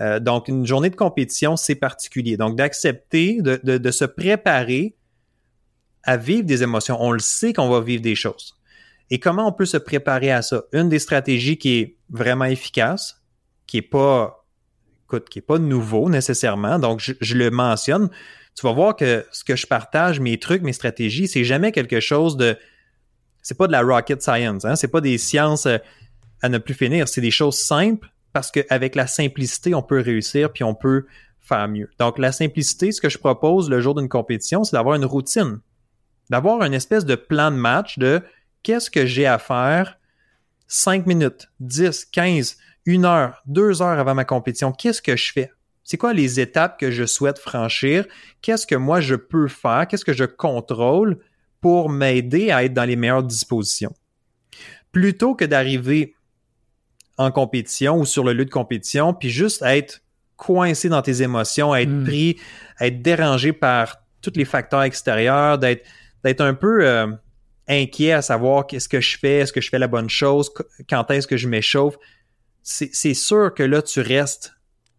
[0.00, 2.36] Euh, donc, une journée de compétition, c'est particulier.
[2.36, 4.96] Donc, d'accepter, de, de, de, se préparer
[6.02, 6.96] à vivre des émotions.
[7.00, 8.56] On le sait qu'on va vivre des choses.
[9.10, 10.64] Et comment on peut se préparer à ça?
[10.72, 13.22] Une des stratégies qui est vraiment efficace,
[13.66, 14.45] qui est pas
[15.06, 18.10] écoute, qui n'est pas nouveau nécessairement, donc je, le mentionne.
[18.54, 22.00] Tu vas voir que ce que je partage, mes trucs, mes stratégies, c'est jamais quelque
[22.00, 22.56] chose de.
[23.42, 24.74] C'est pas de la rocket science, hein?
[24.74, 25.78] c'est pas des sciences euh,
[26.42, 30.52] à ne plus finir, c'est des choses simples parce qu'avec la simplicité, on peut réussir
[30.52, 31.06] puis on peut
[31.40, 31.88] faire mieux.
[31.98, 35.60] Donc, la simplicité, ce que je propose le jour d'une compétition, c'est d'avoir une routine,
[36.28, 38.20] d'avoir une espèce de plan de match de
[38.64, 39.98] qu'est-ce que j'ai à faire
[40.66, 45.50] 5 minutes, 10, 15, une heure, deux heures avant ma compétition, qu'est-ce que je fais?
[45.84, 48.06] C'est quoi les étapes que je souhaite franchir?
[48.42, 49.86] Qu'est-ce que moi je peux faire?
[49.88, 51.18] Qu'est-ce que je contrôle
[51.60, 53.94] pour m'aider à être dans les meilleures dispositions?
[54.90, 56.14] Plutôt que d'arriver
[57.18, 60.02] en compétition ou sur le lieu de compétition, puis juste être
[60.36, 62.04] coincé dans tes émotions, être hmm.
[62.04, 62.40] pris,
[62.80, 65.86] être dérangé par tous les facteurs extérieurs, d'être
[66.24, 67.06] d'être un peu euh,
[67.68, 70.50] inquiet à savoir qu'est-ce que je fais, est-ce que je fais la bonne chose,
[70.88, 71.96] quand est-ce que je m'échauffe?
[72.68, 74.56] C'est sûr que là, tu restes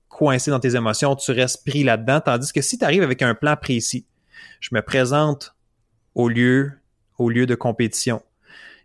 [0.07, 3.35] coincé dans tes émotions, tu restes pris là-dedans, tandis que si tu arrives avec un
[3.35, 4.07] plan précis,
[4.61, 5.53] je me présente
[6.15, 6.71] au lieu,
[7.19, 8.23] de compétition.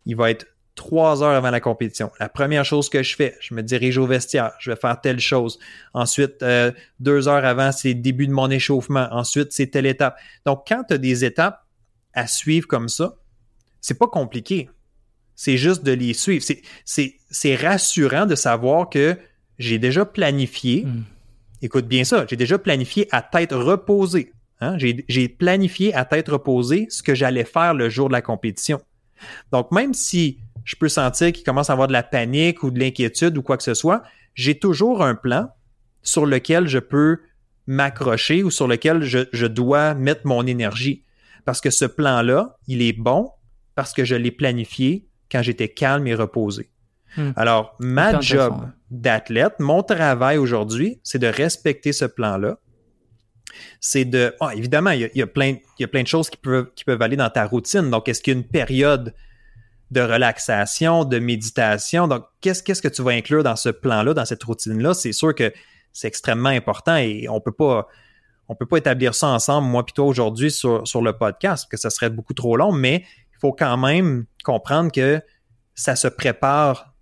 [0.04, 2.10] Il va être trois heures avant la compétition.
[2.18, 5.20] La première chose que je fais, je me dirige au vestiaire, je vais faire telle
[5.20, 5.60] chose.
[5.94, 9.06] Ensuite, euh, deux heures avant, c'est le début de mon échauffement.
[9.12, 10.18] Ensuite, c'est telle étape.
[10.44, 11.64] Donc, quand tu as des étapes
[12.14, 13.14] à suivre comme ça,
[13.80, 14.68] c'est pas compliqué.
[15.34, 16.44] C'est juste de les suivre.
[16.84, 19.16] C'est rassurant de savoir que
[19.58, 20.84] j'ai déjà planifié.
[20.84, 21.02] Hmm.
[21.62, 24.32] Écoute bien ça, j'ai déjà planifié à tête reposée.
[24.60, 24.76] Hein?
[24.78, 28.80] J'ai planifié à tête reposée ce que j'allais faire le jour de la compétition.
[29.50, 32.78] Donc, même si je peux sentir qu'il commence à avoir de la panique ou de
[32.78, 34.02] l'inquiétude ou quoi que ce soit,
[34.34, 35.48] j'ai toujours un plan
[36.02, 37.20] sur lequel je peux
[37.66, 41.04] m'accrocher ou sur lequel je, je, dois mettre mon énergie.
[41.44, 43.30] Parce que ce plan-là, il est bon
[43.74, 46.68] parce que je l'ai planifié quand j'étais calme et reposé.
[47.16, 47.32] Hmm.
[47.36, 52.58] Alors, ma job d'athlète, mon travail aujourd'hui, c'est de respecter ce plan-là.
[53.80, 54.34] C'est de.
[54.40, 56.84] Ah, évidemment, il y, a, plein, il y a plein de choses qui peuvent, qui
[56.84, 57.90] peuvent aller dans ta routine.
[57.90, 59.14] Donc, est-ce qu'il y a une période
[59.90, 62.08] de relaxation, de méditation?
[62.08, 64.94] Donc, qu'est-ce, qu'est-ce que tu vas inclure dans ce plan-là, dans cette routine-là?
[64.94, 65.52] C'est sûr que
[65.92, 67.88] c'est extrêmement important et on peut pas.
[68.48, 71.70] On peut pas établir ça ensemble, moi et toi, aujourd'hui, sur, sur le podcast, parce
[71.70, 73.04] que ça serait beaucoup trop long, mais
[73.42, 75.20] faut quand même comprendre que
[75.74, 76.94] ça se prépare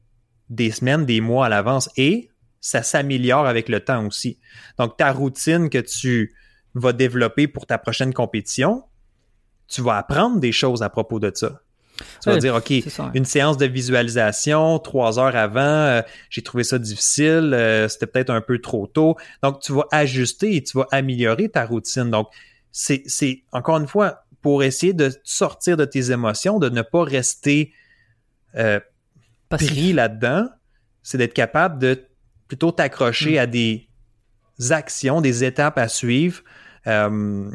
[0.48, 2.30] des semaines, des mois à l'avance et
[2.62, 4.38] ça s'améliore avec le temps aussi.
[4.78, 6.34] Donc, ta routine que tu
[6.74, 8.84] vas développer pour ta prochaine compétition,
[9.68, 11.60] tu vas apprendre des choses à propos de ça.
[12.22, 12.72] Tu vas dire, OK,
[13.12, 18.30] une séance de visualisation, trois heures avant, euh, j'ai trouvé ça difficile, euh, c'était peut-être
[18.30, 19.16] un peu trop tôt.
[19.42, 22.08] Donc, tu vas ajuster et tu vas améliorer ta routine.
[22.08, 22.28] Donc,
[22.72, 23.04] c'est,
[23.52, 27.72] encore une fois, pour essayer de sortir de tes émotions, de ne pas rester
[28.56, 28.80] euh,
[29.48, 30.48] pris là-dedans,
[31.02, 32.02] c'est d'être capable de
[32.48, 33.42] plutôt t'accrocher hmm.
[33.42, 33.88] à des
[34.70, 36.42] actions, des étapes à suivre.
[36.86, 37.50] Euh,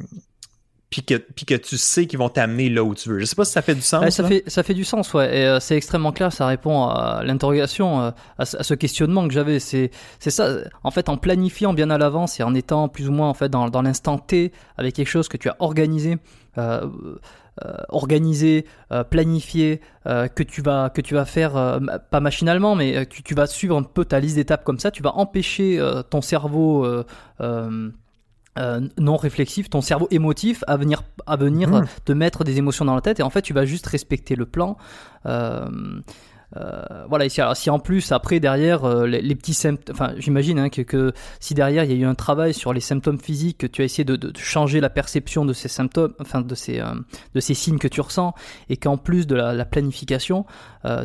[0.90, 3.20] puis que, puis que tu sais qu'ils vont t'amener là où tu veux.
[3.20, 4.08] Je sais pas si ça fait du sens.
[4.12, 5.40] ça, fait, ça fait du sens, ouais.
[5.40, 9.60] Et euh, c'est extrêmement clair, ça répond à l'interrogation, à, ce questionnement que j'avais.
[9.60, 13.12] C'est, c'est ça, en fait, en planifiant bien à l'avance et en étant plus ou
[13.12, 16.18] moins en fait dans, dans l'instant T avec quelque chose que tu as organisé.
[16.58, 16.88] Euh,
[17.66, 18.66] euh organisé,
[19.10, 21.80] planifié, que tu vas que tu vas faire
[22.12, 24.92] pas machinalement, mais que tu vas suivre un peu ta liste d'étapes comme ça.
[24.92, 25.80] Tu vas empêcher
[26.10, 26.86] ton cerveau
[28.58, 31.88] euh, non réflexif, ton cerveau émotif à venir, à venir mmh.
[32.06, 34.46] te mettre des émotions dans la tête et en fait tu vas juste respecter le
[34.46, 34.78] plan.
[35.26, 35.68] Euh,
[36.58, 40.14] euh, voilà, et si, alors, si en plus après derrière euh, les, petits symptômes, enfin
[40.18, 43.58] j'imagine hein, que, si derrière il y a eu un travail sur les symptômes physiques,
[43.58, 46.94] que tu as essayé de, changer la perception de ces symptômes, enfin de ces euh,
[47.34, 48.34] de ces signes que tu ressens,
[48.70, 50.46] et qu'en plus de la, la planification,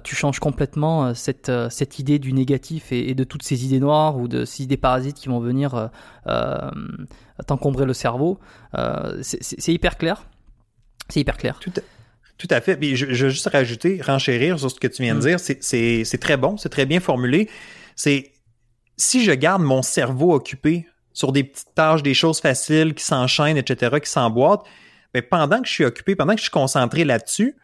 [0.05, 4.29] tu changes complètement cette cette idée du négatif et, de toutes ces idées noires ou
[4.29, 5.91] de ces idées parasites qui vont venir
[7.47, 8.39] t'encombrer le cerveau.
[9.23, 10.27] c'est hyper clair.
[11.09, 11.59] C'est hyper clair.
[11.61, 11.73] Tout
[12.41, 12.79] tout à fait.
[12.83, 15.39] je, je veux juste rajouter, renchérir sur ce que tu viens de mm.
[15.39, 15.41] dire.
[15.61, 17.51] C'est très bon, c'est très bien formulé.
[17.97, 18.33] C'est
[18.97, 23.59] si je garde mon cerveau occupé sur des petites tâches, des choses faciles qui s'enchaînent,
[23.59, 24.65] etc., qui s'emboîtent,
[25.13, 27.57] mais ben, pendant que je suis occupé, pendant que je suis concentré là-dessus,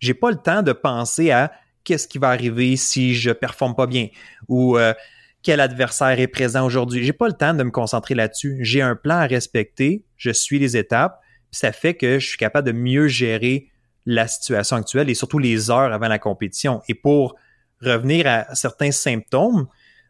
[0.00, 1.52] j'ai pas le temps de penser à
[1.84, 4.08] qu'est-ce qui va arriver si je performe pas bien
[4.48, 4.94] ou euh,
[5.42, 7.04] quel adversaire est présent aujourd'hui.
[7.04, 8.58] J'ai pas le temps de me concentrer là-dessus.
[8.62, 11.20] J'ai un plan à respecter, je suis les étapes,
[11.52, 13.68] ça fait que je suis capable de mieux gérer
[14.06, 16.82] la situation actuelle et surtout les heures avant la compétition.
[16.88, 17.36] Et pour
[17.80, 19.66] revenir à certains symptômes,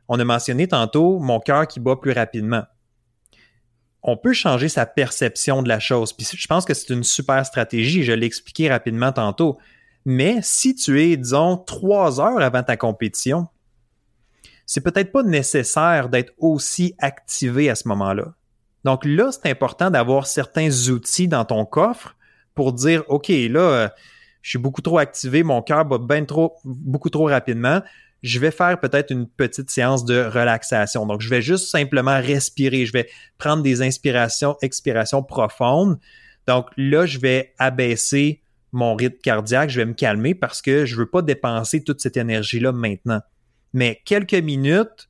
[0.08, 2.64] on a mentionné tantôt mon cœur qui bat plus rapidement.
[4.02, 6.12] On peut changer sa perception de la chose.
[6.12, 8.02] Puis je pense que c'est une super stratégie.
[8.02, 9.58] Je l'ai expliqué rapidement tantôt.
[10.04, 13.48] Mais si tu es, disons, trois heures avant ta compétition,
[14.66, 18.34] c'est peut-être pas nécessaire d'être aussi activé à ce moment-là.
[18.84, 22.16] Donc là, c'est important d'avoir certains outils dans ton coffre
[22.54, 23.88] pour dire, OK, là, euh,
[24.42, 27.80] je suis beaucoup trop activé, mon cœur bat bien trop, beaucoup trop rapidement.
[28.22, 31.06] Je vais faire peut-être une petite séance de relaxation.
[31.06, 32.86] Donc, je vais juste simplement respirer.
[32.86, 35.98] Je vais prendre des inspirations, expirations profondes.
[36.46, 38.42] Donc, là, je vais abaisser
[38.72, 39.70] mon rythme cardiaque.
[39.70, 43.20] Je vais me calmer parce que je veux pas dépenser toute cette énergie-là maintenant.
[43.72, 45.08] Mais quelques minutes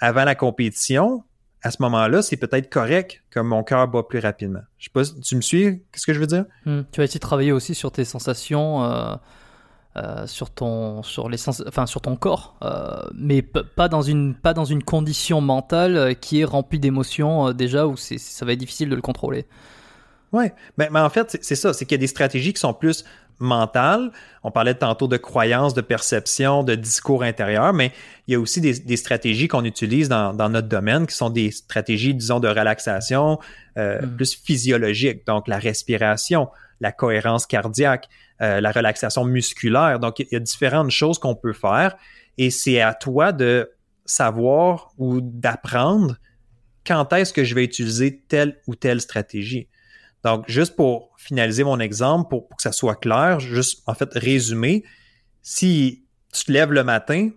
[0.00, 1.24] avant la compétition,
[1.64, 4.60] à ce moment-là, c'est peut-être correct que mon cœur bat plus rapidement.
[4.78, 5.82] Je sais pas, tu me suis?
[5.90, 6.44] Qu'est-ce que je veux dire?
[6.66, 6.82] Hmm.
[6.92, 9.14] Tu vas essayer de travailler aussi sur tes sensations, euh,
[9.96, 14.52] euh, sur ton, sur les enfin sur ton corps, euh, mais pas dans une, pas
[14.52, 18.94] dans une condition mentale qui est remplie d'émotions déjà où ça va être difficile de
[18.94, 19.46] le contrôler?
[20.32, 22.74] Ouais, mais, mais en fait c'est ça, c'est qu'il y a des stratégies qui sont
[22.74, 23.06] plus
[23.38, 24.10] mentale.
[24.42, 27.92] On parlait tantôt de croyances, de perception, de discours intérieur, mais
[28.26, 32.14] il y a aussi des, stratégies qu'on utilise dans, notre domaine qui sont des stratégies,
[32.14, 33.38] disons, de relaxation
[33.76, 34.16] euh, mm.
[34.16, 35.26] plus physiologiques.
[35.26, 36.48] Donc, la respiration,
[36.80, 38.08] la cohérence cardiaque,
[38.42, 39.98] euh, la relaxation musculaire.
[39.98, 41.96] Donc, il y a différentes choses qu'on peut faire
[42.38, 43.70] et c'est à toi de
[44.04, 46.16] savoir ou d'apprendre
[46.86, 49.68] quand est-ce que je vais utiliser telle ou telle stratégie.
[50.24, 54.84] Donc, juste pour finaliser mon exemple, pour, que ça soit clair, juste en fait résumer,
[55.42, 57.30] si tu te lèves le matin,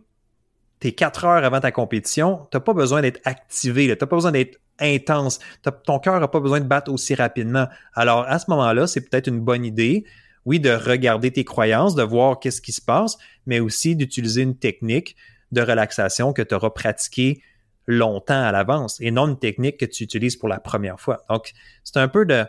[0.80, 4.08] tu es quatre heures avant ta compétition, tu n'as pas besoin d'être activé, tu n'as
[4.08, 5.40] pas besoin d'être intense,
[5.86, 7.68] ton cœur n'a pas besoin de battre aussi rapidement.
[7.94, 10.06] Alors, à ce moment-là, c'est peut-être une bonne idée,
[10.46, 14.56] oui, de regarder tes croyances, de voir qu'est-ce qui se passe, mais aussi d'utiliser une
[14.56, 15.16] technique
[15.52, 17.42] de relaxation que tu auras pratiquée
[17.86, 21.24] longtemps à l'avance et non une technique que tu utilises pour la première fois.
[21.30, 21.52] Donc,
[21.84, 22.46] c'est un peu de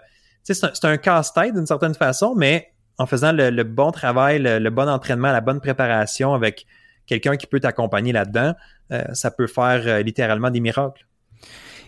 [0.54, 5.30] c'est un, casse-tête d'une certaine façon, mais en faisant le, bon travail, le, bon entraînement,
[5.30, 6.66] la bonne préparation avec
[7.06, 8.54] quelqu'un qui peut t'accompagner là-dedans,
[8.92, 11.06] euh, ça peut faire euh, littéralement des miracles.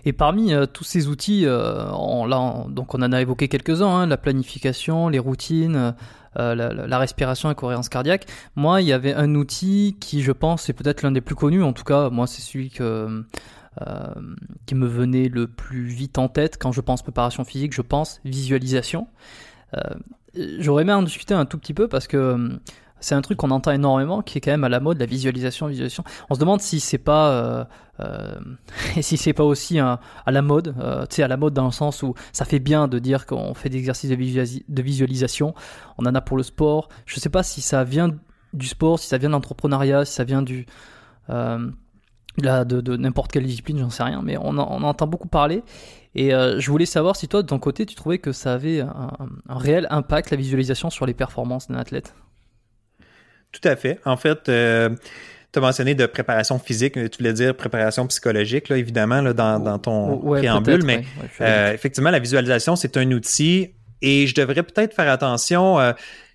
[0.05, 4.17] Et parmi euh, tous ces outils, on, donc on en a évoqué quelques-uns, hein, la
[4.17, 5.95] planification, les routines,
[6.37, 8.27] la, respiration et la cohérence cardiaque.
[8.57, 11.63] Moi, il y avait un outil qui, je pense, est peut-être l'un des plus connus.
[11.63, 13.25] En tout cas, moi, c'est celui que
[14.67, 18.21] qui me venait le plus vite en tête quand je pense préparation physique, je pense
[18.25, 19.07] visualisation.
[19.77, 19.81] Euh,
[20.59, 22.59] j'aurais aimé en discuter un tout petit peu parce que
[23.01, 25.67] c'est un truc qu'on entend énormément, qui est quand même à la mode, la visualisation,
[25.67, 26.05] visualisation.
[26.29, 27.65] On se demande si c'est pas, euh,
[28.01, 28.39] euh,
[29.01, 31.71] si c'est pas aussi à la mode, euh, tu sais, à la mode dans le
[31.71, 35.55] sens où ça fait bien de dire qu'on fait des exercices de, visualisation.
[35.99, 36.89] On en a pour le sport.
[37.07, 38.15] Je sais pas si ça vient
[38.53, 40.67] du sport, si ça vient de l'entrepreneuriat, si ça vient du
[42.47, 45.63] euh, de, de n'importe quelle discipline, j'en sais rien, mais on, on entend beaucoup parler.
[46.15, 48.81] Et euh, je voulais savoir si toi, de ton côté, tu trouvais que ça avait
[48.81, 49.13] un,
[49.49, 52.15] un réel impact, la visualisation, sur les performances d'un athlète?
[53.53, 54.01] Tout à fait.
[54.05, 54.91] En fait, euh,
[55.53, 59.61] tu as mentionné de préparation physique, tu voulais dire préparation psychologique, là, évidemment, là, dans,
[59.61, 61.05] dans ton préambule, mais
[61.41, 65.79] euh, effectivement, la visualisation, c'est un outil et je devrais peut-être faire attention.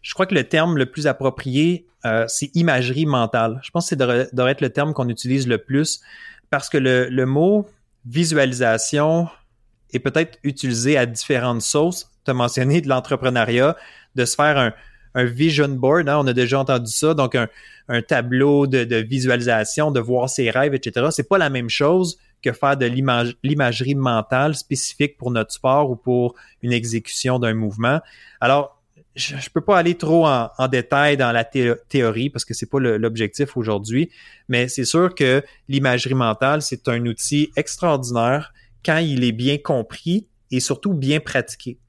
[0.02, 3.60] Je crois que le terme le plus approprié, euh, c'est imagerie mentale.
[3.64, 6.02] Je pense que c'est devrait, être le terme qu'on utilise le plus
[6.52, 7.68] parce que le, mot
[8.06, 9.28] visualisation
[9.92, 12.12] est peut-être utilisé à différentes sauces.
[12.24, 13.76] Tu as mentionné de l'entrepreneuriat,
[14.16, 14.74] de se faire un,
[15.24, 20.30] vision board, hein, on a déjà entendu ça, donc un, tableau de, visualisation, de voir
[20.30, 21.08] ses rêves, etc.
[21.12, 25.96] C'est pas la même chose que faire de l'imagerie mentale spécifique pour notre sport ou
[25.96, 28.02] pour une exécution d'un mouvement.
[28.42, 28.75] Alors,
[29.16, 32.80] je, ne peux pas aller trop en, détail dans la théorie parce que c'est pas
[32.80, 34.12] l'objectif aujourd'hui,
[34.50, 38.54] mais c'est sûr que l'imagerie mentale, c'est un outil extraordinaire
[38.84, 41.80] quand il est bien compris et surtout bien pratiqué.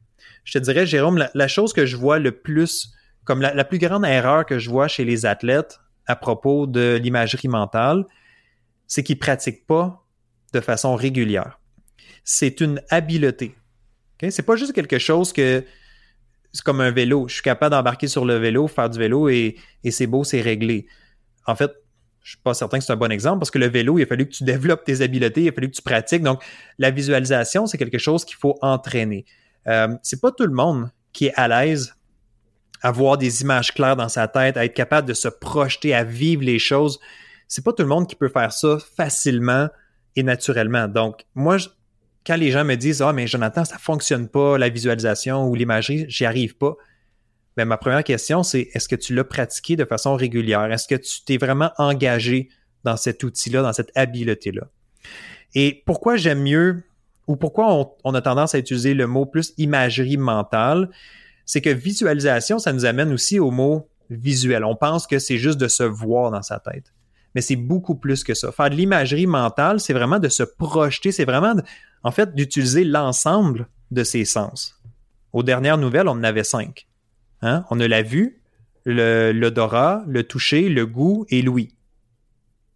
[0.45, 2.97] Je te dirais, Jérôme, la chose que je vois le plus
[3.27, 7.49] comme la, plus grande erreur que je vois chez les athlètes à propos de l'imagerie
[7.49, 8.05] mentale,
[8.87, 10.07] c'est qu'ils pratiquent pas
[10.53, 11.59] de façon régulière.
[12.23, 13.57] C'est une habileté.
[14.15, 14.31] Okay?
[14.31, 15.65] C'est pas juste quelque chose que
[16.57, 17.29] c'est comme un vélo.
[17.29, 19.57] Je suis capable d'embarquer sur le vélo, faire du vélo et,
[19.91, 20.87] c'est beau, c'est réglé.
[21.47, 21.71] En fait,
[22.23, 24.07] je suis pas certain que c'est un bon exemple parce que le vélo, il a
[24.07, 26.23] fallu que tu développes tes habiletés, il a fallu que tu pratiques.
[26.23, 26.43] Donc,
[26.79, 29.25] la visualisation, c'est quelque chose qu'il faut entraîner.
[29.69, 31.95] Euh, c'est pas tout le monde qui est à l'aise
[32.83, 36.43] avoir des images claires dans sa tête, à être capable de se projeter, à vivre
[36.43, 37.01] les choses.
[37.49, 39.69] C'est pas tout le monde qui peut faire ça facilement
[40.15, 40.89] et naturellement.
[40.89, 41.57] Donc, moi,
[42.27, 46.07] quand les gens me disent Ah, mais Jonathan, ça fonctionne pas, la visualisation ou l'imagerie,
[46.09, 46.77] j'y arrive pas.
[47.57, 50.71] Ben, ma première question, c'est est-ce que tu l'as pratiqué de façon régulière?
[50.71, 52.51] Est-ce que tu t'es vraiment engagé
[52.85, 54.69] dans cet outil-là, dans cette habileté-là?
[55.55, 56.83] Et pourquoi j'aime mieux
[57.27, 60.91] ou pourquoi on, a tendance à utiliser le mot plus imagerie mentale?
[61.47, 64.65] c'est que visualisation, ça nous amène aussi au mot visuel.
[64.65, 66.93] On pense que c'est juste de se voir dans sa tête.
[67.37, 68.51] Mais c'est beaucoup plus que ça.
[68.51, 71.55] Faire de l'imagerie mentale, c'est vraiment de se projeter, c'est vraiment,
[72.03, 74.81] en fait, d'utiliser l'ensemble de ses sens.
[75.35, 76.87] Aux dernières nouvelles, on en avait cinq.
[77.43, 77.67] Hein?
[77.69, 78.41] On a la vue,
[78.87, 81.77] l'odorat, le, toucher, le goût et l'ouïe.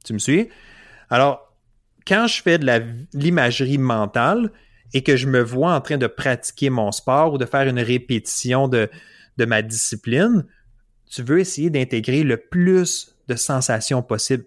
[0.05, 0.51] Tu me suis?
[1.09, 1.57] Alors,
[2.07, 2.71] quand je fais de
[3.15, 4.53] l'imagerie mentale,
[4.93, 7.81] et que je me vois en train de pratiquer mon sport ou de faire une
[7.81, 8.91] répétition de,
[9.39, 10.45] de ma discipline,
[11.11, 14.45] tu veux essayer d'intégrer le plus de sensations possible.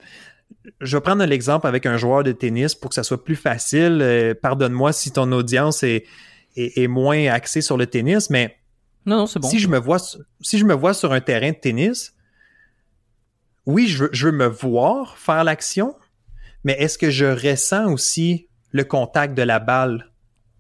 [0.80, 4.00] Je vais prendre l'exemple avec un joueur de tennis pour que ça soit plus facile.
[4.02, 6.06] Euh, pardonne-moi si ton audience est,
[6.56, 8.58] est, moins axée sur le tennis, mais
[9.06, 9.50] non, c'est bon.
[9.50, 9.98] Si je me vois,
[10.42, 12.14] si je me vois sur un terrain de tennis,
[13.66, 15.96] oui, je je veux me voir faire l'action,
[16.64, 20.12] mais est-ce que je ressens aussi le contact de la balle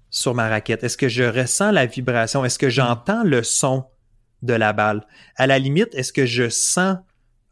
[0.09, 0.84] sur ma raquette?
[0.84, 2.43] Est-ce que je ressens la vibration?
[2.43, 3.86] Est-ce que j'entends le son
[4.41, 5.05] de la balle?
[5.36, 6.97] À la limite, est-ce que je sens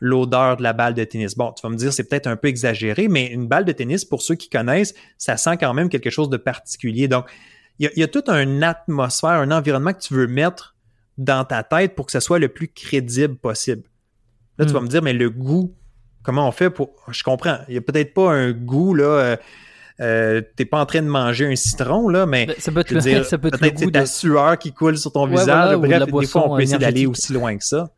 [0.02, 1.38] l'odeur de la balle de tennis?
[1.38, 4.04] Bon, tu vas me dire, c'est peut-être un peu exagéré, mais une balle de tennis,
[4.04, 7.08] pour ceux qui connaissent, ça sent quand même quelque chose de particulier.
[7.08, 7.26] Donc,
[7.80, 10.76] il y, a, toute une atmosphère, un environnement que tu veux mettre
[11.18, 13.84] dans ta tête pour que ce soit le plus crédible possible.
[14.58, 14.84] Là, tu vas hmm.
[14.84, 15.74] me dire, mais le goût,
[16.22, 16.92] comment on fait pour...
[17.10, 19.04] Je comprends, il n'y a peut-être pas un goût, là...
[19.04, 19.36] Euh,
[20.00, 22.98] euh, t'es pas en train de manger un citron, là, mais ben, ça peut être,
[22.98, 25.78] dire, ça peut être peut-être c'est ta sueur qui coule sur ton visage.
[25.78, 27.92] Bref, des fois, on peut essayer d'aller aussi loin que ça.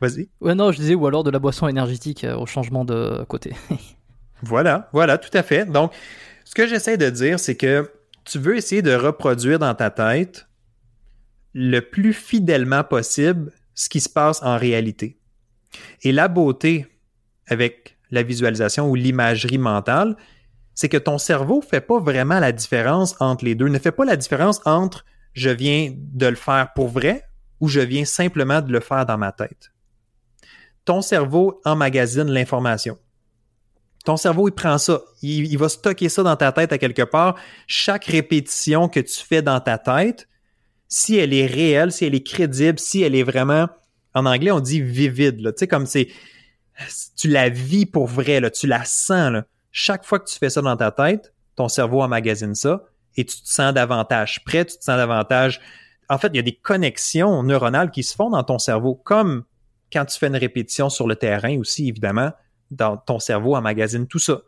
[0.00, 0.28] Vas-y.
[0.40, 3.54] Ouais, non, je disais, ou alors de la boisson énergétique euh, au changement de côté.
[4.42, 5.70] voilà, voilà, tout à fait.
[5.70, 5.92] Donc,
[6.44, 7.90] ce que j'essaie de dire, c'est que
[8.24, 10.46] tu veux essayer de reproduire dans ta tête
[11.52, 15.18] le plus fidèlement possible ce qui se passe en réalité.
[16.02, 16.86] Et la beauté
[17.46, 20.16] avec la visualisation ou l'imagerie mentale,
[20.74, 24.04] c'est que ton cerveau fait pas vraiment la différence entre les deux, ne fait pas
[24.04, 27.24] la différence entre je viens de le faire pour vrai
[27.60, 29.69] ou je viens simplement de le faire dans ma tête.
[30.84, 32.98] Ton cerveau emmagasine l'information.
[34.04, 37.36] Ton cerveau, il prend ça, il, va stocker ça dans ta tête à quelque part.
[37.66, 40.26] Chaque répétition que tu fais dans ta tête,
[40.88, 43.68] si elle est réelle, si elle est crédible, si elle est vraiment,
[44.14, 46.08] en anglais, on dit vivide, tu sais, comme c'est,
[47.16, 50.50] tu la vis pour vrai, là, tu la sens, là chaque fois que tu fais
[50.50, 52.84] ça dans ta tête, ton cerveau emmagasine ça
[53.16, 55.60] et tu te sens davantage prêt, tu te sens davantage.
[56.08, 59.44] En fait, il y a des connexions neuronales qui se font dans ton cerveau, comme
[59.92, 62.32] quand tu fais une répétition sur le terrain aussi, évidemment,
[62.70, 64.42] dans ton cerveau emmagasine tout ça.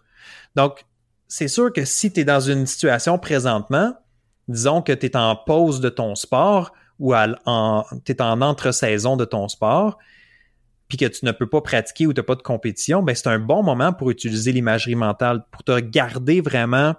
[0.54, 0.84] Donc,
[1.28, 3.94] c'est sûr que si tu es dans une situation présentement,
[4.48, 7.14] disons que tu es en pause de ton sport ou
[8.04, 9.98] tu es en entre-saison de ton sport,
[10.88, 13.28] puis que tu ne peux pas pratiquer ou tu n'as pas de compétition, ben c'est
[13.28, 16.94] un bon moment pour utiliser l'imagerie mentale, pour te garder vraiment,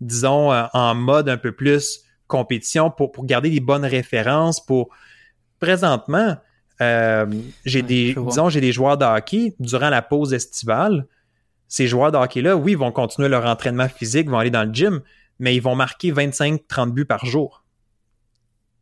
[0.00, 4.88] disons, euh, en mode un peu plus compétition, pour, pour garder les bonnes références, pour
[5.60, 6.36] présentement,
[6.80, 7.26] euh,
[7.64, 11.06] j'ai des, disons, j'ai des joueurs de hockey durant la pause estivale.
[11.66, 15.00] Ces joueurs de hockey-là, oui, vont continuer leur entraînement physique, vont aller dans le gym,
[15.38, 17.64] mais ils vont marquer 25-30 buts par jour.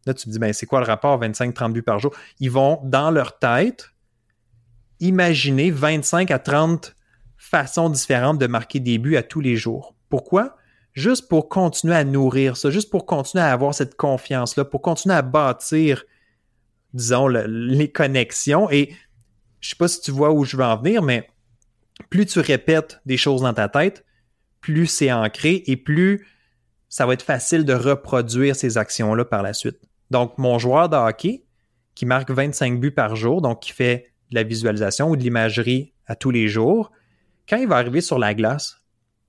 [0.07, 2.15] Là, tu te dis, ben, c'est quoi le rapport 25-30 buts par jour?
[2.39, 3.91] Ils vont, dans leur tête,
[5.01, 6.95] imaginer 25 à 30
[7.37, 9.95] façons différentes de marquer des buts à tous les jours.
[10.09, 10.57] Pourquoi?
[10.93, 15.15] Juste pour continuer à nourrir ça, juste pour continuer à avoir cette confiance-là, pour continuer
[15.15, 16.05] à bâtir,
[16.97, 18.71] disons, les connexions.
[18.71, 18.95] Et
[19.61, 21.29] je sais pas si tu vois où je veux en venir, mais
[22.11, 24.05] plus tu répètes des choses dans ta tête,
[24.61, 26.27] plus c'est ancré et plus
[26.89, 29.79] ça va être facile de reproduire ces actions-là par la suite.
[30.11, 31.45] Donc, mon joueur de hockey
[31.95, 35.93] qui marque 25 buts par jour, donc qui fait de la visualisation ou de l'imagerie
[36.07, 36.93] à tous les jours,
[37.49, 38.83] quand il va arriver sur la glace,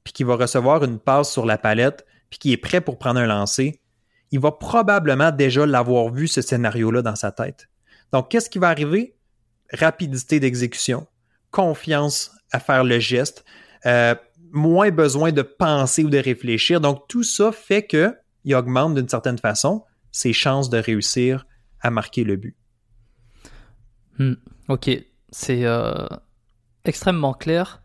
[0.04, 3.20] puis qu'il va recevoir une passe sur la palette, puis qu'il est prêt pour prendre
[3.20, 3.82] un lancer,
[4.32, 7.70] il va probablement déjà l'avoir vu ce scénario-là dans sa tête.
[8.12, 9.16] Donc, qu'est-ce qui va arriver?
[9.74, 11.08] Rapidité d'exécution,
[11.52, 13.44] confiance à faire le geste,
[13.86, 14.16] euh,
[14.52, 16.80] moins besoin de penser ou de réfléchir.
[16.80, 21.46] Donc, tout ça fait qu'il augmente d'une certaine façon ses chances de réussir
[21.82, 22.56] à marquer le but.
[24.18, 24.34] Hmm.
[24.68, 24.90] Ok,
[25.30, 26.08] c'est euh,
[26.86, 27.82] extrêmement clair.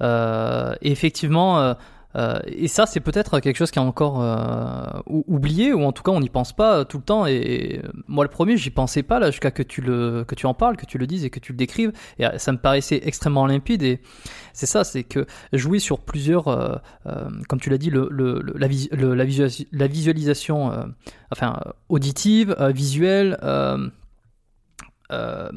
[0.00, 1.76] Euh, effectivement,
[2.16, 5.92] euh, euh, et ça, c'est peut-être quelque chose qui est encore euh, oublié, ou en
[5.92, 7.26] tout cas, on n'y pense pas tout le temps.
[7.26, 10.76] Et, moi, le premier, j'y pensais pas jusqu'à que tu le que tu en parles,
[10.76, 11.92] que tu le dises et que tu le décrives.
[12.18, 13.82] Et ça me paraissait extrêmement limpide.
[13.82, 14.00] Et
[14.52, 16.80] c'est ça, c'est que jouer sur plusieurs,
[17.48, 18.68] comme tu l'as dit, la,
[19.86, 20.92] visualisation,
[21.30, 23.38] enfin auditive, visuelle.
[25.10, 25.50] Euh,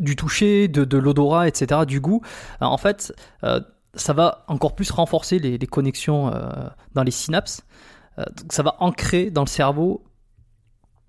[0.00, 2.20] du toucher, de, l'odorat, etc., du goût.
[2.60, 3.14] en fait,
[3.44, 3.60] euh,
[3.94, 6.50] ça va encore plus renforcer les, connexions euh,
[6.94, 7.62] dans les synapses.
[8.50, 10.04] ça va ancrer dans le cerveau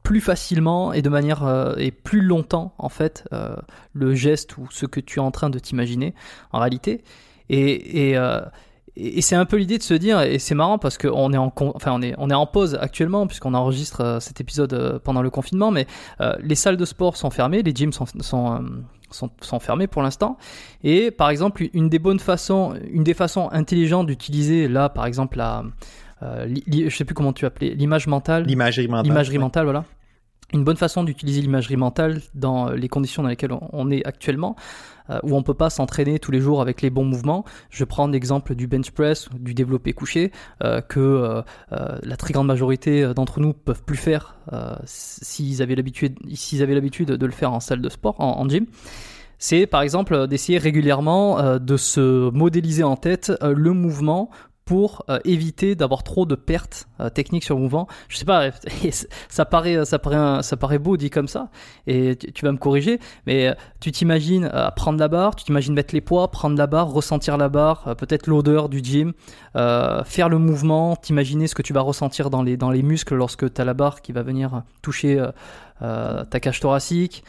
[0.03, 3.27] plus facilement et de manière et plus longtemps en fait
[3.93, 6.15] le geste ou ce que tu es en train de t'imaginer
[6.51, 7.03] en réalité.
[7.49, 8.17] Et, et
[8.99, 11.53] et, c'est un peu l'idée de se dire, et c'est marrant parce qu'on est en,
[11.55, 15.21] enfin on est, on est en pause actuellement puisqu'on enregistre euh, cet épisode euh, pendant
[15.21, 15.87] le confinement, mais
[16.21, 18.05] euh, les salles de sport sont fermées, les gyms sont,
[19.11, 20.37] sont, sont fermés pour l'instant.
[20.83, 25.37] Et par exemple, une des bonnes façons, une des façons intelligentes d'utiliser là, par exemple,
[25.37, 25.63] la,
[26.23, 28.45] euh, je sais plus comment tu appelais, l'image mentale.
[28.45, 29.05] L'imagerie mentale.
[29.05, 29.85] L'imagerie mentale, voilà
[30.53, 34.55] une bonne façon d'utiliser l'imagerie mentale dans les conditions dans lesquelles on est actuellement,
[35.23, 37.45] où on peut pas s'entraîner tous les jours avec les bons mouvements.
[37.69, 40.31] Je prends l'exemple du bench press, du développé couché,
[40.63, 41.41] euh, que euh,
[42.03, 44.35] la très grande majorité d'entre nous peuvent plus faire
[44.83, 48.65] s'ils avaient l'habitude, s'ils avaient l'habitude de le faire en salle de sport, en gym
[49.41, 54.29] c'est par exemple d'essayer régulièrement de se modéliser en tête le mouvement
[54.69, 57.87] pour euh, éviter d'avoir trop de pertes euh, techniques sur mouvement.
[58.07, 58.51] Je sais pas,
[59.27, 61.49] ça paraît, ça paraît, ça paraît beau dit comme ça,
[61.87, 65.95] et tu, vas me corriger, mais euh, tu t'imagines prendre la barre, tu t'imagines mettre
[65.95, 69.13] les poids, prendre la barre, ressentir la barre, peut-être l'odeur du gym,
[69.55, 73.51] faire le mouvement, t'imaginer ce que tu vas ressentir dans les, dans les muscles lorsque
[73.51, 75.19] tu as la barre qui va venir toucher
[75.79, 77.23] ta cage thoracique.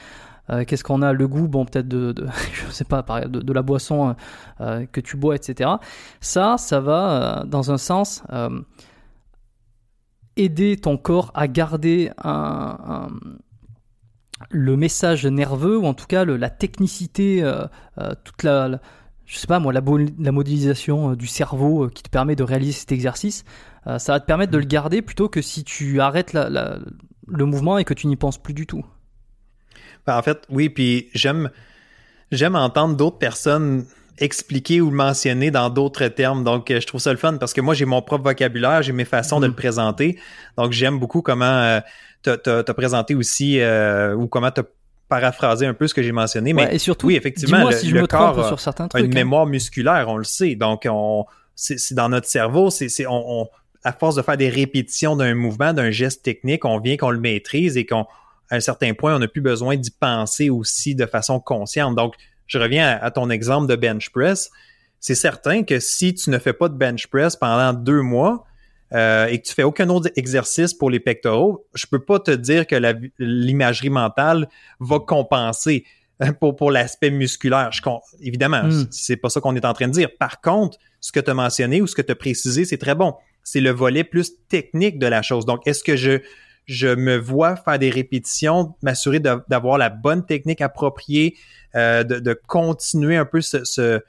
[0.51, 3.53] Euh, qu'est-ce qu'on a Le goût, bon, peut-être de, de, je sais pas, de, de
[3.53, 4.13] la boisson euh,
[4.61, 5.71] euh, que tu bois, etc.
[6.21, 8.23] Ça, ça va, dans un sens,
[10.37, 12.11] aider ton corps à garder
[14.51, 17.43] le message nerveux, ou en tout cas la technicité,
[18.25, 18.81] toute la,
[19.27, 19.83] je sais pas moi, la,
[20.19, 23.45] la modélisation du cerveau qui te permet de réaliser cet exercice,
[23.85, 27.85] ça va te permettre de le garder plutôt que si tu arrêtes le mouvement et
[27.85, 28.85] que tu n'y penses plus du tout.
[30.07, 31.51] Ben, en fait, oui, puis j'aime
[32.31, 33.85] j'aime entendre d'autres personnes
[34.21, 36.45] expliquer ou le mentionner dans d'autres termes.
[36.45, 38.93] Donc, euh, je trouve ça le fun parce que moi, j'ai mon propre vocabulaire, j'ai
[38.93, 39.57] mes façons de le mm-hmm.
[39.57, 40.19] présenter.
[40.59, 41.81] Donc, j'aime beaucoup comment euh,
[42.23, 44.65] tu as, présenté aussi euh, ou comment tu as
[45.09, 46.53] paraphrasé un peu ce que j'ai mentionné.
[46.53, 49.11] Mais et surtout, oui, effectivement, le, si je me corps sur certains trucs, a une
[49.13, 49.15] hein.
[49.15, 50.55] mémoire musculaire, on le sait.
[50.55, 51.25] Donc, on,
[51.57, 53.49] c'est, dans notre cerveau, c'est, on, on,
[53.83, 57.19] à force de faire des répétitions d'un mouvement, d'un geste technique, on vient qu'on le
[57.19, 58.07] maîtrise et qu'on
[58.51, 61.97] à un certain point, on n'a plus besoin d'y penser aussi de façon consciente.
[61.97, 62.15] Donc,
[62.47, 64.51] je reviens à, ton exemple de bench press.
[64.99, 68.45] C'est certain que si tu ne fais pas de bench press pendant deux mois
[68.93, 72.33] euh, et que tu fais aucun autre exercice pour les pectoraux, je peux pas te
[72.33, 72.77] dire que
[73.19, 74.49] l'imagerie mentale
[74.81, 75.85] va compenser.
[76.41, 77.71] pour, pour l'aspect musculaire.
[77.73, 77.81] Je,
[78.21, 78.89] évidemment, Mm.
[78.91, 80.09] c'est pas ça qu'on est en train de dire.
[80.19, 82.95] Par contre, ce que tu as mentionné ou ce que tu as précisé, c'est très
[82.95, 83.15] bon.
[83.43, 85.47] C'est le volet plus technique de la chose.
[85.47, 86.21] Donc, est-ce que je,
[86.67, 91.37] je me vois faire des répétitions, m'assurer d'avoir la bonne technique appropriée,
[91.75, 94.01] euh, de, de continuer un peu ce, ce-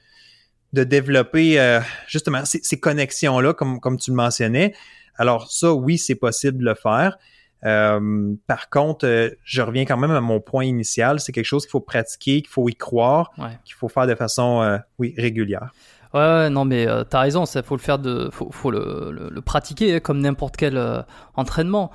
[0.73, 4.73] de développer euh, justement ces, ces connexions-là, comme, comme tu le mentionnais.
[5.17, 7.17] Alors ça, oui, c'est possible de le faire.
[7.65, 11.19] Euh, par contre, euh, je reviens quand même à mon point initial.
[11.19, 13.49] C'est quelque chose qu'il faut pratiquer, qu'il faut y croire, Ouais.
[13.65, 15.71] qu'il faut faire de façon, euh, oui, régulière.
[16.13, 19.11] Ouais, ouais, non, mais euh, t'as raison, ça faut le faire de, faut, faut le,
[19.11, 21.01] le, le pratiquer hein, comme n'importe quel euh,
[21.35, 21.91] entraînement.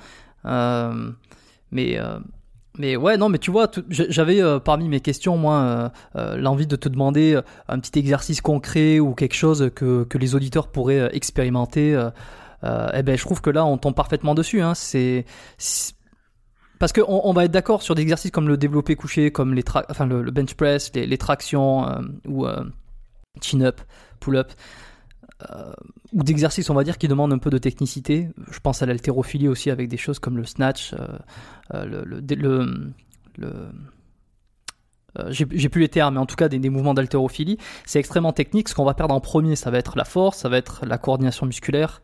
[0.47, 1.11] Euh,
[1.71, 2.19] mais, euh,
[2.77, 6.89] mais ouais, non, mais tu vois, j'avais euh, parmi mes questions, moi, l'envie de te
[6.89, 11.99] demander un petit exercice concret ou quelque chose que, que les auditeurs pourraient expérimenter.
[12.63, 14.61] Eh ben, je trouve que là, on tombe parfaitement dessus.
[14.61, 15.25] Hein, c'est
[16.79, 19.63] parce qu'on on va être d'accord sur des exercices comme le développé couché, comme les
[19.89, 21.87] enfin le, bench press, les, tractions
[22.27, 22.63] ou euh,
[23.41, 23.81] chin-up,
[24.19, 24.53] pull-up, euh,
[26.13, 28.29] ou d'exercices, on va dire, qui demandent un peu de technicité.
[28.49, 31.07] Je pense à l'haltérophilie aussi avec des choses comme le snatch, euh,
[31.73, 32.21] euh, le,
[33.37, 33.69] le,
[35.19, 37.57] euh, j'ai plus les termes, mais en tout cas des, mouvements d'haltérophilie.
[37.85, 38.69] C'est extrêmement technique.
[38.69, 40.97] Ce qu'on va perdre en premier, ça va être la force, ça va être la
[40.97, 42.01] coordination musculaire,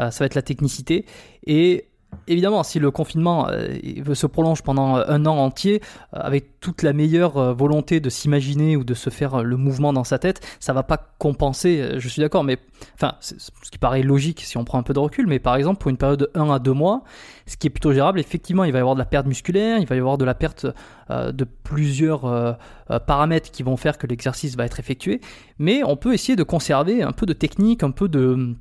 [0.00, 1.04] euh, ça va être la technicité.
[1.46, 1.88] Et
[2.28, 5.80] évidemment, si le confinement euh, se prolonge pendant euh, un an entier,
[6.14, 10.04] euh, avec toute la meilleure volonté de s'imaginer ou de se faire le mouvement dans
[10.04, 12.58] sa tête, ça va pas compenser, je suis d'accord, mais
[12.94, 15.80] enfin, ce qui paraît logique si on prend un peu de recul, mais par exemple,
[15.80, 17.04] pour une période de 1 à 2 mois,
[17.46, 19.86] ce qui est plutôt gérable, effectivement, il va y avoir de la perte musculaire, il
[19.86, 20.66] va y avoir de la perte
[21.10, 22.58] de plusieurs
[23.06, 25.20] paramètres qui vont faire que l'exercice va être effectué,
[25.58, 28.56] mais on peut essayer de conserver un peu de technique, un peu de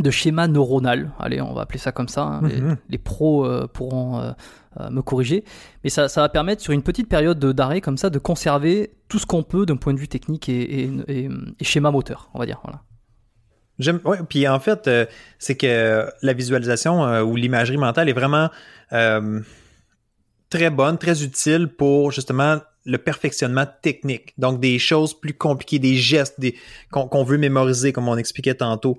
[0.00, 2.76] de schéma neuronal, allez, on va appeler ça comme ça, hein, les, Mhm.
[2.88, 4.30] les pros euh, pourront euh,
[4.80, 5.44] euh, me corriger,
[5.82, 8.92] mais ça, ça va permettre sur une petite période de- d'arrêt comme ça de conserver
[9.08, 12.30] tout ce qu'on peut d'un point de vue technique et, et- et- et schéma moteur,
[12.34, 12.60] on va dire.
[12.62, 12.82] Voilà.
[13.80, 14.90] J'aime, ouais, puis en fait,
[15.38, 18.50] c'est que la visualisation ou l'imagerie mentale est vraiment
[20.50, 24.34] très bonne, très utile pour justement le perfectionnement technique.
[24.38, 26.38] Donc des choses plus compliquées, des gestes
[26.90, 28.98] qu'on, veut mémoriser, comme on expliquait tantôt.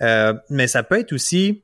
[0.00, 1.62] Euh, mais ça peut être aussi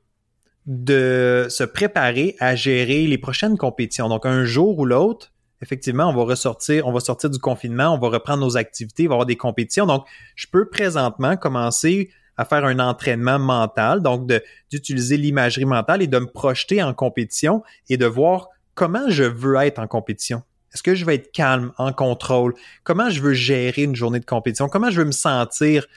[0.65, 4.09] de se préparer à gérer les prochaines compétitions.
[4.09, 5.31] Donc un jour ou l'autre,
[5.61, 9.09] effectivement, on va ressortir, on va sortir du confinement, on va reprendre nos activités, il
[9.09, 9.85] va avoir des compétitions.
[9.85, 10.05] Donc
[10.35, 14.29] je peux présentement commencer à faire un entraînement mental, donc
[14.69, 19.55] d'utiliser l'imagerie mentale et de me projeter en compétition et de voir comment je veux
[19.57, 20.43] être en compétition.
[20.75, 22.53] Est-ce que je veux être calme, en contrôle?
[22.83, 24.67] Comment je veux gérer une journée de compétition?
[24.67, 25.87] Comment je veux me sentir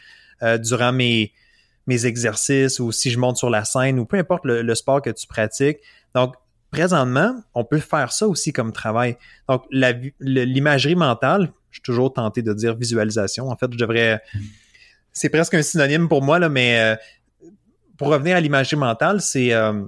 [0.45, 1.33] euh, durant mes,
[1.89, 5.11] mes exercices ou si je monte sur la scène ou peu importe le, sport que
[5.11, 5.79] tu pratiques?
[6.15, 6.37] Donc,
[6.71, 9.17] présentement, on peut faire ça aussi comme travail.
[9.49, 9.65] Donc,
[10.21, 13.49] l'imagerie mentale, je suis toujours tenté de dire visualisation.
[13.49, 14.23] En fait, je devrais.
[15.13, 17.49] C'est presque un synonyme pour moi, là, mais euh,
[17.97, 19.53] pour revenir à l'imagerie mentale, c'est.
[19.53, 19.83] euh,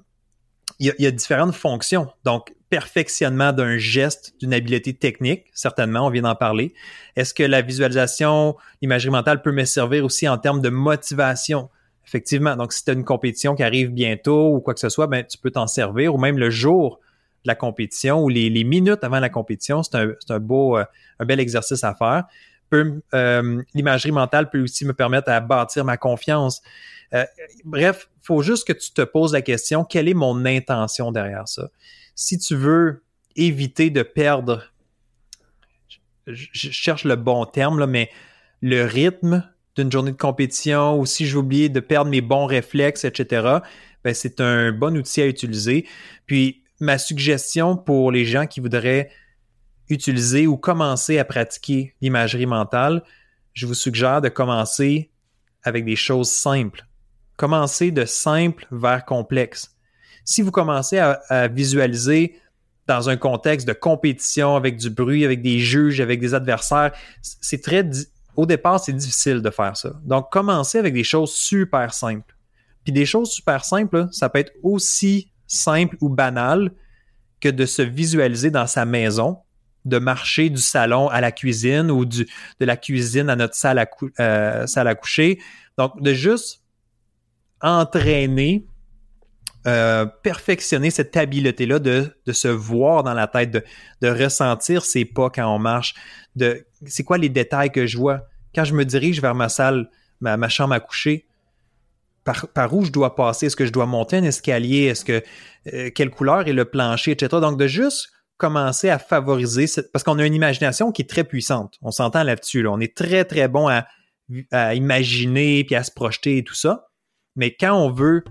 [0.80, 2.10] il il y a différentes fonctions.
[2.24, 6.72] Donc, perfectionnement d'un geste, d'une habileté technique, certainement, on vient d'en parler.
[7.16, 11.68] Est-ce que la visualisation, l'imagerie mentale peut me servir aussi en termes de motivation?
[12.06, 12.56] Effectivement.
[12.56, 15.24] Donc, si tu as une compétition qui arrive bientôt ou quoi que ce soit, ben,
[15.24, 17.00] tu peux t'en servir, ou même le jour
[17.44, 20.84] de la compétition ou les, minutes avant la compétition, c'est un, beau, euh,
[21.18, 22.24] un bel exercice à faire.
[22.72, 26.62] Euh, l'imagerie mentale peut aussi me permettre à bâtir ma confiance.
[27.14, 27.24] Euh,
[27.64, 31.68] bref, faut juste que tu te poses la question, quelle est mon intention derrière ça?
[32.14, 33.02] Si tu veux
[33.36, 34.72] éviter de perdre,
[36.26, 38.10] je, cherche le bon terme, mais
[38.60, 43.04] le rythme d'une journée de compétition ou si j'ai oublié de perdre mes bons réflexes,
[43.04, 43.58] etc.,
[44.04, 45.86] ben, c'est un bon outil à utiliser.
[46.26, 49.10] Puis, ma suggestion pour les gens qui voudraient
[49.88, 53.02] utiliser ou commencer à pratiquer l'imagerie mentale,
[53.52, 55.10] je vous suggère de commencer
[55.62, 56.86] avec des choses simples.
[57.36, 59.74] Commencez de simple vers complexe.
[60.24, 62.36] Si vous commencez à, visualiser
[62.86, 66.92] dans un contexte de compétition avec du bruit, avec des juges, avec des adversaires,
[67.22, 67.84] c'est très
[68.36, 69.92] au départ, c'est difficile de faire ça.
[70.04, 72.34] Donc, commencez avec des choses super simples.
[72.84, 76.72] Puis des choses super simples, ça peut être aussi simple ou banal
[77.40, 79.38] que de se visualiser dans sa maison,
[79.84, 82.26] de marcher du salon à la cuisine ou de
[82.60, 83.88] la cuisine à notre salle à,
[84.20, 85.38] euh, salle à coucher.
[85.76, 86.62] Donc, de juste
[87.60, 88.66] entraîner,
[89.66, 95.28] euh, perfectionner cette habileté-là de, de se voir dans la tête, de, ressentir ses pas
[95.28, 95.94] quand on marche,
[96.34, 98.22] de c'est quoi les détails que je vois?
[98.54, 101.26] Quand je me dirige vers ma salle, ma, chambre à coucher,
[102.24, 103.46] par, par où je dois passer?
[103.46, 104.84] Est-ce que je dois monter un escalier?
[104.84, 105.22] Est-ce que
[105.74, 107.28] euh, quelle couleur est le plancher, etc.
[107.40, 108.08] Donc, de juste
[108.38, 111.74] commencer à favoriser, parce qu'on a une imagination qui est très puissante.
[111.82, 112.66] On s'entend là-dessus.
[112.66, 113.86] On est très, très bon à,
[114.50, 116.86] à imaginer puis à se projeter et tout ça.
[117.36, 118.24] Mais quand on veut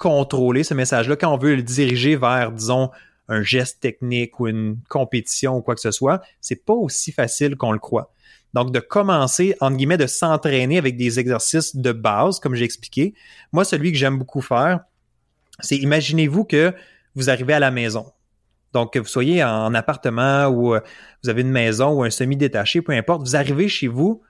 [0.00, 2.90] contrôler ce message-là, quand on veut le diriger vers, disons,
[3.28, 7.54] un geste technique ou une compétition ou quoi que ce soit, c'est pas aussi facile
[7.54, 8.12] qu'on le croit.
[8.54, 13.14] Donc, de commencer, entre guillemets, de s'entraîner avec des exercices de base, comme j'ai expliqué.
[13.52, 14.80] Moi, celui que j'aime beaucoup faire,
[15.60, 16.74] c'est imaginez-vous que
[17.14, 18.10] vous arrivez à la maison.
[18.72, 20.80] Donc, que vous soyez en appartement ou euh,
[21.22, 24.22] vous avez une maison ou un semi-détaché, peu importe, vous arrivez chez vous,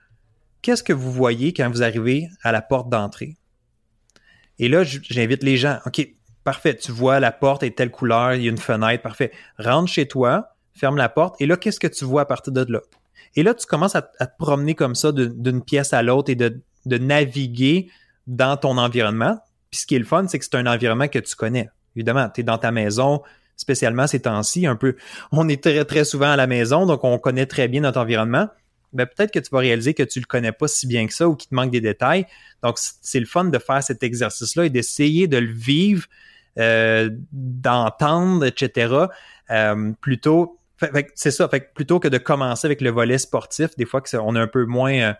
[0.62, 3.36] qu'est-ce que vous voyez quand vous arrivez à la porte d'entrée?
[4.60, 6.06] Et là, j'invite les gens, OK,
[6.44, 9.32] parfait, tu vois la porte est telle couleur, il y a une fenêtre, parfait.
[9.58, 12.70] Rentre chez toi, ferme la porte, et là, qu'est-ce que tu vois à partir de
[12.70, 12.80] là?
[13.36, 16.60] Et là, tu commences à, te promener comme ça d'une pièce à l'autre et de,
[16.84, 17.88] de, naviguer
[18.26, 19.38] dans ton environnement.
[19.70, 21.70] Puis ce qui est le fun, c'est que c'est un environnement que tu connais.
[21.96, 23.22] Évidemment, tu es dans ta maison,
[23.56, 24.96] spécialement ces temps-ci, un peu.
[25.32, 28.48] On est très, très souvent à la maison, donc on connaît très bien notre environnement.
[28.92, 31.28] Mais peut-être que tu vas réaliser que tu le connais pas si bien que ça
[31.28, 32.26] ou qu'il te manque des détails.
[32.62, 36.06] Donc, c'est le fun de faire cet exercice-là et d'essayer de le vivre,
[36.58, 38.94] euh, d'entendre, etc.
[39.50, 40.60] Euh, plutôt
[41.14, 41.48] c'est ça.
[41.48, 44.64] Plutôt que de commencer avec le volet sportif, des fois que on est un peu
[44.64, 45.12] moins, euh,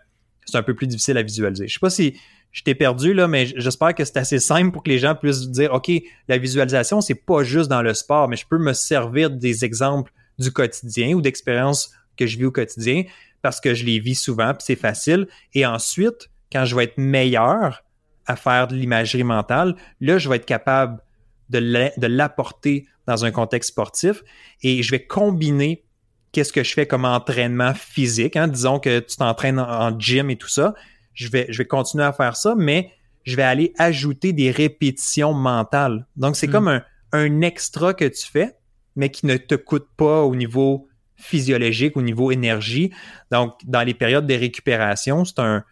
[0.45, 1.67] c'est un peu plus difficile à visualiser.
[1.67, 2.19] Je sais pas si
[2.51, 5.49] je t'ai perdu là, mais j'espère que c'est assez simple pour que les gens puissent
[5.49, 5.89] dire, ok,
[6.27, 10.11] la visualisation c'est pas juste dans le sport, mais je peux me servir des exemples
[10.37, 13.03] du quotidien ou d'expériences que je vis au quotidien
[13.41, 15.27] parce que je les vis souvent, puis c'est facile.
[15.53, 17.83] Et ensuite, quand je vais être meilleur
[18.25, 21.01] à faire de l'imagerie mentale, là, je vais être capable
[21.49, 24.23] de l'apporter dans un contexte sportif
[24.61, 25.83] et je vais combiner
[26.31, 28.35] qu'est-ce que je fais comme entraînement physique.
[28.35, 28.47] Hein.
[28.47, 30.73] Disons que tu t'entraînes en, gym et tout ça.
[31.13, 32.91] Je vais, je vais continuer à faire ça, mais
[33.23, 36.07] je vais aller ajouter des répétitions mentales.
[36.15, 36.51] Donc, c'est hmm.
[36.51, 38.55] comme un, un extra que tu fais,
[38.95, 40.87] mais qui ne te coûte pas au niveau
[41.21, 42.91] physiologique, au niveau énergie.
[43.31, 45.63] Donc, dans les périodes de récupération, c'est un,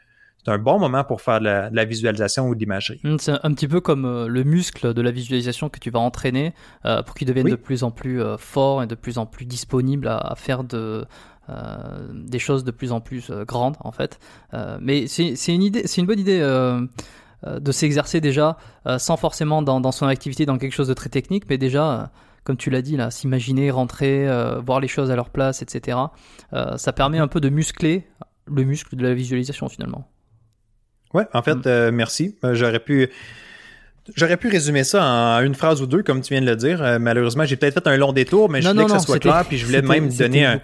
[0.44, 3.00] c'est un bon moment pour faire de la, visualisation ou de l'imagerie.
[3.04, 6.00] Hmm, c'est un petit peu comme euh, le muscle de la visualisation que tu vas
[6.00, 6.54] entraîner
[6.86, 9.46] euh, pour qu'il devienne de plus en plus euh, fort et de plus en plus
[9.46, 11.06] disponible à, faire de,
[12.14, 14.20] des choses de plus en plus grandes en fait.
[14.80, 18.58] mais c'est une idée, c'est une bonne idée de s'exercer déjà
[18.98, 22.12] sans forcément dans, dans, son activité dans quelque chose de très technique, mais déjà
[22.50, 24.28] comme tu l'as dit là, s'imaginer, rentrer,
[24.66, 26.00] voir les choses à leur place, etc.
[26.78, 28.08] ça permet un peu de muscler
[28.48, 30.10] le muscle de la visualisation finalement.
[31.14, 31.64] Ouais, en fait, mm.
[31.66, 32.36] euh, merci.
[32.44, 33.10] Euh, j'aurais pu.
[34.16, 36.82] J'aurais pu résumer ça en une phrase ou deux, comme tu viens de le dire.
[36.82, 39.46] Euh, malheureusement, j'ai peut-être fait un long détour, mais je voulais que ça soit clair,
[39.48, 40.60] puis je voulais même donner un,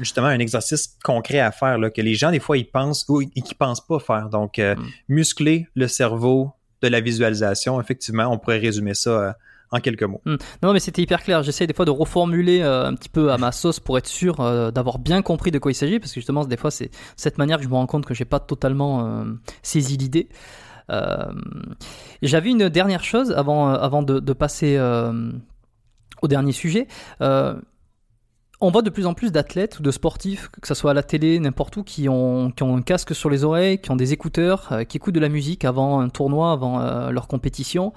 [0.00, 3.20] justement un exercice concret à faire, là, que les gens, des fois, ils pensent ou
[3.20, 4.30] ils ne pensent pas faire.
[4.30, 4.76] Donc, mm.
[5.08, 9.36] muscler le cerveau de la visualisation, effectivement, on pourrait résumer ça
[9.72, 10.20] en quelques mots.
[10.24, 10.36] Hmm.
[10.62, 11.42] Non, mais c'était hyper clair.
[11.42, 14.40] J'essaie des fois de reformuler euh, un petit peu à ma sauce pour être sûr
[14.40, 17.38] euh, d'avoir bien compris de quoi il s'agit, parce que justement, des fois, c'est cette
[17.38, 19.24] manière que je me rends compte que j'ai pas totalement euh,
[19.62, 20.28] saisi l'idée.
[22.20, 24.78] J'avais une dernière chose avant, avant de, passer
[26.20, 26.86] au dernier sujet
[28.60, 31.02] on voit de plus en plus d'athlètes ou de sportifs, que ce soit à la
[31.02, 34.12] télé, n'importe où, qui ont, qui ont un casque sur les oreilles, qui ont des
[34.12, 37.92] écouteurs, qui écoutent de la musique avant un tournoi, avant leur compétition.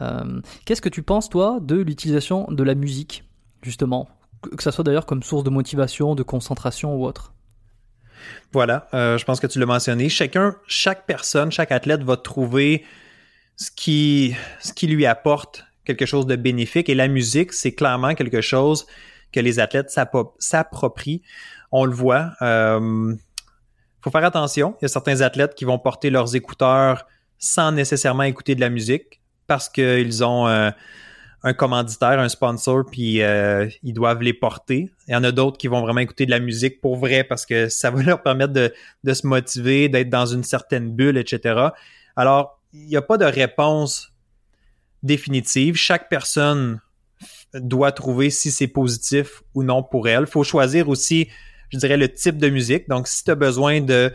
[0.00, 3.24] Euh, qu'est-ce que tu penses, toi, de l'utilisation de la musique,
[3.62, 4.08] justement?
[4.56, 7.34] Que ça soit d'ailleurs comme source de motivation, de concentration ou autre
[8.52, 10.08] voilà, euh, je pense que tu l'as mentionné.
[10.08, 12.84] Chacun, chaque personne, chaque athlète va trouver
[13.56, 14.34] ce qui,
[14.82, 16.88] lui apporte quelque chose de bénéfique.
[16.88, 18.86] Et la musique, c'est clairement quelque chose
[19.32, 19.90] que les athlètes
[20.38, 21.22] s'approprient.
[21.70, 22.32] On le voit.
[22.40, 23.14] Il euh,
[24.02, 24.74] faut faire attention.
[24.80, 27.06] Il y a certains athlètes qui vont porter leurs écouteurs
[27.38, 29.19] sans nécessairement écouter de la musique
[29.50, 30.70] parce qu'ils ont euh,
[31.42, 34.92] un commanditaire, un sponsor, puis euh, ils doivent les porter.
[35.08, 37.46] Il y en a d'autres qui vont vraiment écouter de la musique pour vrai parce
[37.46, 41.70] que ça va leur permettre de, se motiver, d'être dans une certaine bulle, etc.
[42.14, 44.12] Alors, il n'y a pas de réponse
[45.02, 45.74] définitive.
[45.74, 46.80] Chaque personne
[47.52, 50.26] doit trouver si c'est positif ou non pour elle.
[50.28, 51.28] Il faut choisir aussi,
[51.70, 52.88] je dirais, le type de musique.
[52.88, 54.12] Donc, si tu as besoin de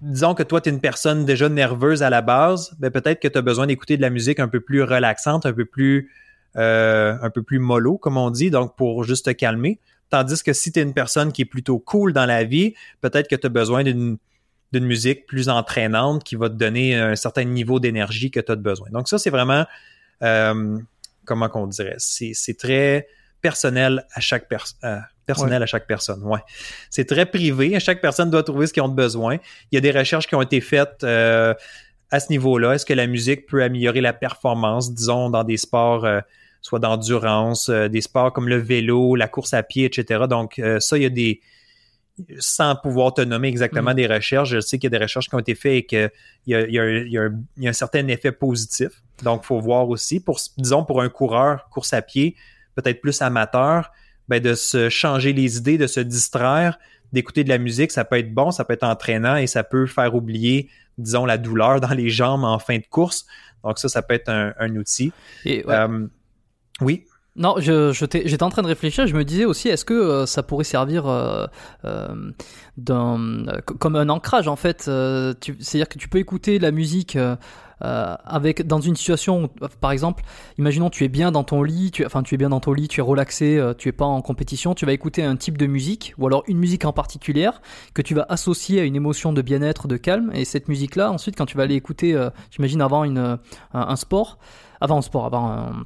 [0.00, 3.28] disons que toi, tu es une personne déjà nerveuse à la base, ben peut-être que
[3.28, 6.10] tu as besoin d'écouter de la musique un peu plus relaxante, un peu plus
[6.56, 9.80] euh, un peu plus mollo, comme on dit, donc pour juste te calmer.
[10.10, 13.28] Tandis que si tu es une personne qui est plutôt cool dans la vie, peut-être
[13.28, 14.18] que tu as besoin d'une
[14.72, 18.88] musique plus entraînante qui va te donner un certain niveau d'énergie que tu as besoin.
[18.90, 19.66] Donc ça, c'est vraiment,
[20.22, 20.78] euh,
[21.24, 23.08] comment qu'on dirait, c'est très
[23.40, 25.04] personnel à chaque personne.
[25.24, 26.22] Euh, personnel à chaque personne.
[26.22, 26.40] Ouais.
[26.90, 27.78] C'est très privé.
[27.80, 29.38] Chaque personne doit trouver ce qu'ils ont besoin.
[29.72, 31.54] Il y a des recherches qui ont été faites euh,
[32.10, 32.74] à ce niveau-là.
[32.74, 36.20] Est-ce que la musique peut améliorer la performance, disons, dans des sports euh,
[36.60, 40.24] soit d'endurance, des sports comme le vélo, la course à pied, etc.
[40.30, 41.42] Donc ça, il y a des
[42.38, 43.96] sans pouvoir te nommer exactement mm.
[43.96, 46.10] des recherches, je sais qu'il y a des recherches qui ont été faites et qu'il
[46.46, 49.02] y y, a, un certain effet positif.
[49.22, 52.34] Donc, il faut voir aussi, pour, disons, pour un coureur, course à pied,
[52.76, 53.90] peut-être plus amateur,
[54.28, 56.78] ben de se changer les idées, de se distraire,
[57.12, 59.86] d'écouter de la musique, ça peut être bon, ça peut être entraînant et ça peut
[59.86, 60.68] faire oublier,
[60.98, 63.26] disons, la douleur dans les jambes en fin de course.
[63.62, 65.12] Donc ça, ça peut être un, outil.
[65.46, 66.06] Euh,
[66.80, 67.06] oui?
[67.36, 69.08] Non, je, j'étais en train de réfléchir.
[69.08, 71.46] Je me disais aussi, est-ce que euh, ça pourrait servir euh,
[71.84, 72.32] euh,
[72.86, 77.18] comme un ancrage en fait C'est-à-dire que tu peux écouter la musique
[77.80, 79.48] avec dans une situation, où,
[79.80, 80.24] par exemple,
[80.58, 82.88] imaginons tu es bien dans ton lit, tu, enfin tu es bien dans ton lit,
[82.88, 86.14] tu es relaxé, tu es pas en compétition, tu vas écouter un type de musique
[86.18, 87.50] ou alors une musique en particulier
[87.92, 90.30] que tu vas associer à une émotion de bien-être, de calme.
[90.34, 92.18] Et cette musique-là, ensuite, quand tu vas aller écouter,
[92.50, 93.38] tu imagines avant une, un,
[93.72, 94.38] un sport,
[94.80, 95.84] avant un sport, avant un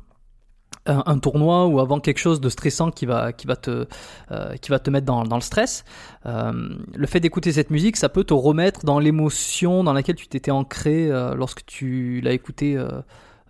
[0.86, 3.86] un, tournoi ou avant quelque chose de stressant qui va, qui va, te,
[4.30, 5.84] euh, qui va te mettre dans, dans le stress,
[6.26, 6.52] euh,
[6.94, 10.50] le fait d'écouter cette musique, ça peut te remettre dans l'émotion dans laquelle tu t'étais
[10.50, 12.78] ancré euh, lorsque tu l'as écouté,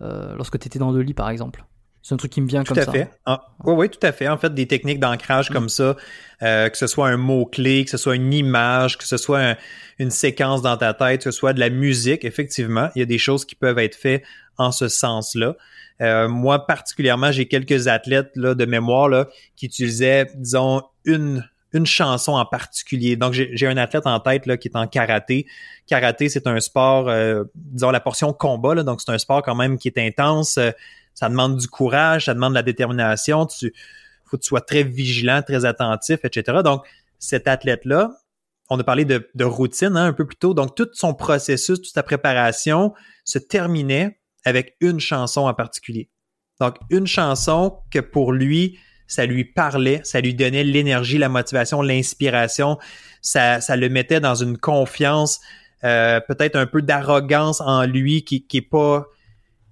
[0.00, 1.64] lorsque tu étais dans le lit par exemple.
[2.00, 3.10] C'est un truc qui me vient tout comme à Fait.
[3.26, 4.28] oui, oui, tout à fait.
[4.28, 5.96] En fait, des techniques d'ancrage comme ça,
[6.40, 9.56] que ce soit un mot-clé, que ce soit une image, que ce soit
[9.98, 13.06] une séquence dans ta tête, que ce soit de la musique, effectivement, il y a
[13.06, 14.24] des choses qui peuvent être faites
[14.56, 15.56] en ce sens-là.
[16.00, 21.86] Euh, moi, particulièrement, j'ai quelques athlètes là, de mémoire là, qui utilisaient, disons, une, une
[21.86, 23.16] chanson en particulier.
[23.16, 25.46] Donc, j'ai un athlète en tête là, qui est en karaté.
[25.86, 29.54] Karaté, c'est un sport, euh, disons, la portion combat, là, donc c'est un sport quand
[29.54, 30.58] même qui est intense.
[30.58, 30.70] Euh,
[31.14, 33.46] ça demande du courage, ça demande de la détermination.
[33.46, 33.72] Tu
[34.24, 36.58] faut que tu sois très vigilant, très attentif, etc.
[36.62, 36.86] Donc,
[37.18, 38.12] cet athlète-là,
[38.68, 40.54] on a parlé de, de routine hein, un peu plus tôt.
[40.54, 42.92] Donc, tout son processus, toute sa préparation
[43.24, 46.10] se terminait avec une chanson en particulier.
[46.60, 51.82] Donc, une chanson que pour lui, ça lui parlait, ça lui donnait l'énergie, la motivation,
[51.82, 52.78] l'inspiration,
[53.22, 55.40] ça, ça le mettait dans une confiance,
[55.84, 59.06] euh, peut-être un peu d'arrogance en lui qui, qui est pas,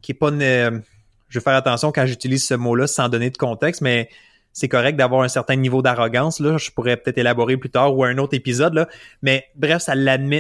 [0.01, 3.81] qui est pas, je vais faire attention quand j'utilise ce mot-là sans donner de contexte,
[3.81, 4.09] mais
[4.57, 6.41] c'est correct d'avoir un certain niveau d'arrogance.
[6.41, 8.73] Là, je pourrais peut-être élaborer plus tard ou un autre épisode.
[8.73, 8.89] Là.
[9.21, 9.93] Mais bref, ça,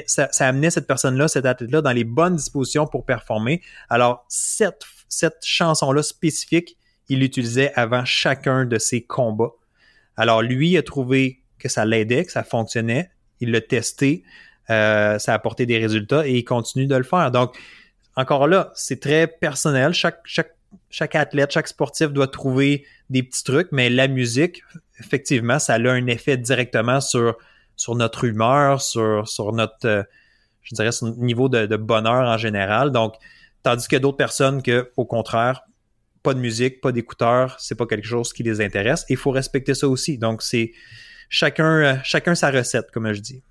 [0.06, 3.60] ça, ça amenait cette personne-là, cet athlète-là, dans les bonnes dispositions pour performer.
[3.90, 6.78] Alors, cette, cette chanson-là spécifique,
[7.10, 9.52] il l'utilisait avant chacun de ses combats.
[10.16, 13.10] Alors, lui a trouvé que ça l'aidait, que ça fonctionnait.
[13.40, 14.24] Il l'a testé.
[14.70, 17.30] Euh, ça a apporté des résultats et il continue de le faire.
[17.30, 17.55] Donc,
[18.16, 19.93] encore là, c'est très personnel.
[19.93, 20.56] Chaque, chaque
[20.90, 24.62] chaque athlète, chaque sportif doit trouver des petits trucs, mais la musique,
[24.98, 27.36] effectivement, ça a un effet directement sur,
[27.76, 30.02] sur notre humeur, sur, sur notre, euh,
[30.62, 32.90] je dirais, sur notre niveau de, bonheur en général.
[32.90, 33.14] Donc,
[33.62, 35.62] tandis que d'autres personnes que, au contraire,
[36.22, 39.05] pas de musique, pas d'écouteurs, c'est pas quelque chose qui les intéresse.
[39.09, 40.18] Il faut respecter ça aussi.
[40.18, 40.72] Donc, c'est
[41.28, 43.43] chacun, euh, chacun sa recette, comme je dis.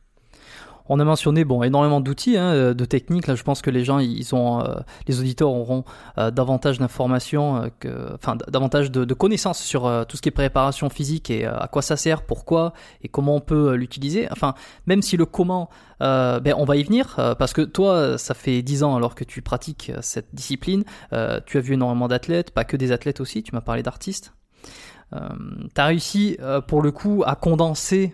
[0.87, 3.27] On a mentionné bon énormément d'outils, hein, euh, de techniques.
[3.27, 4.75] Là, je pense que les gens, ils ont, euh,
[5.07, 5.83] les auditeurs auront
[6.17, 11.29] euh, davantage d'informations, que, enfin davantage de, connaissances sur tout ce qui est préparation physique
[11.29, 14.27] et à quoi ça sert, pourquoi et comment on peut l'utiliser.
[14.31, 14.53] Enfin,
[14.87, 18.83] même si le comment, ben on va y venir parce que toi, ça fait dix
[18.83, 20.83] ans alors que tu pratiques cette discipline.
[21.45, 23.41] tu as vu énormément d'athlètes, pas que des athlètes aussi.
[23.41, 24.33] Tu m'as parlé d'artistes.
[25.13, 26.37] tu réussi
[26.67, 28.13] pour le coup à condenser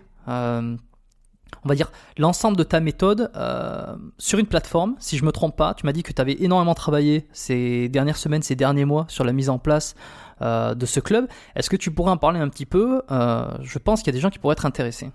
[1.64, 4.96] on va dire, l'ensemble de ta méthode euh, sur une plateforme.
[4.98, 8.16] Si je me trompe pas, tu m'as dit que tu avais énormément travaillé ces dernières
[8.16, 9.94] semaines, ces derniers mois sur la mise en place
[10.40, 11.26] euh, de ce club.
[11.54, 13.02] Est-ce que tu pourrais en parler un petit peu?
[13.10, 15.10] Euh, Je pense qu'il y a des gens qui pourraient être intéressés.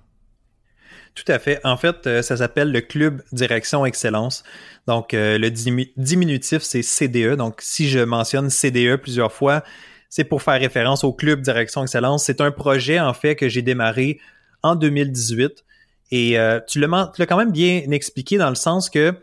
[1.16, 1.60] Tout à fait.
[1.64, 4.44] En fait, ça s'appelle le Club Direction Excellence.
[4.86, 7.36] Donc, le diminutif, c'est CDE.
[7.36, 9.64] Donc, si je mentionne CDE plusieurs fois,
[10.10, 12.26] c'est pour faire référence au Club Direction Excellence.
[12.26, 14.20] C'est un projet, en fait, que j'ai démarré
[14.62, 15.66] en 2018
[16.12, 19.14] et euh, tu l'as quand même bien expliqué dans le sens que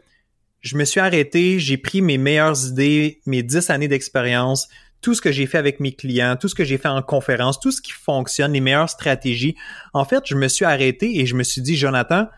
[0.61, 4.69] je me suis arrêté, j'ai pris mes meilleures idées, mes dix années d'expérience,
[5.03, 7.61] tout ce que j'ai fait avec mes clients, tout ce que j'ai fait en conférence,
[7.61, 9.57] tout ce qui fonctionne, les meilleures stratégies.
[9.93, 12.29] En fait, je me suis arrêté et je me suis dit, Jonathan,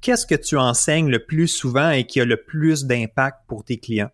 [0.00, 3.78] qu'est-ce que tu enseignes le plus souvent et qui a le plus d'impact pour tes
[3.78, 4.10] clients?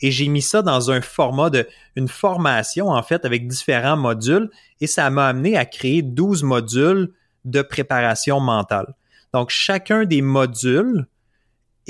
[0.00, 1.66] Et j'ai mis ça dans un format de
[1.96, 4.50] une formation, en fait, avec différents modules,
[4.80, 7.12] et ça m'a amené à créer 12 modules
[7.44, 8.94] de préparation mentale.
[9.32, 11.06] Donc, chacun des modules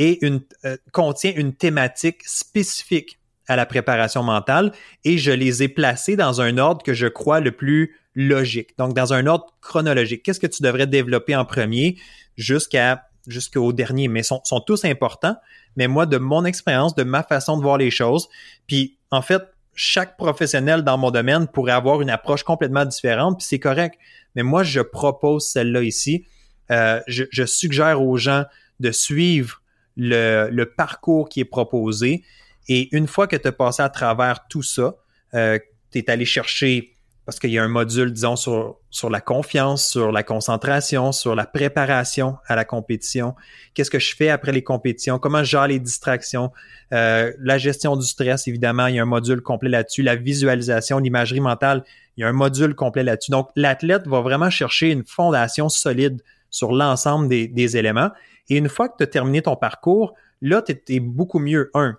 [0.00, 4.72] euh, contient une thématique spécifique à la préparation mentale
[5.04, 8.94] et je les ai placés dans un ordre que je crois le plus logique, donc
[8.94, 10.22] dans un ordre chronologique.
[10.22, 11.96] Qu'est-ce que tu devrais développer en premier
[12.36, 15.36] jusqu'à jusqu'au dernier, mais sont, sont tous importants.
[15.76, 18.28] Mais moi, de mon expérience, de ma façon de voir les choses,
[18.66, 19.42] puis en fait,
[19.74, 23.96] chaque professionnel dans mon domaine pourrait avoir une approche complètement différente, puis c'est correct.
[24.34, 26.26] Mais moi, je propose celle-là ici.
[26.70, 28.44] Euh, je, suggère aux gens
[28.80, 29.62] de suivre
[29.96, 32.22] le, parcours qui est proposé.
[32.68, 34.96] Et une fois que tu as passé à travers tout ça,
[35.34, 35.58] euh,
[35.90, 39.86] tu es allé chercher parce qu'il y a un module, disons, sur, sur la confiance,
[39.86, 43.34] sur la concentration, sur la préparation à la compétition.
[43.74, 45.18] Qu'est-ce que je fais après les compétitions?
[45.18, 46.52] Comment je gère les distractions?
[46.94, 50.02] Euh, la gestion du stress, évidemment, il y a un module complet là-dessus.
[50.02, 51.84] La visualisation, l'imagerie mentale,
[52.16, 53.30] il y a un module complet là-dessus.
[53.30, 58.10] Donc, l'athlète va vraiment chercher une fondation solide sur l'ensemble des, éléments.
[58.48, 61.70] Et une fois que tu as terminé ton parcours, là, tu es, beaucoup mieux.
[61.74, 61.96] Un,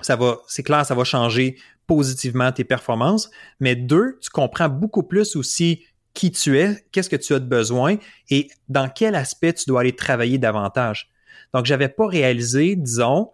[0.00, 1.56] ça va, c'est clair, ça va changer
[1.86, 3.30] positivement tes performances,
[3.60, 7.46] mais deux, tu comprends beaucoup plus aussi qui tu es, qu'est-ce que tu as de
[7.46, 7.96] besoin
[8.28, 11.10] et dans quel aspect tu dois aller travailler davantage.
[11.54, 13.30] Donc, j'avais pas réalisé, disons,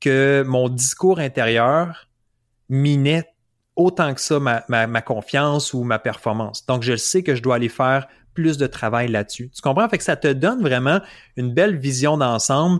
[0.00, 2.08] que mon discours intérieur
[2.68, 3.26] minait
[3.76, 6.66] autant que ça ma, ma, confiance ou ma performance.
[6.66, 8.08] Donc, je sais que je dois aller faire
[8.38, 9.50] plus de travail là-dessus.
[9.52, 9.88] Tu comprends?
[9.88, 11.00] Fait que ça te donne vraiment
[11.36, 12.78] une belle vision d'ensemble.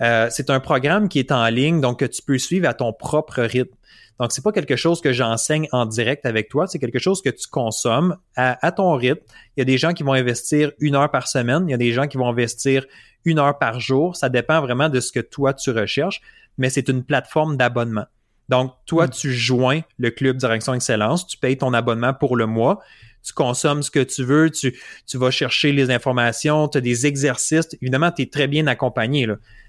[0.00, 2.92] Euh, c'est un programme qui est en ligne, donc que tu peux suivre à ton
[2.92, 3.74] propre rythme.
[4.20, 7.30] Donc, c'est pas quelque chose que j'enseigne en direct avec toi, c'est quelque chose que
[7.30, 9.24] tu consommes à, ton rythme.
[9.56, 11.78] Il y a des gens qui vont investir une heure par semaine, il y a
[11.78, 12.86] des gens qui vont investir
[13.24, 14.14] une heure par jour.
[14.14, 16.20] Ça dépend vraiment de ce que toi tu recherches,
[16.56, 18.06] mais c'est une plateforme d'abonnement.
[18.48, 19.10] Donc, toi, hmm.
[19.10, 22.80] tu joins le club Direction Excellence, tu payes ton abonnement pour le mois,
[23.22, 27.06] tu consommes ce que tu veux, tu, tu vas chercher les informations, tu as des
[27.06, 27.68] exercices.
[27.80, 29.26] Évidemment, tu es très bien accompagné.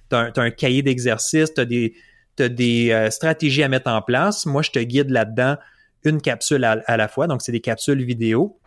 [0.10, 1.94] Tu as, un cahier d'exercices, tu as des,
[2.40, 4.46] as des euh, stratégies à mettre en place.
[4.46, 5.58] Moi, je te guide là-dedans
[6.04, 7.28] une capsule à, la fois.
[7.28, 8.58] Donc, c'est des capsules vidéo.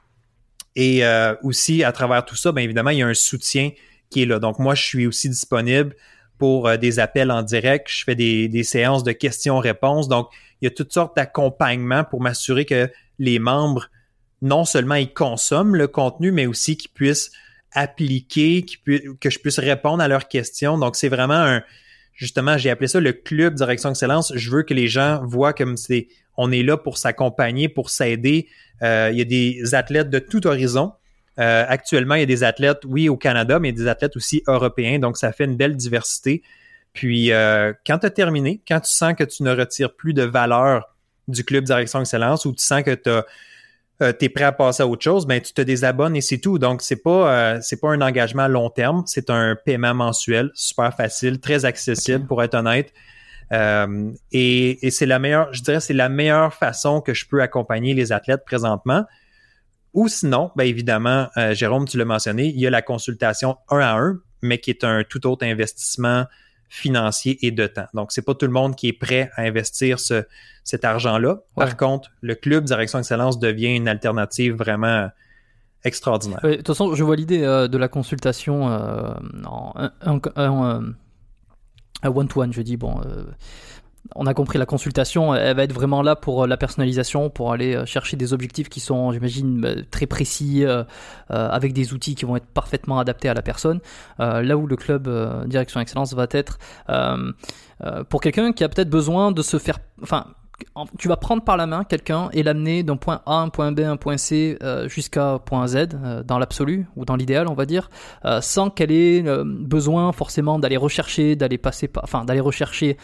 [0.77, 3.71] Et euh, aussi, à travers tout ça, bien évidemment, il y a un soutien
[4.11, 4.39] qui est là.
[4.39, 5.97] Donc, moi, je suis aussi disponible
[6.39, 7.89] pour euh, des appels en direct.
[7.91, 10.09] Je fais des, des séances de questions-réponses.
[10.09, 10.29] Donc,
[10.61, 13.89] il y a toutes sortes d'accompagnements pour m'assurer que les membres,
[14.45, 17.33] non seulement ils consomment le contenu, mais aussi qu'ils puissent
[17.73, 18.65] appliquer,
[19.21, 20.77] que je puisse répondre à leurs questions.
[20.79, 21.63] Donc, c'est vraiment un,
[22.13, 24.33] justement, j'ai appelé ça le club direction excellence.
[24.37, 28.47] Je veux que les gens voient comme c'est, on est là pour s'accompagner, pour s'aider.
[28.83, 30.93] Euh, il y a des athlètes de tout horizon.
[31.41, 34.99] Euh, actuellement, il y a des athlètes, oui, au Canada, mais des athlètes aussi européens.
[34.99, 36.43] Donc, ça fait une belle diversité.
[36.93, 40.23] Puis, euh, quand tu as terminé, quand tu sens que tu ne retires plus de
[40.23, 40.95] valeur
[41.29, 43.25] du club direction excellence ou tu sens que tu as
[44.05, 46.39] euh, tu es prêt à passer à autre chose, ben tu te désabonnes et c'est
[46.39, 46.59] tout.
[46.59, 50.51] Donc c'est pas euh, c'est pas un engagement à long terme, c'est un paiement mensuel,
[50.55, 52.93] super facile, très accessible pour être honnête.
[53.53, 57.43] Euh, et, et c'est la meilleure, je dirais, c'est la meilleure façon que je peux
[57.43, 59.05] accompagner les athlètes présentement.
[59.93, 63.93] Ou sinon, ben évidemment, Jérôme, tu l'as mentionné, il y a la consultation un à
[63.93, 66.25] un, mais qui est un tout autre investissement
[66.69, 67.87] financier et de temps.
[67.95, 70.25] Donc, c'est pas tout le monde qui est prêt à investir ce,
[70.65, 71.41] cet argent-là.
[71.55, 75.09] Par contre, le club Direction Excellence devient une alternative vraiment
[75.85, 76.41] extraordinaire.
[76.43, 79.13] de toute façon, je vois l'idée euh, de la consultation euh,
[79.45, 79.75] en
[82.03, 82.53] one-to-one.
[82.53, 83.25] je dis, bon, euh,
[84.15, 87.85] on a compris la consultation, elle va être vraiment là pour la personnalisation, pour aller
[87.87, 90.65] chercher des objectifs qui sont, j'imagine, très précis,
[91.29, 93.81] avec des outils qui vont être parfaitement adaptés à la personne.
[94.19, 95.09] là où le club
[95.47, 96.59] Direction Excellence va être
[98.11, 100.27] pour quelqu'un qui a peut-être besoin de se faire, enfin,
[100.99, 103.81] tu vas prendre par la main quelqu'un et l'amener d'un point A, un point B,
[103.81, 107.67] un point C euh, jusqu'à point Z euh, dans l'absolu ou dans l'idéal, on va
[107.67, 107.91] dire,
[108.25, 112.97] euh, sans qu'elle ait besoin forcément d'aller rechercher, d'aller passer, enfin d'aller rechercher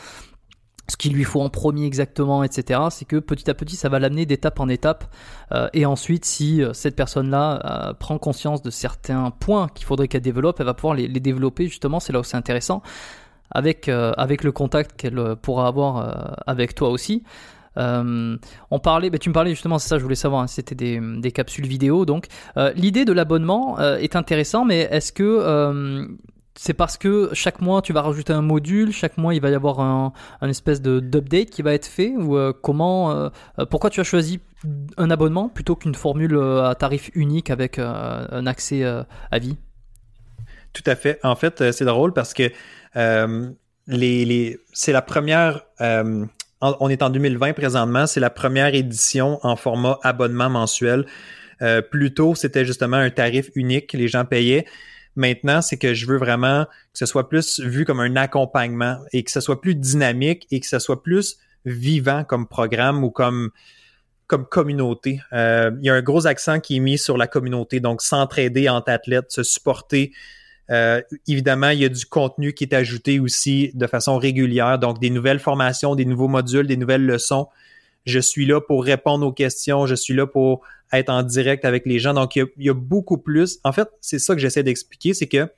[0.91, 2.81] ce qu'il lui faut en premier exactement, etc.
[2.91, 5.05] C'est que petit à petit, ça va l'amener d'étape en étape.
[5.73, 10.67] et ensuite, si cette personne-là prend conscience de certains points qu'il faudrait qu'elle développe, elle
[10.67, 11.67] va pouvoir les, développer.
[11.67, 12.83] Justement, c'est là où c'est intéressant
[13.51, 17.23] avec, euh, avec le contact qu'elle euh, pourra avoir euh, avec toi aussi.
[17.77, 21.33] on parlait, bah, tu me parlais justement, c'est ça, je voulais savoir, hein, c'était des,
[21.33, 22.05] capsules vidéo.
[22.05, 22.27] Donc,
[22.75, 26.07] l'idée de l'abonnement est intéressant, mais est-ce que
[26.55, 29.55] c'est parce que chaque mois tu vas rajouter un module, chaque mois il va y
[29.55, 30.13] avoir un,
[30.43, 33.31] espèce de d'update qui va être fait ou comment,
[33.71, 34.41] pourquoi tu as choisi
[34.97, 39.57] un abonnement plutôt qu'une formule à tarif unique avec un accès à vie?
[40.73, 41.19] Tout à fait.
[41.23, 42.51] En fait, c'est drôle parce que
[42.97, 43.51] euh,
[44.73, 46.25] c'est la première, euh,
[46.61, 51.07] on est en 2020 présentement, c'est la première édition en format abonnement mensuel.
[51.63, 54.67] Euh, plus tôt, c'était justement un tarif unique, les gens payaient.
[55.17, 59.23] Maintenant, c'est que je veux vraiment que ce soit plus vu comme un accompagnement et
[59.25, 63.51] que ce soit plus dynamique et que ce soit plus vivant comme programme ou comme
[64.27, 65.21] comme communauté.
[65.33, 68.93] il y a un gros accent qui est mis sur la communauté, donc s'entraider entre
[68.93, 70.13] athlètes, se supporter,
[70.71, 75.01] euh, évidemment, il y a du contenu qui est ajouté aussi de façon régulière, donc
[75.01, 77.49] des nouvelles formations, des nouveaux modules, des nouvelles leçons.
[78.07, 80.63] je suis là pour répondre aux questions, je suis là pour
[80.93, 82.15] être en direct avec les gens.
[82.15, 83.59] Donc, il y a, beaucoup plus.
[83.65, 85.49] En fait, c'est ça que j'essaie d'expliquer, c'est que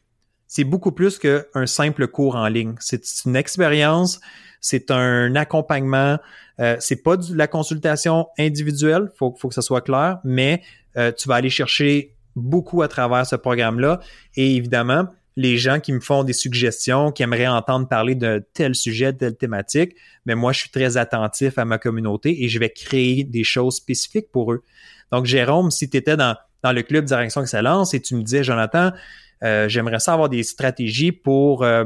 [0.46, 2.74] c'est beaucoup plus qu'un simple cours en ligne.
[2.78, 4.20] C'est une expérience,
[4.60, 6.18] c'est un accompagnement.
[6.60, 10.62] Euh, c'est pas de la consultation individuelle, faut, faut que ça soit clair, mais
[10.98, 14.00] euh, tu vas aller chercher beaucoup à travers ce programme-là.
[14.36, 15.06] Et évidemment,
[15.36, 19.18] les gens qui me font des suggestions, qui aimeraient entendre parler de tel sujet, de
[19.18, 19.96] telle thématique,
[20.26, 23.76] mais moi, je suis très attentif à ma communauté et je vais créer des choses
[23.76, 24.62] spécifiques pour eux.
[25.10, 28.44] Donc, Jérôme, si tu étais dans, dans le club Direction Excellence et tu me disais,
[28.44, 28.92] Jonathan,
[29.42, 31.84] euh, j'aimerais ça avoir des stratégies pour euh,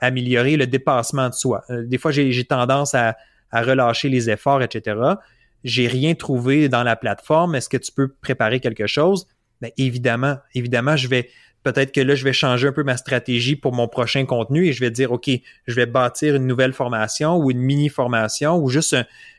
[0.00, 1.64] améliorer le dépassement de soi.
[1.70, 3.16] Euh, des fois, j'ai tendance à,
[3.50, 4.96] à, relâcher les efforts, etc.
[5.64, 7.54] J'ai rien trouvé dans la plateforme.
[7.54, 9.26] Est-ce que tu peux préparer quelque chose?
[9.60, 11.30] Bien, évidemment, évidemment, je vais
[11.62, 14.72] peut-être que là, je vais changer un peu ma stratégie pour mon prochain contenu et
[14.72, 15.30] je vais dire, OK,
[15.66, 18.96] je vais bâtir une nouvelle formation ou une mini-formation ou juste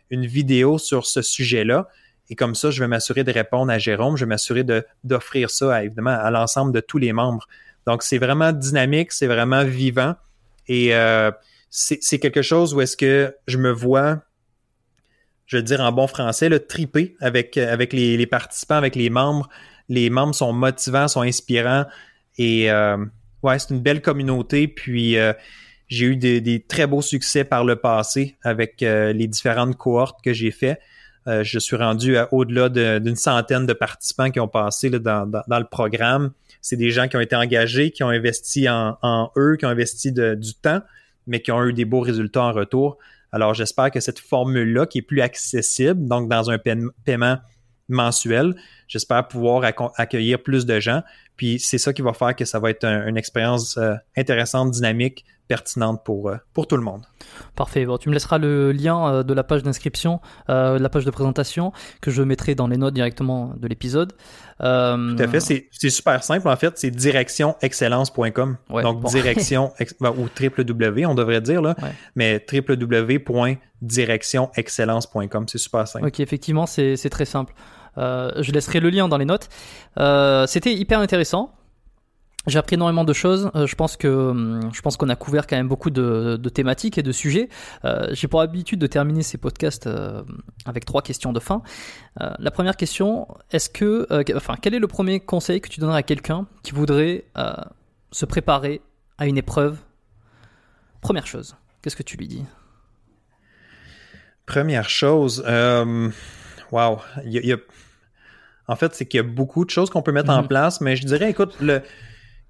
[0.10, 1.88] une vidéo sur ce sujet-là.
[2.30, 4.64] Et comme ça, je vais m'assurer de répondre à Jérôme, je vais m'assurer
[5.04, 7.48] d'offrir ça à, évidemment à l'ensemble de tous les membres.
[7.88, 10.16] Donc, c'est vraiment dynamique, c'est vraiment vivant
[10.68, 11.32] et euh,
[11.72, 14.22] c'est quelque chose où est-ce que je me vois,
[15.48, 19.10] je veux dire en bon français, le triper avec, avec les, les participants, avec les
[19.10, 19.50] membres.
[19.88, 21.86] Les membres sont motivants, sont inspirants.
[22.40, 22.98] Et euh,
[23.44, 24.68] ouais, c'est une belle communauté.
[24.68, 25.34] Puis euh,
[25.88, 30.34] j'ai eu des, très beaux succès par le passé avec euh, les différentes cohortes que
[30.34, 30.80] j'ai fait.
[31.28, 36.32] je suis rendu au-delà d'une centaine de participants qui ont passé dans, le programme.
[36.62, 40.12] C'est des gens qui ont été engagés, qui ont investi en, eux, qui ont investi
[40.12, 40.82] du temps,
[41.28, 42.98] mais qui ont eu des beaux résultats en retour.
[43.32, 47.38] Alors j'espère que cette formule-là, qui est plus accessible, donc dans un paiement
[47.90, 48.56] mensuel,
[48.88, 51.04] j'espère pouvoir accueillir plus de gens.
[51.40, 55.24] Puis c'est ça qui va faire que ça va être une expérience euh, intéressante, dynamique,
[55.48, 57.06] pertinente pour, euh, pour tout le monde.
[57.56, 57.86] Parfait.
[57.86, 61.12] Bon, tu me laisseras le lien euh, de la page d'inscription, de la page de
[61.12, 61.72] présentation
[62.02, 64.12] que je mettrai dans les notes directement de l'épisode.
[64.60, 64.98] Tout à
[65.32, 65.40] fait.
[65.40, 66.78] C'est super simple en fait.
[66.78, 68.58] C'est directionexcellence.com.
[68.70, 69.72] Donc direction
[70.02, 71.78] ben, ou www, on devrait dire là,
[72.16, 75.48] mais www.directionexcellence.com.
[75.48, 76.06] C'est super simple.
[76.06, 77.54] Ok, effectivement, c'est très simple.
[77.98, 79.50] Euh, je laisserai le lien dans les notes.
[80.00, 81.56] Euh, c'était hyper intéressant.
[82.48, 83.52] J'ai appris énormément de choses.
[83.54, 86.98] Euh, je pense que hum, je pense qu'on a couvert quand même beaucoup de, thématiques
[86.98, 87.50] et de sujets.
[88.12, 89.90] J'ai pour habitude de terminer ces podcasts
[90.66, 91.62] avec trois questions de fin.
[92.18, 96.04] la première question est-ce que, enfin, quel est le premier conseil que tu donnerais à
[96.04, 97.26] quelqu'un qui voudrait
[98.12, 98.82] se préparer
[99.18, 99.78] à une épreuve?
[101.02, 102.46] Première chose, qu'est-ce que tu lui dis?
[104.46, 105.44] Première chose,
[106.72, 107.58] wow, il y a
[108.70, 110.48] en fait, c'est qu'il y a beaucoup de choses qu'on peut mettre en mhm.
[110.48, 111.82] place, mais je dirais, écoute, le,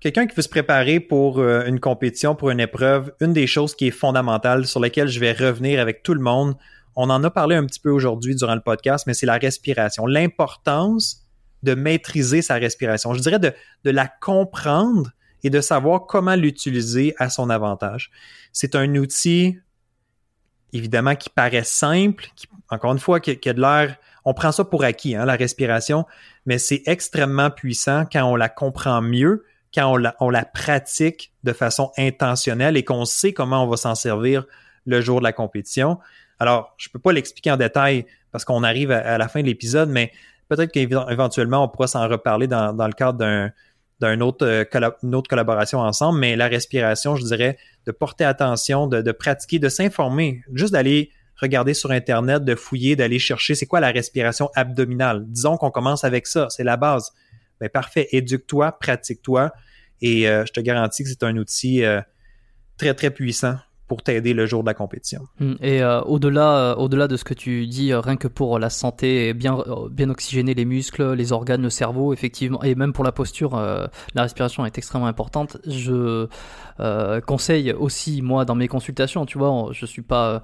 [0.02, 3.74] quelqu'un qui veut se préparer pour euh, une compétition, pour une épreuve, une des choses
[3.74, 6.58] qui est fondamentale, sur laquelle je vais revenir avec tout le monde,
[6.98, 10.06] on en a parlé un petit peu aujourd'hui durant le podcast, mais c'est la respiration.
[10.06, 11.26] L'importance
[11.64, 13.14] de maîtriser sa respiration.
[13.14, 13.54] Je dirais de,
[13.86, 15.12] de la comprendre
[15.44, 18.12] et de savoir comment l'utiliser à son avantage.
[18.52, 19.58] C'est un outil,
[20.74, 23.96] évidemment, qui paraît simple, qui, encore une fois, qui, qui a de l'air
[24.30, 26.06] on prend ça pour acquis, hein, la respiration,
[26.46, 29.44] mais c'est extrêmement puissant quand on la comprend mieux,
[29.74, 34.46] quand on la, pratique de façon intentionnelle et qu'on sait comment on va s'en servir
[34.86, 35.98] le jour de la compétition.
[36.38, 39.48] Alors, je ne peux pas l'expliquer en détail parce qu'on arrive à, la fin de
[39.48, 40.12] l'épisode, mais
[40.48, 43.52] peut-être qu'éventuellement, on pourra s'en reparler dans, le cadre d'un,
[44.00, 47.58] d'une autre, euh, autre collaboration ensemble, mais la respiration, je dirais,
[47.88, 53.20] de porter attention, de pratiquer, de s'informer, juste d'aller regarder sur Internet, de fouiller, d'aller
[53.20, 55.26] chercher c'est quoi la respiration abdominale.
[55.28, 57.12] Disons qu'on commence avec ça, c'est la base.
[57.60, 59.52] Ben parfait, éduque-toi, pratique-toi
[60.02, 62.02] et euh, je te garantis que c'est un outil euh,
[62.78, 63.58] très très puissant
[63.90, 65.24] pour t'aider le jour de la compétition.
[65.42, 69.34] Hum, et euh, au-delà, au-delà de ce que tu dis, rien que pour la santé,
[69.34, 69.62] bien,
[69.92, 74.22] bien oxygéner les muscles, les organes, le cerveau, effectivement, et même pour la posture, la
[74.22, 75.58] respiration est extrêmement importante.
[75.68, 76.28] Je
[77.26, 80.42] conseille aussi, moi, dans mes consultations, tu vois, je suis pas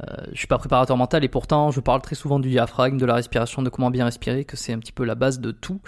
[0.00, 3.06] euh, je suis pas préparateur mental et pourtant je parle très souvent du diaphragme, de
[3.06, 5.80] la respiration, de comment bien respirer, que c'est un petit peu la base de tout.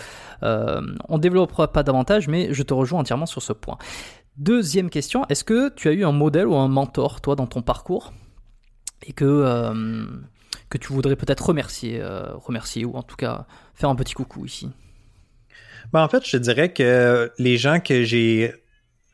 [0.42, 3.78] Euh, on développera pas davantage, mais je te rejoins entièrement sur ce point.
[4.38, 7.62] Deuxième question, est-ce que tu as eu un modèle ou un mentor, toi, dans ton
[7.62, 8.12] parcours,
[9.06, 10.04] et que, euh,
[10.68, 14.44] que tu voudrais peut-être remercier, euh, remercier, ou en tout cas faire un petit coucou
[14.44, 14.68] ici?
[15.92, 18.54] Ben, En fait, je dirais que les gens que j'ai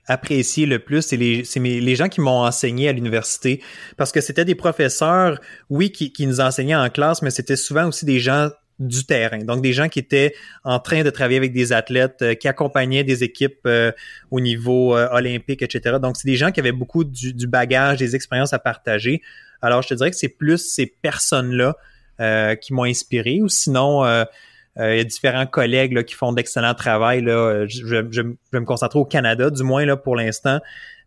[0.07, 1.45] apprécié le plus, c'est les,
[1.81, 3.63] les gens qui m'ont enseigné à l'université.
[3.97, 5.39] Parce que c'était des professeurs,
[5.71, 9.39] oui, qui, qui nous enseignaient en classe, mais c'était souvent aussi des gens du terrain.
[9.39, 10.35] Donc, des gens qui étaient
[10.65, 13.93] en train de travailler avec des athlètes, euh, qui accompagnaient des équipes euh,
[14.31, 15.97] au niveau euh, olympique, etc.
[16.01, 19.23] Donc, c'est des gens qui avaient beaucoup du, du, bagage, des expériences à partager.
[19.61, 21.77] Alors, je te dirais que c'est plus ces personnes-là
[22.61, 27.21] qui m'ont inspiré, ou sinon, il y a différents collègues qui font d'excellent travail.
[27.21, 27.67] Là.
[27.67, 30.61] Je, vais me concentrer au Canada, du moins là pour l'instant.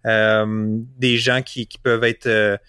[0.04, 2.60] des gens qui peuvent être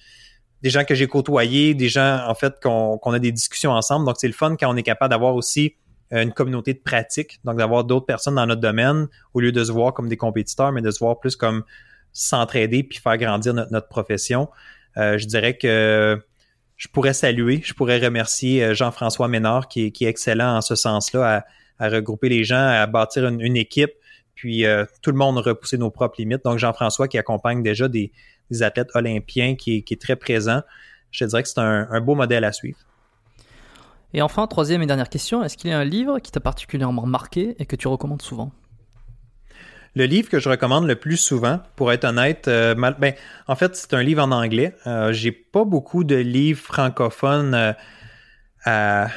[0.62, 4.06] des gens que j'ai côtoyés, des gens en fait qu'on a des discussions ensemble.
[4.06, 5.74] Donc c'est le fun quand on est capable d'avoir aussi
[6.12, 9.64] euh, une communauté de pratique, donc d'avoir d'autres personnes dans notre domaine au lieu de
[9.64, 11.64] se voir comme des compétiteurs, mais de se voir plus comme
[12.12, 14.48] s'entraider puis faire grandir notre, profession.
[14.96, 16.22] Euh, je dirais que
[16.76, 21.44] je pourrais saluer, je pourrais remercier euh, Jean-François Ménard qui est, excellent en ce sens-là
[21.78, 23.92] à, regrouper les gens, à bâtir une, équipe,
[24.34, 24.64] puis
[25.02, 26.42] tout le monde repousser nos propres limites.
[26.42, 28.12] Donc Jean-François qui accompagne déjà des,
[28.50, 30.62] des athlètes olympiens qui est, très présent.
[31.10, 32.78] Je te dirais que c'est un, beau modèle à suivre.
[34.14, 37.06] Et enfin, troisième et dernière question, est-ce qu'il y a un livre qui t'a particulièrement
[37.06, 38.52] marqué et que tu recommandes souvent?
[39.96, 43.14] Le livre que je recommande le plus souvent, pour être honnête, euh, ben,
[43.48, 44.74] en fait, c'est un livre en anglais.
[44.86, 47.72] Euh, j'ai pas beaucoup de livres francophones euh,
[48.66, 49.08] à,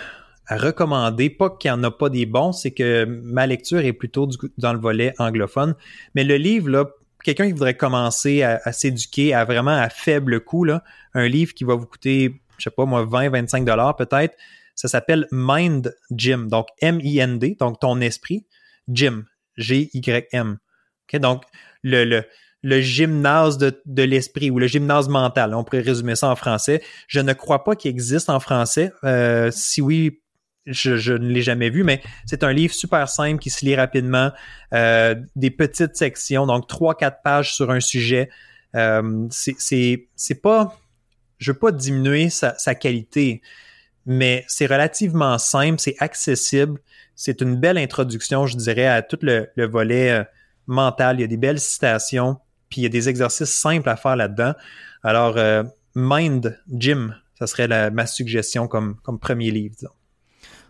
[0.49, 1.29] recommander.
[1.29, 4.71] Pas qu'il n'y en a pas des bons, c'est que ma lecture est plutôt dans
[4.71, 5.75] le volet anglophone.
[6.15, 6.85] Mais le livre, là,
[7.23, 10.65] quelqu'un qui voudrait commencer à, s'éduquer à vraiment à faible coût,
[11.13, 14.35] un livre qui va vous coûter, je sais pas moi, 20, 25 dollars peut-être,
[14.75, 18.45] ça s'appelle Mind Gym, donc M-I-N-D, donc ton esprit,
[18.87, 19.25] Gym,
[19.57, 20.57] G-Y-M.
[21.15, 21.43] donc,
[21.83, 22.23] le,
[22.63, 26.81] le, gymnase de, de l'esprit ou le gymnase mental, on pourrait résumer ça en français.
[27.07, 28.93] Je ne crois pas qu'il existe en français.
[29.03, 30.21] Euh, si oui,
[30.65, 34.31] je, ne l'ai jamais vu, mais c'est un livre super simple qui se lit rapidement,
[34.73, 38.29] euh, des petites sections, donc trois, quatre pages sur un sujet.
[38.75, 40.77] Euh, c'est pas,
[41.37, 43.41] je veux pas diminuer sa, qualité,
[44.05, 46.79] mais c'est relativement simple, c'est accessible,
[47.15, 50.23] c'est une belle introduction, je dirais, à tout le, volet euh,
[50.67, 51.17] mental.
[51.17, 52.37] Il y a des belles citations,
[52.69, 54.53] puis il y a des exercices simples à faire là-dedans.
[55.03, 55.37] Alors,
[55.95, 59.91] Mind Gym, ça serait ma suggestion comme, comme premier livre, disons.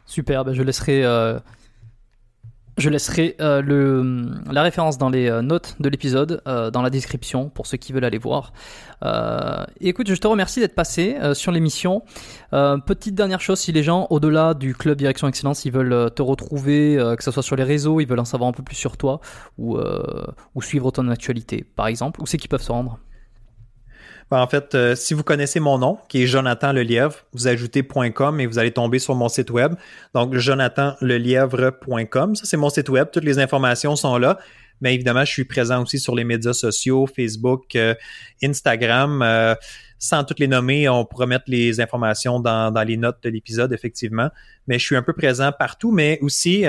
[0.10, 1.40] Super, ben, je laisserai, euh,
[2.80, 7.68] je laisserai euh, la référence dans les euh, notes de l'épisode, dans la description, pour
[7.68, 8.52] ceux qui veulent aller voir.
[9.80, 12.02] écoute, je te remercie d'être passé sur l'émission.
[12.52, 16.98] petite dernière chose, si les gens, au-delà du club Direction Excellence, ils veulent te retrouver,
[17.16, 19.22] que ce soit sur les réseaux, ils veulent en savoir un peu plus sur toi,
[19.60, 19.78] ou,
[20.56, 22.98] ou suivre ton actualité, par exemple, où c'est qu'ils peuvent se rendre
[24.38, 28.40] en fait, euh, si vous connaissez mon nom, qui est Jonathan Lelièvre, vous ajoutez .com
[28.40, 29.74] et vous allez tomber sur mon site web.
[30.14, 32.36] Donc, jonathanlelièvre.com.
[32.36, 33.08] Ça, c'est mon site web.
[33.12, 34.38] Toutes les informations sont là.
[34.82, 37.96] Mais évidemment, je suis présent aussi sur les médias sociaux, Facebook, euh,
[38.44, 39.24] Instagram.
[39.24, 39.56] Euh,
[39.98, 43.74] sans toutes les nommer, on pourra mettre les informations dans, dans les notes de l'épisode,
[43.74, 44.30] effectivement.
[44.68, 45.92] Mais je suis un peu présent partout.
[45.92, 46.64] Mais aussi,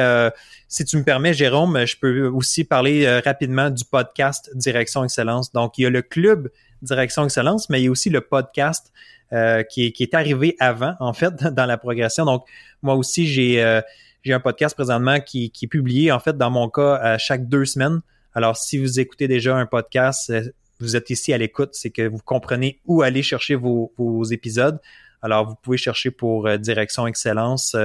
[0.67, 5.53] si tu me permets, Jérôme, je peux aussi parler rapidement du podcast Direction Excellence.
[5.53, 6.49] Donc, il y a le club
[6.83, 8.93] Direction Excellence, mais il y a aussi le podcast
[9.33, 12.25] euh, qui, est, arrivé avant, en fait, dans la progression.
[12.25, 12.45] Donc,
[12.83, 13.81] moi aussi, j'ai euh,
[14.27, 18.01] un podcast présentement qui, est publié, en fait, dans mon cas, à chaque deux semaines.
[18.35, 20.51] Alors, si vous écoutez déjà un podcast, euh,
[20.81, 24.81] vous êtes ici à l'écoute, c'est que vous comprenez où aller chercher vos, vos épisodes.
[25.23, 27.77] Alors, vous pouvez chercher pour Direction Excellence.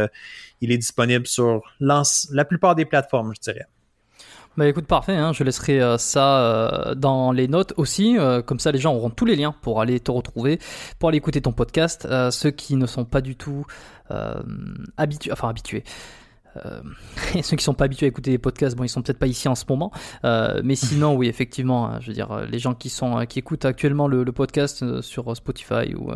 [0.62, 3.66] il est disponible sur la plupart des plateformes, je dirais.
[4.58, 8.58] Bah écoute, parfait, hein, je laisserai euh, ça euh, dans les notes aussi, euh, comme
[8.58, 10.60] ça les gens auront tous les liens pour aller te retrouver,
[10.98, 12.08] pour aller écouter ton podcast.
[12.32, 13.66] ceux qui ne sont pas du tout
[14.98, 15.84] habitués, enfin habitués,
[16.66, 16.82] euh,
[17.36, 19.28] et ceux qui sont pas habitués à écouter les podcasts, bon, ils sont peut-être pas
[19.28, 19.92] ici en ce moment,
[20.24, 23.66] euh, mais sinon, oui, effectivement, hein, je veux dire, les gens qui sont qui écoutent
[23.66, 26.12] actuellement le, podcast euh, sur Spotify ou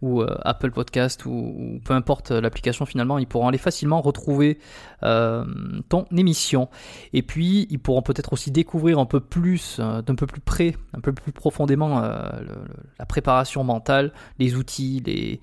[0.00, 4.58] ou Apple Podcast ou, peu importe l'application, finalement, ils pourront aller facilement retrouver
[5.02, 6.68] ton émission.
[7.12, 11.00] Et puis, ils pourront peut-être aussi découvrir un peu plus, d'un peu plus près, un
[11.00, 15.40] peu plus profondément la préparation mentale, les outils, les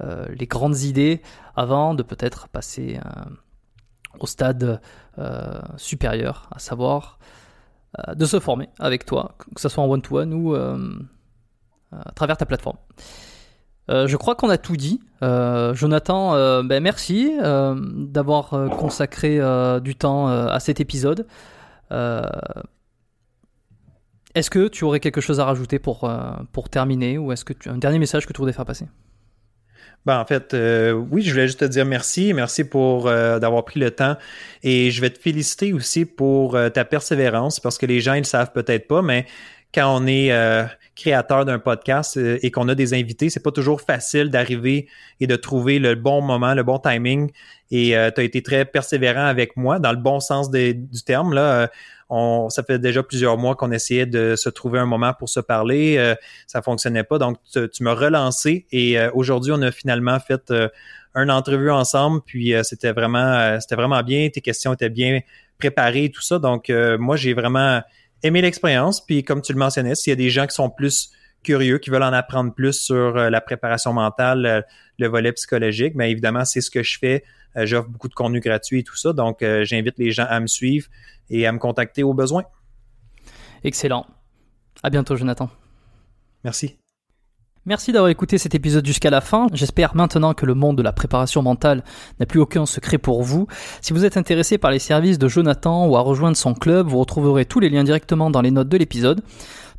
[0.00, 1.22] les grandes idées,
[1.56, 3.00] avant de peut-être passer
[4.20, 4.80] au stade
[5.18, 7.18] euh, supérieur, à savoir
[7.98, 10.78] euh, de se former avec toi, que ce soit en one-to-one ou euh,
[11.92, 12.76] à travers ta plateforme.
[13.88, 15.00] je crois qu'on a tout dit.
[15.22, 19.40] Jonathan, ben merci d'avoir consacré
[19.80, 21.26] du temps à cet épisode.
[24.34, 26.10] est-ce que tu aurais quelque chose à rajouter pour,
[26.52, 28.86] pour terminer ou est-ce que tu un dernier message que tu voudrais faire passer?
[30.08, 32.32] Ben, en fait, euh, oui, je voulais juste te dire merci.
[32.32, 34.16] Merci pour euh, d'avoir pris le temps.
[34.62, 38.20] Et je vais te féliciter aussi pour euh, ta persévérance parce que les gens, ils
[38.20, 39.26] le savent peut-être pas, mais
[39.74, 40.64] quand on est euh,
[40.96, 44.88] créateur d'un podcast euh, et qu'on a des invités, c'est pas toujours facile d'arriver
[45.20, 47.30] et de trouver le bon moment, le bon timing.
[47.70, 51.34] Et euh, tu as été très persévérant avec moi, dans le bon sens du terme.
[51.34, 51.68] Là,
[52.08, 55.40] on, ça fait déjà plusieurs mois qu'on essayait de se trouver un moment pour se
[55.40, 56.14] parler.
[56.46, 60.52] ça fonctionnait pas, donc tu, tu m'as relancé et aujourd'hui on a finalement fait
[61.14, 62.20] une entrevue ensemble.
[62.24, 64.28] Puis c'était vraiment, c'était vraiment bien.
[64.30, 65.20] Tes questions étaient bien
[65.58, 66.38] préparées et tout ça.
[66.38, 67.82] Donc moi j'ai vraiment
[68.22, 69.04] aimer l'expérience.
[69.04, 71.10] Puis comme tu le mentionnais, s'il y a des gens qui sont plus
[71.42, 74.60] curieux, qui veulent en apprendre plus sur euh, la préparation mentale, euh,
[74.98, 77.24] le volet psychologique, mais évidemment, c'est ce que je fais.
[77.56, 79.12] Euh, j'offre beaucoup de contenu gratuit et tout ça.
[79.12, 80.88] Donc, j'invite les gens à me suivre
[81.30, 82.44] et à me contacter au besoin.
[83.64, 84.06] Excellent.
[84.82, 85.50] À bientôt, Jonathan.
[86.44, 86.78] Merci.
[87.68, 89.46] Merci d'avoir écouté cet épisode jusqu'à la fin.
[89.52, 91.84] J'espère maintenant que le monde de la préparation mentale
[92.18, 93.46] n'a plus aucun secret pour vous.
[93.82, 96.98] Si vous êtes intéressé par les services de Jonathan ou à rejoindre son club, vous
[96.98, 99.20] retrouverez tous les liens directement dans les notes de l'épisode.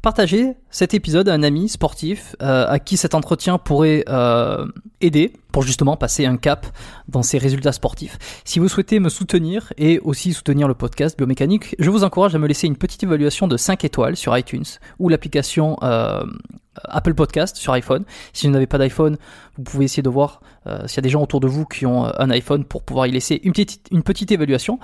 [0.02, 4.66] Partagez cet épisode à un ami sportif euh, à qui cet entretien pourrait euh,
[5.02, 6.68] aider pour justement passer un cap
[7.10, 8.18] dans ses résultats sportifs.
[8.46, 12.40] Si vous souhaitez me soutenir et aussi soutenir le podcast Biomécanique, je vous encourage à
[12.40, 14.64] me laisser une petite évaluation de 5 étoiles sur iTunes
[15.00, 16.24] ou l'application euh,
[16.86, 18.06] Apple Podcast sur iPhone.
[18.32, 19.18] Si vous n'avez pas d'iPhone,
[19.58, 20.40] vous pouvez essayer de voir
[20.86, 23.12] s'il y a des gens autour de vous qui ont un iPhone pour pouvoir y
[23.12, 24.80] laisser une petite, une petite évaluation.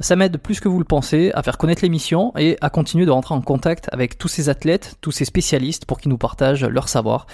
[0.00, 3.10] Ça m'aide plus que vous le pensez à faire connaître l'émission et à continuer de
[3.10, 6.88] rentrer en contact avec tous ces athlètes, tous ces spécialistes pour qu'ils nous partagent leur
[6.88, 7.26] savoir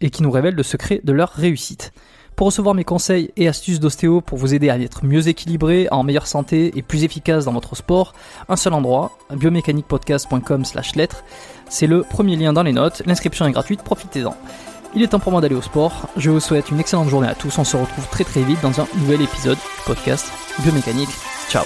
[0.00, 1.92] et qui nous révèlent le secret de leur réussite.
[2.36, 6.04] Pour recevoir mes conseils et astuces d'ostéo pour vous aider à être mieux équilibré, en
[6.04, 8.14] meilleure santé et plus efficace dans votre sport,
[8.48, 11.24] un seul endroit, biomécaniquepodcast.com slash lettres.
[11.68, 14.36] C'est le premier lien dans les notes, l'inscription est gratuite, profitez-en.
[14.94, 17.34] Il est temps pour moi d'aller au sport, je vous souhaite une excellente journée à
[17.34, 20.30] tous, on se retrouve très très vite dans un nouvel épisode du podcast
[20.62, 21.10] Biomécanique.
[21.48, 21.64] Ciao